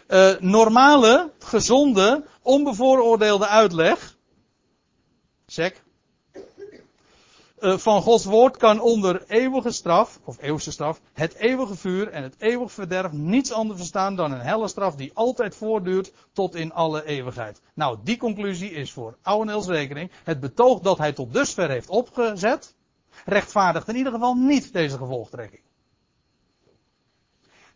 Uh, 0.07 0.39
normale, 0.39 1.31
gezonde, 1.39 2.25
onbevooroordeelde 2.41 3.47
uitleg 3.47 4.17
Sek. 5.47 5.83
Uh, 7.61 7.77
van 7.77 8.01
Gods 8.01 8.25
woord 8.25 8.57
kan 8.57 8.79
onder 8.79 9.23
eeuwige 9.27 9.71
straf, 9.71 10.19
of 10.23 10.41
eeuwige 10.41 10.71
straf, 10.71 11.01
het 11.13 11.33
eeuwige 11.33 11.75
vuur 11.75 12.07
en 12.07 12.23
het 12.23 12.35
eeuwige 12.37 12.73
verderf 12.73 13.11
niets 13.11 13.51
anders 13.51 13.79
verstaan 13.79 14.15
dan 14.15 14.31
een 14.31 14.39
helle 14.39 14.67
straf 14.67 14.95
die 14.95 15.11
altijd 15.13 15.55
voortduurt 15.55 16.13
tot 16.33 16.55
in 16.55 16.73
alle 16.73 17.05
eeuwigheid. 17.05 17.61
Nou, 17.73 17.97
die 18.03 18.17
conclusie 18.17 18.71
is 18.71 18.91
voor 18.91 19.17
Ouwenels 19.21 19.67
rekening. 19.67 20.11
Het 20.23 20.39
betoog 20.39 20.79
dat 20.79 20.97
hij 20.97 21.13
tot 21.13 21.33
dusver 21.33 21.69
heeft 21.69 21.89
opgezet, 21.89 22.75
rechtvaardigt 23.25 23.87
in 23.87 23.95
ieder 23.95 24.11
geval 24.11 24.33
niet 24.33 24.73
deze 24.73 24.97
gevolgtrekking. 24.97 25.61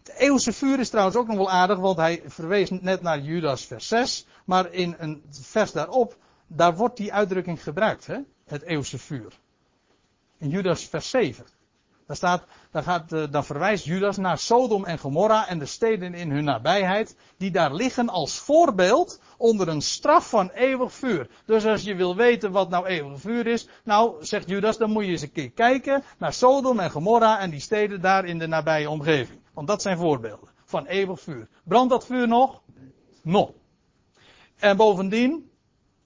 Het 0.03 0.13
eeuwige 0.15 0.53
vuur 0.53 0.79
is 0.79 0.89
trouwens 0.89 1.17
ook 1.17 1.27
nog 1.27 1.37
wel 1.37 1.51
aardig, 1.51 1.77
want 1.77 1.97
hij 1.97 2.21
verwees 2.25 2.69
net 2.69 3.01
naar 3.01 3.19
Judas 3.19 3.65
vers 3.65 3.87
6, 3.87 4.25
maar 4.45 4.71
in 4.71 4.95
een 4.97 5.23
vers 5.29 5.71
daarop 5.71 6.17
daar 6.47 6.75
wordt 6.75 6.97
die 6.97 7.13
uitdrukking 7.13 7.63
gebruikt, 7.63 8.07
hè? 8.07 8.17
het 8.45 8.61
eeuwse 8.61 8.97
vuur. 8.97 9.41
In 10.43 10.49
Judas 10.49 10.85
vers 10.85 11.09
7. 11.09 11.45
Daar 12.07 12.15
staat, 12.15 12.43
daar, 12.71 12.83
gaat, 12.83 13.11
eh, 13.11 13.23
dan 13.31 13.45
verwijst 13.45 13.85
Judas 13.85 14.17
naar 14.17 14.37
Sodom 14.37 14.85
en 14.85 14.99
Gomorra 14.99 15.47
en 15.47 15.59
de 15.59 15.65
steden 15.65 16.13
in 16.13 16.31
hun 16.31 16.43
nabijheid, 16.43 17.15
die 17.37 17.51
daar 17.51 17.73
liggen 17.73 18.09
als 18.09 18.37
voorbeeld 18.37 19.21
onder 19.37 19.67
een 19.67 19.81
straf 19.81 20.29
van 20.29 20.49
eeuwig 20.49 20.93
vuur. 20.93 21.29
Dus 21.45 21.65
als 21.65 21.83
je 21.83 21.95
wil 21.95 22.15
weten 22.15 22.51
wat 22.51 22.69
nou 22.69 22.85
eeuwig 22.85 23.19
vuur 23.19 23.47
is, 23.47 23.67
nou, 23.83 24.25
zegt 24.25 24.49
Judas, 24.49 24.77
dan 24.77 24.89
moet 24.89 25.05
je 25.05 25.11
eens 25.11 25.21
een 25.21 25.31
keer 25.31 25.51
kijken 25.51 26.03
naar 26.17 26.33
Sodom 26.33 26.79
en 26.79 26.91
Gomorra 26.91 27.39
en 27.39 27.49
die 27.49 27.59
steden 27.59 28.01
daar 28.01 28.25
in 28.25 28.39
de 28.39 28.47
nabije 28.47 28.89
omgeving. 28.89 29.39
Want 29.53 29.67
dat 29.67 29.81
zijn 29.81 29.97
voorbeelden 29.97 30.49
van 30.65 30.85
eeuwig 30.85 31.21
vuur. 31.21 31.47
Brandt 31.63 31.89
dat 31.89 32.05
vuur 32.05 32.27
nog? 32.27 32.61
Nog. 33.21 33.51
En 34.59 34.77
bovendien, 34.77 35.51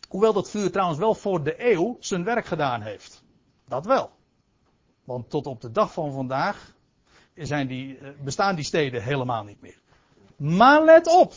Hoewel 0.10 0.34
dat 0.34 0.50
vuur 0.50 0.72
trouwens 0.72 1.00
wel 1.00 1.16
voor 1.16 1.44
de 1.44 1.72
eeuw 1.72 1.98
zijn 2.00 2.24
werk 2.24 2.46
gedaan 2.46 2.82
heeft. 2.82 3.24
Dat 3.68 3.86
wel. 3.86 4.17
Want 5.08 5.30
tot 5.30 5.48
op 5.48 5.62
de 5.62 5.72
dag 5.72 5.94
van 5.94 6.12
vandaag 6.12 6.74
zijn 7.36 7.68
die, 7.68 8.00
bestaan 8.24 8.56
die 8.56 8.66
steden 8.66 9.04
helemaal 9.04 9.44
niet 9.44 9.62
meer. 9.62 9.80
Maar 10.36 10.84
let 10.84 11.08
op. 11.08 11.34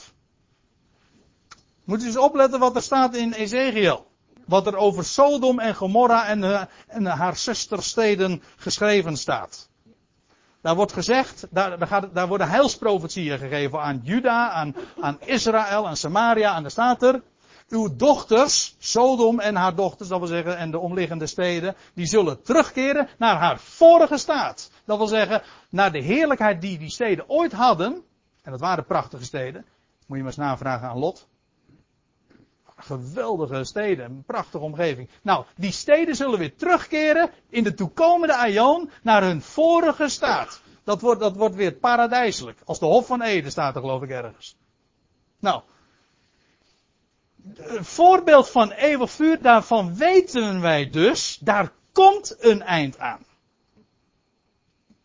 Moet 1.85 2.03
u 2.03 2.07
eens 2.07 2.17
opletten 2.17 2.61
wat 2.61 2.77
er 2.77 2.83
staat 2.83 3.15
in 3.17 3.33
Ezekiel. 3.33 4.09
wat 4.47 4.67
er 4.67 4.77
over 4.77 5.05
Sodom 5.05 5.59
en 5.59 5.75
Gomorra 5.75 6.27
en, 6.27 6.45
eh, 6.45 6.63
en 6.87 7.07
haar 7.07 7.37
zustersteden 7.37 8.43
geschreven 8.57 9.17
staat. 9.17 9.69
Daar 10.61 10.75
wordt 10.75 10.93
gezegd, 10.93 11.47
daar, 11.51 11.79
daar, 11.79 11.89
gaat, 11.89 12.15
daar 12.15 12.29
worden 12.29 12.49
heilsprofetieën 12.49 13.39
gegeven 13.39 13.81
aan 13.81 14.01
Juda, 14.03 14.51
aan, 14.51 14.75
aan 15.01 15.19
Israël, 15.21 15.89
aan 15.89 15.97
Samaria, 15.97 16.57
en 16.57 16.63
daar 16.63 16.71
staat 16.71 17.03
er, 17.03 17.23
uw 17.71 17.97
dochters, 17.97 18.77
Sodom 18.79 19.41
en 19.41 19.57
haar 19.57 19.75
dochters, 19.75 20.09
dat 20.09 20.19
wil 20.19 20.29
zeggen, 20.29 20.57
en 20.57 20.71
de 20.71 20.79
omliggende 20.79 21.27
steden, 21.27 21.75
die 21.95 22.07
zullen 22.07 22.43
terugkeren 22.43 23.09
naar 23.19 23.37
haar 23.37 23.59
vorige 23.59 24.19
staat. 24.19 24.71
Dat 24.85 24.99
wil 24.99 25.07
zeggen, 25.07 25.43
naar 25.71 25.93
de 25.93 26.03
heerlijkheid 26.03 26.61
die 26.61 26.79
die 26.79 26.91
steden 26.91 27.29
ooit 27.29 27.53
hadden, 27.53 28.03
en 28.43 28.51
dat 28.51 28.61
waren 28.61 28.85
prachtige 28.85 29.25
steden, 29.25 29.65
moet 30.07 30.17
je 30.17 30.25
maar 30.25 30.33
eens 30.33 30.37
navragen 30.37 30.89
aan 30.89 30.99
Lot. 30.99 31.29
Geweldige 32.77 33.65
steden, 33.65 34.05
een 34.05 34.23
prachtige 34.27 34.65
omgeving. 34.65 35.11
Nou, 35.23 35.45
die 35.57 35.73
steden 35.73 36.17
zullen 36.17 36.39
weer 36.39 36.57
terugkeren 36.57 37.31
in 37.49 37.65
de 37.65 37.75
toekomende 37.75 38.37
aion 38.37 38.91
naar 39.03 39.23
hun 39.23 39.43
vorige 39.43 40.09
staat. 40.09 40.63
Dat 40.85 41.01
wordt, 41.01 41.21
dat 41.21 41.37
wordt 41.37 41.55
weer 41.55 41.73
paradijselijk. 41.73 42.59
Als 42.65 42.79
de 42.79 42.87
Hof 42.87 43.07
van 43.07 43.23
Eden 43.23 43.51
staat 43.51 43.75
er 43.75 43.81
geloof 43.81 44.03
ik 44.03 44.11
ergens. 44.11 44.57
Nou, 45.39 45.63
een 47.57 47.85
voorbeeld 47.85 48.51
van 48.51 48.71
eeuwig 48.71 49.11
vuur, 49.11 49.43
daarvan 49.43 49.97
weten 49.97 50.61
wij 50.61 50.91
dus, 50.91 51.39
daar 51.41 51.73
komt 51.93 52.37
een 52.39 52.63
eind 52.63 52.99
aan. 52.99 53.25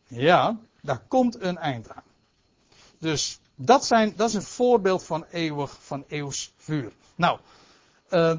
Ja, 0.08 0.58
daar 0.82 1.02
komt 1.08 1.42
een 1.42 1.58
eind 1.58 1.90
aan. 1.90 2.04
Dus 3.00 3.40
dat, 3.56 3.86
zijn, 3.86 4.14
dat 4.16 4.30
is 4.30 4.34
een 4.34 4.42
voorbeeld 4.42 5.04
van 5.04 5.26
eeuwig, 5.32 5.78
van 5.82 6.04
eeuws 6.08 6.54
vuur. 6.58 6.92
Nou, 7.16 7.40
uh, 8.10 8.34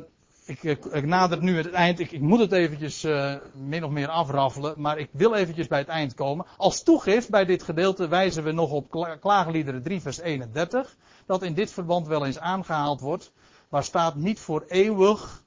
ik, 0.45 0.63
ik, 0.63 1.07
nader 1.07 1.43
nu 1.43 1.57
het 1.57 1.71
eind. 1.71 2.01
Ik, 2.01 2.21
moet 2.21 2.41
het 2.41 2.53
eventjes 2.53 3.05
uh, 3.05 3.35
min 3.53 3.85
of 3.85 3.91
meer 3.91 4.09
afraffelen. 4.09 4.75
Maar 4.77 4.99
ik 4.99 5.09
wil 5.13 5.35
eventjes 5.35 5.67
bij 5.67 5.79
het 5.79 5.89
eind 5.89 6.15
komen. 6.15 6.47
Als 6.57 6.83
toegift 6.83 7.31
bij 7.31 7.45
dit 7.45 7.63
gedeelte 7.63 8.09
wijzen 8.09 8.45
we 8.45 8.53
nog 8.53 8.71
op 8.71 9.17
Klaagliederen 9.21 9.83
3 9.83 10.01
vers 10.01 10.19
31. 10.19 10.97
Dat 11.27 11.43
in 11.43 11.55
dit 11.55 11.73
verband 11.73 12.07
wel 12.07 12.27
eens 12.27 12.39
aangehaald 12.39 13.01
wordt. 13.01 13.33
Waar 13.69 13.85
staat 13.85 14.15
niet 14.15 14.41
voor 14.41 14.65
eeuwig. 14.69 15.45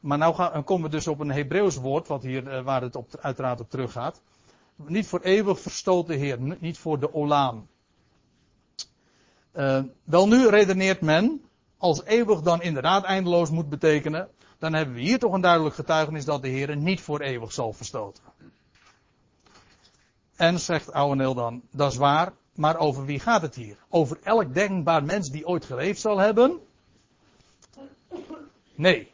Maar 0.00 0.18
nou 0.18 0.34
gaan, 0.34 0.64
komen 0.64 0.90
we 0.90 0.96
dus 0.96 1.06
op 1.06 1.20
een 1.20 1.30
Hebreeuws 1.30 1.76
woord. 1.76 2.08
Wat 2.08 2.22
hier, 2.22 2.42
uh, 2.42 2.62
waar 2.64 2.82
het 2.82 2.96
op, 2.96 3.08
uiteraard 3.20 3.60
op 3.60 3.70
teruggaat. 3.70 4.20
Niet 4.76 5.06
voor 5.06 5.20
eeuwig 5.20 5.60
verstoten 5.60 6.18
Heer. 6.18 6.38
Niet 6.60 6.78
voor 6.78 6.98
de 6.98 7.14
Olaam. 7.14 7.66
Uh, 9.54 9.82
wel 10.04 10.28
nu 10.28 10.48
redeneert 10.48 11.00
men, 11.00 11.44
als 11.76 12.04
eeuwig 12.04 12.40
dan 12.40 12.62
inderdaad 12.62 13.04
eindeloos 13.04 13.50
moet 13.50 13.68
betekenen, 13.68 14.28
dan 14.58 14.72
hebben 14.72 14.94
we 14.94 15.00
hier 15.00 15.18
toch 15.18 15.32
een 15.32 15.40
duidelijk 15.40 15.74
getuigenis 15.74 16.24
dat 16.24 16.42
de 16.42 16.48
Heer 16.48 16.76
niet 16.76 17.00
voor 17.00 17.20
eeuwig 17.20 17.52
zal 17.52 17.72
verstoten. 17.72 18.22
En 20.36 20.60
zegt 20.60 20.92
Ouweneel 20.92 21.34
dan, 21.34 21.62
dat 21.70 21.92
is 21.92 21.98
waar, 21.98 22.32
maar 22.54 22.76
over 22.76 23.04
wie 23.04 23.20
gaat 23.20 23.42
het 23.42 23.54
hier? 23.54 23.76
Over 23.88 24.18
elk 24.22 24.54
denkbaar 24.54 25.04
mens 25.04 25.30
die 25.30 25.46
ooit 25.46 25.64
geleefd 25.64 26.00
zal 26.00 26.18
hebben? 26.18 26.60
Nee. 28.78 29.10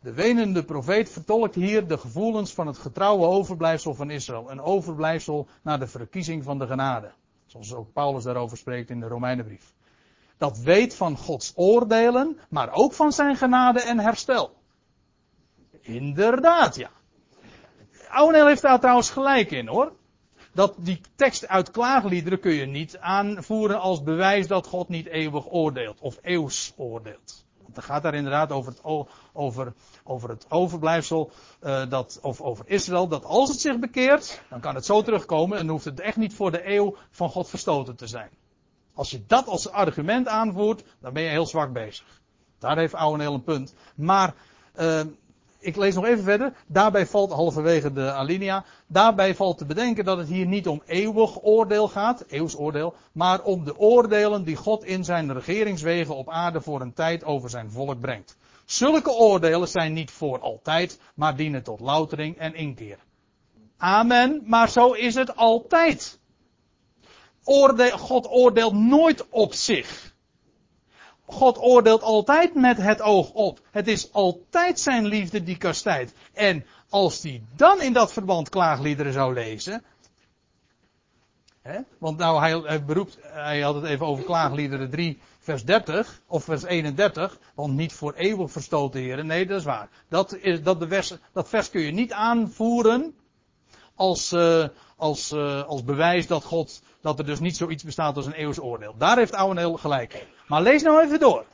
De 0.00 0.12
wenende 0.12 0.64
profeet 0.64 1.10
vertolkt 1.10 1.54
hier 1.54 1.86
de 1.86 1.98
gevoelens 1.98 2.54
van 2.54 2.66
het 2.66 2.78
getrouwe 2.78 3.26
overblijfsel 3.26 3.94
van 3.94 4.10
Israël. 4.10 4.50
Een 4.50 4.60
overblijfsel 4.60 5.46
naar 5.62 5.78
de 5.78 5.86
verkiezing 5.86 6.44
van 6.44 6.58
de 6.58 6.66
genade. 6.66 7.12
Zoals 7.46 7.74
ook 7.74 7.92
Paulus 7.92 8.24
daarover 8.24 8.56
spreekt 8.56 8.90
in 8.90 9.00
de 9.00 9.06
Romeinenbrief. 9.06 9.74
Dat 10.36 10.58
weet 10.58 10.94
van 10.94 11.16
Gods 11.16 11.52
oordelen, 11.56 12.38
maar 12.48 12.72
ook 12.72 12.92
van 12.92 13.12
zijn 13.12 13.36
genade 13.36 13.80
en 13.80 13.98
herstel. 13.98 14.54
Inderdaad, 15.80 16.76
ja. 16.76 16.90
Ouweneel 18.08 18.46
heeft 18.46 18.62
daar 18.62 18.80
trouwens 18.80 19.10
gelijk 19.10 19.50
in 19.50 19.66
hoor. 19.66 19.92
Dat 20.52 20.74
die 20.76 21.00
tekst 21.14 21.48
uit 21.48 21.70
klaagliederen 21.70 22.40
kun 22.40 22.52
je 22.52 22.66
niet 22.66 22.98
aanvoeren 22.98 23.80
als 23.80 24.02
bewijs 24.02 24.46
dat 24.46 24.66
God 24.66 24.88
niet 24.88 25.06
eeuwig 25.06 25.50
oordeelt 25.50 26.00
of 26.00 26.18
eeuws 26.22 26.72
oordeelt. 26.76 27.44
Het 27.76 27.84
gaat 27.84 28.02
daar 28.02 28.14
inderdaad 28.14 28.52
over 28.52 28.72
het, 28.72 28.80
over, 29.32 29.72
over 30.04 30.28
het 30.28 30.46
overblijfsel, 30.48 31.30
uh, 31.62 31.88
dat, 31.88 32.18
of 32.22 32.40
over 32.40 32.64
Israël, 32.68 33.08
dat 33.08 33.24
als 33.24 33.48
het 33.48 33.60
zich 33.60 33.78
bekeert, 33.78 34.42
dan 34.48 34.60
kan 34.60 34.74
het 34.74 34.84
zo 34.84 35.02
terugkomen 35.02 35.58
en 35.58 35.68
hoeft 35.68 35.84
het 35.84 36.00
echt 36.00 36.16
niet 36.16 36.34
voor 36.34 36.50
de 36.50 36.68
eeuw 36.68 36.96
van 37.10 37.30
God 37.30 37.48
verstoten 37.48 37.96
te 37.96 38.06
zijn. 38.06 38.30
Als 38.94 39.10
je 39.10 39.22
dat 39.26 39.46
als 39.46 39.70
argument 39.70 40.28
aanvoert, 40.28 40.84
dan 41.00 41.12
ben 41.12 41.22
je 41.22 41.28
heel 41.28 41.46
zwak 41.46 41.72
bezig. 41.72 42.20
Daar 42.58 42.78
heeft 42.78 42.94
Ouweneel 42.94 43.34
een 43.34 43.44
punt. 43.44 43.74
Maar, 43.94 44.34
uh, 44.80 45.00
ik 45.62 45.76
lees 45.76 45.94
nog 45.94 46.04
even 46.04 46.24
verder. 46.24 46.52
Daarbij 46.66 47.06
valt, 47.06 47.32
halverwege 47.32 47.92
de 47.92 48.12
alinea, 48.12 48.64
daarbij 48.86 49.34
valt 49.34 49.58
te 49.58 49.64
bedenken 49.64 50.04
dat 50.04 50.18
het 50.18 50.28
hier 50.28 50.46
niet 50.46 50.68
om 50.68 50.82
eeuwig 50.86 51.42
oordeel 51.42 51.88
gaat, 51.88 52.24
eeuwsoordeel, 52.28 52.94
maar 53.12 53.42
om 53.42 53.64
de 53.64 53.78
oordelen 53.78 54.44
die 54.44 54.56
God 54.56 54.84
in 54.84 55.04
zijn 55.04 55.32
regeringswegen 55.32 56.16
op 56.16 56.30
aarde 56.30 56.60
voor 56.60 56.80
een 56.80 56.94
tijd 56.94 57.24
over 57.24 57.50
zijn 57.50 57.70
volk 57.70 58.00
brengt. 58.00 58.36
Zulke 58.64 59.10
oordelen 59.10 59.68
zijn 59.68 59.92
niet 59.92 60.10
voor 60.10 60.40
altijd, 60.40 61.00
maar 61.14 61.36
dienen 61.36 61.62
tot 61.62 61.80
loutering 61.80 62.38
en 62.38 62.54
inkeer. 62.54 62.98
Amen, 63.76 64.42
maar 64.44 64.68
zo 64.68 64.92
is 64.92 65.14
het 65.14 65.36
altijd. 65.36 66.20
God 67.92 68.28
oordeelt 68.28 68.74
nooit 68.74 69.28
op 69.28 69.54
zich. 69.54 70.11
God 71.42 71.58
oordeelt 71.58 72.02
altijd 72.02 72.54
met 72.54 72.76
het 72.76 73.00
oog 73.00 73.30
op. 73.30 73.60
Het 73.70 73.88
is 73.88 74.12
altijd 74.12 74.80
zijn 74.80 75.06
liefde 75.06 75.42
die 75.42 75.56
kastijdt. 75.56 76.12
En 76.32 76.66
als 76.88 77.22
hij 77.22 77.42
dan 77.56 77.80
in 77.80 77.92
dat 77.92 78.12
verband 78.12 78.48
klaagliederen 78.48 79.12
zou 79.12 79.34
lezen. 79.34 79.84
Hè, 81.62 81.78
want 81.98 82.18
nou, 82.18 82.40
hij, 82.40 82.84
beroept, 82.84 83.18
hij 83.22 83.60
had 83.60 83.74
het 83.74 83.84
even 83.84 84.06
over 84.06 84.24
klaagliederen 84.24 84.90
3, 84.90 85.18
vers 85.38 85.64
30, 85.64 86.20
of 86.26 86.44
vers 86.44 86.62
31. 86.62 87.38
Want 87.54 87.74
niet 87.74 87.92
voor 87.92 88.14
eeuwig 88.14 88.50
verstoten 88.50 89.00
heren. 89.00 89.26
Nee, 89.26 89.46
dat 89.46 89.58
is 89.58 89.64
waar. 89.64 89.88
Dat, 90.08 90.36
is, 90.36 90.62
dat, 90.62 90.80
de 90.80 90.88
vers, 90.88 91.14
dat 91.32 91.48
vers 91.48 91.70
kun 91.70 91.80
je 91.80 91.92
niet 91.92 92.12
aanvoeren 92.12 93.14
als, 93.94 94.32
uh, 94.32 94.64
als, 94.96 95.32
uh, 95.32 95.62
als 95.62 95.84
bewijs 95.84 96.26
dat 96.26 96.44
God 96.44 96.82
dat 97.00 97.18
er 97.18 97.24
dus 97.24 97.40
niet 97.40 97.56
zoiets 97.56 97.82
bestaat 97.82 98.16
als 98.16 98.26
een 98.26 98.32
eeuwsoordeel. 98.32 98.94
Daar 98.98 99.16
heeft 99.16 99.34
Ouweneel 99.34 99.76
gelijk. 99.76 100.26
Maar 100.52 100.62
lees 100.62 100.82
nou 100.82 101.02
even 101.02 101.18
door. 101.18 101.46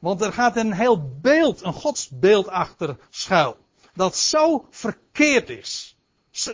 Want 0.00 0.20
er 0.20 0.32
gaat 0.32 0.56
een 0.56 0.72
heel 0.72 1.18
beeld, 1.20 1.62
een 1.62 1.72
godsbeeld 1.72 2.48
achter 2.48 2.96
schuil. 3.10 3.56
Dat 3.92 4.16
zo 4.16 4.66
verkeerd 4.70 5.48
is. 5.48 5.96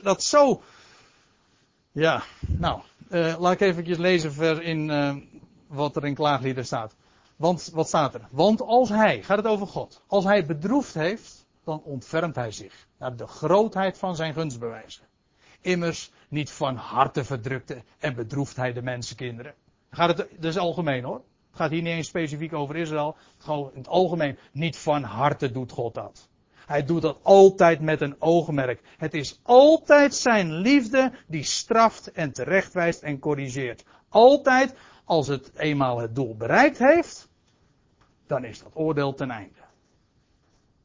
Dat 0.02 0.22
zo. 0.22 0.62
Ja, 1.92 2.22
nou. 2.46 2.80
Uh, 3.10 3.36
laat 3.38 3.52
ik 3.52 3.60
even 3.60 4.00
lezen 4.00 4.32
ver 4.32 4.62
in 4.62 4.88
uh, 4.88 5.16
wat 5.66 5.96
er 5.96 6.06
in 6.06 6.14
klaaglieden 6.14 6.64
staat. 6.64 6.94
Want, 7.36 7.70
wat 7.72 7.88
staat 7.88 8.14
er? 8.14 8.28
Want 8.30 8.62
als 8.62 8.88
hij, 8.88 9.22
gaat 9.22 9.36
het 9.36 9.46
over 9.46 9.66
God. 9.66 10.02
Als 10.06 10.24
hij 10.24 10.46
bedroefd 10.46 10.94
heeft, 10.94 11.46
dan 11.64 11.82
ontfermt 11.82 12.34
hij 12.34 12.50
zich. 12.50 12.86
Naar 12.98 13.16
de 13.16 13.26
grootheid 13.26 13.98
van 13.98 14.16
zijn 14.16 14.34
gunstbewijzen. 14.34 15.04
Immers, 15.60 16.10
niet 16.28 16.50
van 16.50 16.76
harte 16.76 17.24
verdrukte 17.24 17.82
en 17.98 18.14
bedroeft 18.14 18.56
hij 18.56 18.72
de 18.72 18.82
mensenkinderen. 18.82 19.54
Gaat 19.90 20.08
het, 20.08 20.28
dat 20.30 20.50
is 20.50 20.58
algemeen 20.58 21.04
hoor. 21.04 21.22
Het 21.50 21.58
gaat 21.58 21.70
hier 21.70 21.82
niet 21.82 21.92
eens 21.92 22.08
specifiek 22.08 22.52
over 22.52 22.76
Israël. 22.76 23.16
Gewoon 23.38 23.70
in 23.72 23.78
het 23.78 23.88
algemeen. 23.88 24.38
Niet 24.52 24.76
van 24.76 25.02
harte 25.02 25.50
doet 25.50 25.72
God 25.72 25.94
dat. 25.94 26.28
Hij 26.66 26.84
doet 26.84 27.02
dat 27.02 27.18
altijd 27.22 27.80
met 27.80 28.00
een 28.00 28.16
oogmerk. 28.18 28.80
Het 28.96 29.14
is 29.14 29.40
altijd 29.42 30.14
zijn 30.14 30.52
liefde 30.52 31.12
die 31.26 31.42
straft 31.42 32.12
en 32.12 32.32
terechtwijst 32.32 33.02
en 33.02 33.18
corrigeert. 33.18 33.84
Altijd 34.08 34.74
als 35.04 35.26
het 35.26 35.52
eenmaal 35.56 35.98
het 35.98 36.14
doel 36.14 36.36
bereikt 36.36 36.78
heeft, 36.78 37.28
dan 38.26 38.44
is 38.44 38.62
dat 38.62 38.70
oordeel 38.74 39.14
ten 39.14 39.30
einde. 39.30 39.60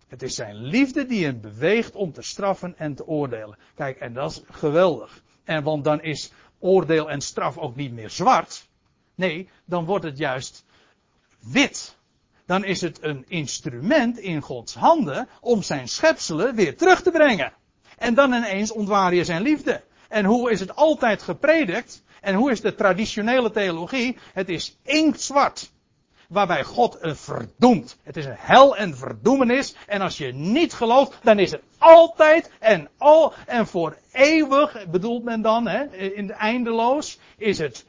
Het 0.07 0.23
is 0.23 0.35
zijn 0.35 0.55
liefde 0.55 1.05
die 1.05 1.25
hem 1.25 1.41
beweegt 1.41 1.95
om 1.95 2.11
te 2.11 2.21
straffen 2.21 2.77
en 2.77 2.95
te 2.95 3.07
oordelen. 3.07 3.57
Kijk, 3.75 3.99
en 3.99 4.13
dat 4.13 4.31
is 4.31 4.41
geweldig. 4.45 5.23
En 5.43 5.63
want 5.63 5.83
dan 5.83 6.01
is 6.01 6.31
oordeel 6.59 7.09
en 7.09 7.21
straf 7.21 7.57
ook 7.57 7.75
niet 7.75 7.91
meer 7.91 8.09
zwart. 8.09 8.67
Nee, 9.15 9.49
dan 9.65 9.85
wordt 9.85 10.05
het 10.05 10.17
juist 10.17 10.65
wit. 11.39 11.97
Dan 12.45 12.63
is 12.63 12.81
het 12.81 13.03
een 13.03 13.25
instrument 13.27 14.17
in 14.17 14.41
Gods 14.41 14.75
handen 14.75 15.27
om 15.41 15.63
zijn 15.63 15.87
schepselen 15.87 16.55
weer 16.55 16.77
terug 16.77 17.01
te 17.01 17.11
brengen. 17.11 17.53
En 17.97 18.13
dan 18.13 18.33
ineens 18.33 18.71
ontwaar 18.71 19.13
je 19.13 19.23
zijn 19.23 19.41
liefde. 19.41 19.83
En 20.09 20.25
hoe 20.25 20.51
is 20.51 20.59
het 20.59 20.75
altijd 20.75 21.21
gepredikt? 21.21 22.03
En 22.21 22.35
hoe 22.35 22.51
is 22.51 22.61
de 22.61 22.75
traditionele 22.75 23.51
theologie? 23.51 24.17
Het 24.33 24.49
is 24.49 24.77
inktzwart 24.83 25.71
waarbij 26.29 26.63
God 26.63 26.97
een 26.99 27.15
verdoemt. 27.15 27.97
Het 28.03 28.17
is 28.17 28.25
een 28.25 28.35
hel 28.37 28.77
en 28.77 28.97
verdoemenis. 28.97 29.75
En 29.87 30.01
als 30.01 30.17
je 30.17 30.33
niet 30.33 30.73
gelooft, 30.73 31.17
dan 31.23 31.39
is 31.39 31.51
het 31.51 31.61
altijd 31.77 32.51
en 32.59 32.89
al 32.97 33.33
en 33.45 33.67
voor 33.67 33.97
eeuwig, 34.11 34.85
bedoelt 34.89 35.23
men 35.23 35.41
dan, 35.41 35.67
hè, 35.67 35.83
in 35.95 36.27
de 36.27 36.33
eindeloos, 36.33 37.19
is 37.37 37.57
het, 37.57 37.85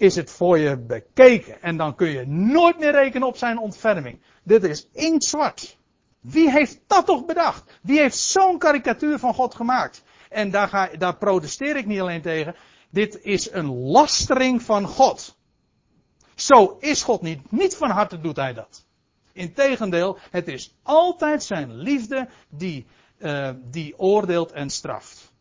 is 0.00 0.16
het 0.16 0.30
voor 0.30 0.58
je 0.58 0.76
bekeken. 0.76 1.62
En 1.62 1.76
dan 1.76 1.94
kun 1.94 2.08
je 2.08 2.26
nooit 2.26 2.78
meer 2.78 2.92
rekenen 2.92 3.28
op 3.28 3.36
zijn 3.36 3.58
ontferming. 3.58 4.20
Dit 4.42 4.64
is 4.64 4.88
inktzwart. 4.92 5.78
Wie 6.20 6.50
heeft 6.50 6.80
dat 6.86 7.06
toch 7.06 7.24
bedacht? 7.24 7.78
Wie 7.82 7.98
heeft 7.98 8.16
zo'n 8.16 8.58
karikatuur 8.58 9.18
van 9.18 9.34
God 9.34 9.54
gemaakt? 9.54 10.02
En 10.28 10.50
daar, 10.50 10.68
ga, 10.68 10.88
daar 10.98 11.16
protesteer 11.16 11.76
ik 11.76 11.86
niet 11.86 12.00
alleen 12.00 12.22
tegen. 12.22 12.54
Dit 12.90 13.18
is 13.22 13.50
een 13.50 13.74
lastering 13.74 14.62
van 14.62 14.86
God. 14.86 15.36
Zo 16.34 16.76
is 16.78 17.02
God 17.02 17.22
niet. 17.22 17.50
Niet 17.50 17.76
van 17.76 17.90
harte 17.90 18.20
doet 18.20 18.36
hij 18.36 18.52
dat. 18.52 18.86
Integendeel, 19.32 20.18
het 20.30 20.48
is 20.48 20.74
altijd 20.82 21.42
zijn 21.42 21.76
liefde 21.76 22.28
die, 22.48 22.86
uh, 23.18 23.50
die 23.62 23.98
oordeelt 23.98 24.52
en 24.52 24.70
straft. 24.70 25.32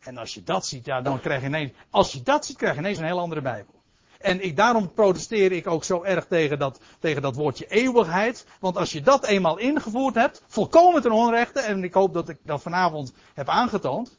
En 0.00 0.16
als 0.16 0.34
je 0.34 0.42
dat 0.42 0.66
ziet, 0.66 0.84
ja, 0.86 1.00
dan 1.00 1.20
krijg 1.20 1.40
je 1.40 1.46
ineens, 1.46 1.72
als 1.90 2.12
je 2.12 2.22
dat 2.22 2.46
ziet, 2.46 2.56
krijg 2.56 2.74
je 2.74 2.80
ineens 2.80 2.98
een 2.98 3.04
heel 3.04 3.20
andere 3.20 3.42
Bijbel. 3.42 3.81
En 4.22 4.44
ik, 4.44 4.56
daarom 4.56 4.92
protesteer 4.92 5.52
ik 5.52 5.66
ook 5.66 5.84
zo 5.84 6.02
erg 6.02 6.26
tegen 6.26 6.58
dat, 6.58 6.80
tegen 6.98 7.22
dat 7.22 7.36
woordje 7.36 7.66
eeuwigheid. 7.66 8.46
Want 8.60 8.76
als 8.76 8.92
je 8.92 9.00
dat 9.00 9.26
eenmaal 9.26 9.58
ingevoerd 9.58 10.14
hebt, 10.14 10.42
volkomen 10.46 11.02
ten 11.02 11.12
onrechte, 11.12 11.60
en 11.60 11.84
ik 11.84 11.94
hoop 11.94 12.14
dat 12.14 12.28
ik 12.28 12.38
dat 12.42 12.62
vanavond 12.62 13.12
heb 13.34 13.48
aangetoond, 13.48 14.16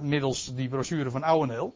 middels 0.00 0.54
die 0.54 0.68
brochure 0.68 1.10
van 1.10 1.22
Ouweneel. 1.22 1.74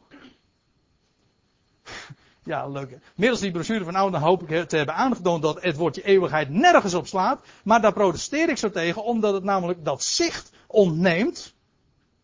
Ja, 2.44 2.68
leuk. 2.68 2.98
Middels 3.14 3.40
die 3.40 3.50
brochure 3.50 3.84
van 3.84 3.94
Ouweneel 3.94 4.20
hoop 4.20 4.50
ik 4.50 4.68
te 4.68 4.76
hebben 4.76 4.94
aangetoond 4.94 5.42
dat 5.42 5.62
het 5.62 5.76
woordje 5.76 6.02
eeuwigheid 6.02 6.48
nergens 6.50 6.94
op 6.94 7.06
slaat. 7.06 7.40
Maar 7.64 7.80
daar 7.80 7.92
protesteer 7.92 8.48
ik 8.48 8.56
zo 8.56 8.70
tegen, 8.70 9.04
omdat 9.04 9.34
het 9.34 9.44
namelijk 9.44 9.84
dat 9.84 10.02
zicht 10.02 10.50
ontneemt. 10.66 11.54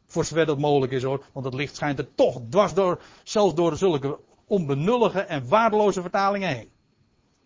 Voor 0.07 0.24
zover 0.24 0.47
dat 0.47 0.59
mogelijk 0.59 0.92
is 0.92 1.03
hoor, 1.03 1.24
want 1.32 1.45
het 1.45 1.55
licht 1.55 1.76
schijnt 1.76 1.99
er 1.99 2.14
toch 2.14 2.40
dwars 2.51 2.74
door, 2.74 3.01
zelfs 3.22 3.55
door 3.55 3.76
zulke 3.76 4.18
onbenullige 4.55 5.20
en 5.20 5.48
waardeloze 5.48 6.00
vertalingen 6.00 6.48
heen. 6.48 6.70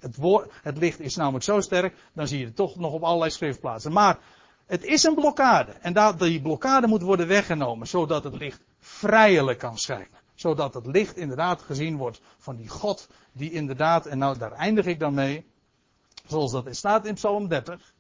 Het, 0.01 0.17
woord, 0.17 0.53
het 0.63 0.79
licht 0.79 1.01
is 1.01 1.17
namelijk 1.17 1.45
zo 1.45 1.61
sterk, 1.61 1.97
dan 2.13 2.29
zie 2.29 2.39
je 2.39 2.45
het 2.45 2.57
toch 2.57 2.77
nog 2.77 2.93
op 2.93 3.03
allerlei 3.03 3.31
schriftplaatsen. 3.31 3.93
Maar 3.93 4.19
het 4.67 4.85
is 4.85 5.03
een 5.03 5.15
blokkade. 5.15 5.73
En 5.73 6.17
die 6.17 6.41
blokkade 6.41 6.87
moet 6.87 7.03
worden 7.03 7.27
weggenomen, 7.27 7.87
zodat 7.87 8.25
het 8.25 8.37
licht 8.37 8.61
vrijelijk 8.81 9.59
kan 9.59 9.79
schijnen. 9.79 10.19
Zodat 10.35 10.75
het 10.75 10.87
licht 10.87 11.17
inderdaad 11.17 11.63
gezien 11.63 11.97
wordt 11.97 12.21
van 12.39 12.57
die 12.57 12.69
God, 12.69 13.09
die 13.33 13.53
inderdaad, 13.53 14.07
en 14.07 14.19
nou 14.19 14.39
daar 14.39 14.53
eindig 14.53 14.87
ik 14.87 14.99
dan 14.99 15.15
mee, 15.15 15.47
zoals 16.27 16.53
dat 16.53 16.67
staat 16.71 17.07
in 17.07 17.15
Psalm 17.15 17.49
30. 17.49 17.95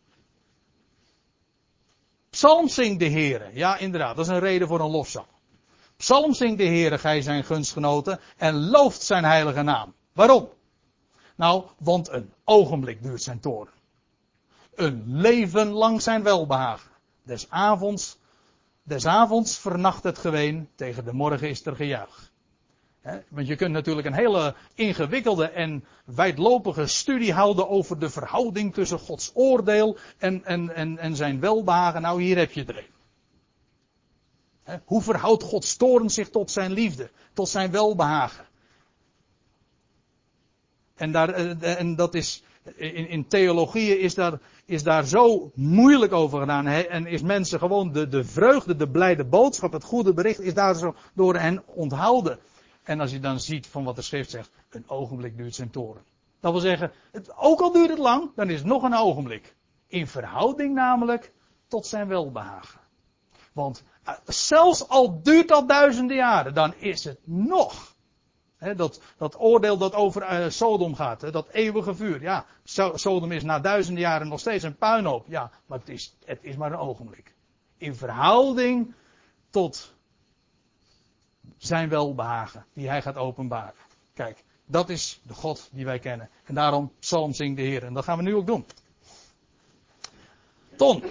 Psalm 2.30 2.68
zingt 2.68 2.98
de 2.98 3.10
Heere. 3.10 3.50
Ja, 3.52 3.76
inderdaad, 3.76 4.16
dat 4.16 4.26
is 4.26 4.32
een 4.32 4.38
reden 4.38 4.68
voor 4.68 4.80
een 4.80 4.90
lofzang. 4.90 5.26
Psalm 5.98 6.34
zingt 6.34 6.58
de 6.58 6.64
Heere, 6.64 6.98
gij 6.98 7.22
zijn 7.22 7.44
gunstgenoten, 7.44 8.20
en 8.36 8.68
looft 8.68 9.02
zijn 9.02 9.24
heilige 9.24 9.62
naam. 9.62 9.94
Waarom? 10.12 10.48
Nou, 11.36 11.64
want 11.78 12.08
een 12.08 12.32
ogenblik 12.44 13.02
duurt 13.02 13.22
zijn 13.22 13.40
toren. 13.40 13.72
Een 14.74 15.02
leven 15.06 15.68
lang 15.68 16.02
zijn 16.02 16.22
welbehagen. 16.22 16.90
Des 17.22 17.50
avonds, 17.50 18.18
des 18.82 19.06
avonds 19.06 19.58
vernacht 19.58 20.02
het 20.02 20.18
geween, 20.18 20.68
tegen 20.74 21.04
de 21.04 21.12
morgen 21.12 21.48
is 21.48 21.66
er 21.66 21.76
gejuich. 21.76 22.32
want 23.28 23.46
je 23.46 23.56
kunt 23.56 23.72
natuurlijk 23.72 24.06
een 24.06 24.12
hele 24.12 24.54
ingewikkelde 24.74 25.48
en 25.48 25.84
wijdlopige 26.04 26.86
studie 26.86 27.32
houden 27.32 27.68
over 27.68 27.98
de 27.98 28.10
verhouding 28.10 28.74
tussen 28.74 28.98
Gods 28.98 29.30
oordeel 29.34 29.96
en, 30.18 30.44
en, 30.44 30.74
en, 30.74 30.98
en 30.98 31.16
zijn 31.16 31.40
welbehagen. 31.40 32.02
Nou, 32.02 32.22
hier 32.22 32.36
heb 32.36 32.52
je 32.52 32.60
het 32.60 32.76
een. 32.76 32.96
Hoe 34.84 35.02
verhoudt 35.02 35.42
Gods 35.42 35.76
toren 35.76 36.10
zich 36.10 36.30
tot 36.30 36.50
zijn 36.50 36.72
liefde, 36.72 37.10
tot 37.32 37.48
zijn 37.48 37.70
welbehagen? 37.70 38.46
En, 40.94 41.12
daar, 41.12 41.28
eh, 41.28 41.78
en 41.78 41.96
dat 41.96 42.14
is, 42.14 42.42
in, 42.76 43.08
in 43.08 43.28
theologieën 43.28 44.00
is 44.00 44.14
daar, 44.14 44.38
is 44.64 44.82
daar 44.82 45.06
zo 45.06 45.50
moeilijk 45.54 46.12
over 46.12 46.40
gedaan. 46.40 46.66
En 46.66 47.06
is 47.06 47.22
mensen 47.22 47.58
gewoon 47.58 47.92
de, 47.92 48.08
de 48.08 48.24
vreugde, 48.24 48.76
de 48.76 48.88
blijde 48.88 49.24
boodschap, 49.24 49.72
het 49.72 49.84
goede 49.84 50.14
bericht, 50.14 50.40
is 50.40 50.54
daar 50.54 50.74
zo 50.74 50.94
door 51.14 51.36
hen 51.36 51.62
onthouden. 51.66 52.38
En 52.82 53.00
als 53.00 53.10
je 53.10 53.20
dan 53.20 53.40
ziet 53.40 53.66
van 53.66 53.84
wat 53.84 53.96
de 53.96 54.02
schrift 54.02 54.30
zegt, 54.30 54.50
een 54.70 54.88
ogenblik 54.88 55.36
duurt 55.36 55.54
zijn 55.54 55.70
toren. 55.70 56.02
Dat 56.40 56.52
wil 56.52 56.60
zeggen, 56.60 56.92
het, 57.12 57.36
ook 57.36 57.60
al 57.60 57.72
duurt 57.72 57.90
het 57.90 57.98
lang, 57.98 58.30
dan 58.34 58.50
is 58.50 58.58
het 58.58 58.68
nog 58.68 58.82
een 58.82 58.94
ogenblik. 58.94 59.54
In 59.86 60.06
verhouding 60.06 60.74
namelijk 60.74 61.32
tot 61.68 61.86
zijn 61.86 62.08
welbehagen. 62.08 62.80
Want 63.58 63.82
eh, 64.04 64.14
zelfs 64.26 64.88
al 64.88 65.22
duurt 65.22 65.48
dat 65.48 65.68
duizenden 65.68 66.16
jaren, 66.16 66.54
dan 66.54 66.74
is 66.74 67.04
het 67.04 67.18
nog. 67.24 67.94
dat, 68.76 69.00
dat 69.16 69.40
oordeel 69.40 69.78
dat 69.78 69.94
over 69.94 70.22
uh, 70.22 70.48
Sodom 70.48 70.94
gaat, 70.94 71.32
dat 71.32 71.48
eeuwige 71.48 71.94
vuur. 71.94 72.22
Ja, 72.22 72.44
Sodom 72.94 73.32
is 73.32 73.42
na 73.42 73.58
duizenden 73.58 74.02
jaren 74.02 74.28
nog 74.28 74.40
steeds 74.40 74.64
een 74.64 74.76
puinhoop. 74.76 75.24
Ja, 75.28 75.50
maar 75.66 75.78
het 75.78 75.88
is, 75.88 76.16
het 76.24 76.38
is 76.42 76.56
maar 76.56 76.72
een 76.72 76.78
ogenblik. 76.78 77.34
In 77.76 77.94
verhouding 77.94 78.94
tot 79.50 79.94
zijn 81.56 81.88
welbehagen, 81.88 82.64
die 82.72 82.88
hij 82.88 83.02
gaat 83.02 83.16
openbaren. 83.16 83.74
Kijk, 84.14 84.44
dat 84.66 84.88
is 84.88 85.20
de 85.22 85.34
God 85.34 85.68
die 85.72 85.84
wij 85.84 85.98
kennen. 85.98 86.30
En 86.44 86.54
daarom 86.54 86.92
psalm 86.98 87.32
zingt 87.32 87.56
de 87.56 87.62
Heer. 87.62 87.84
En 87.84 87.94
dat 87.94 88.04
gaan 88.04 88.16
we 88.16 88.22
nu 88.22 88.34
ook 88.34 88.46
doen. 88.46 88.66
Ton. 90.76 91.02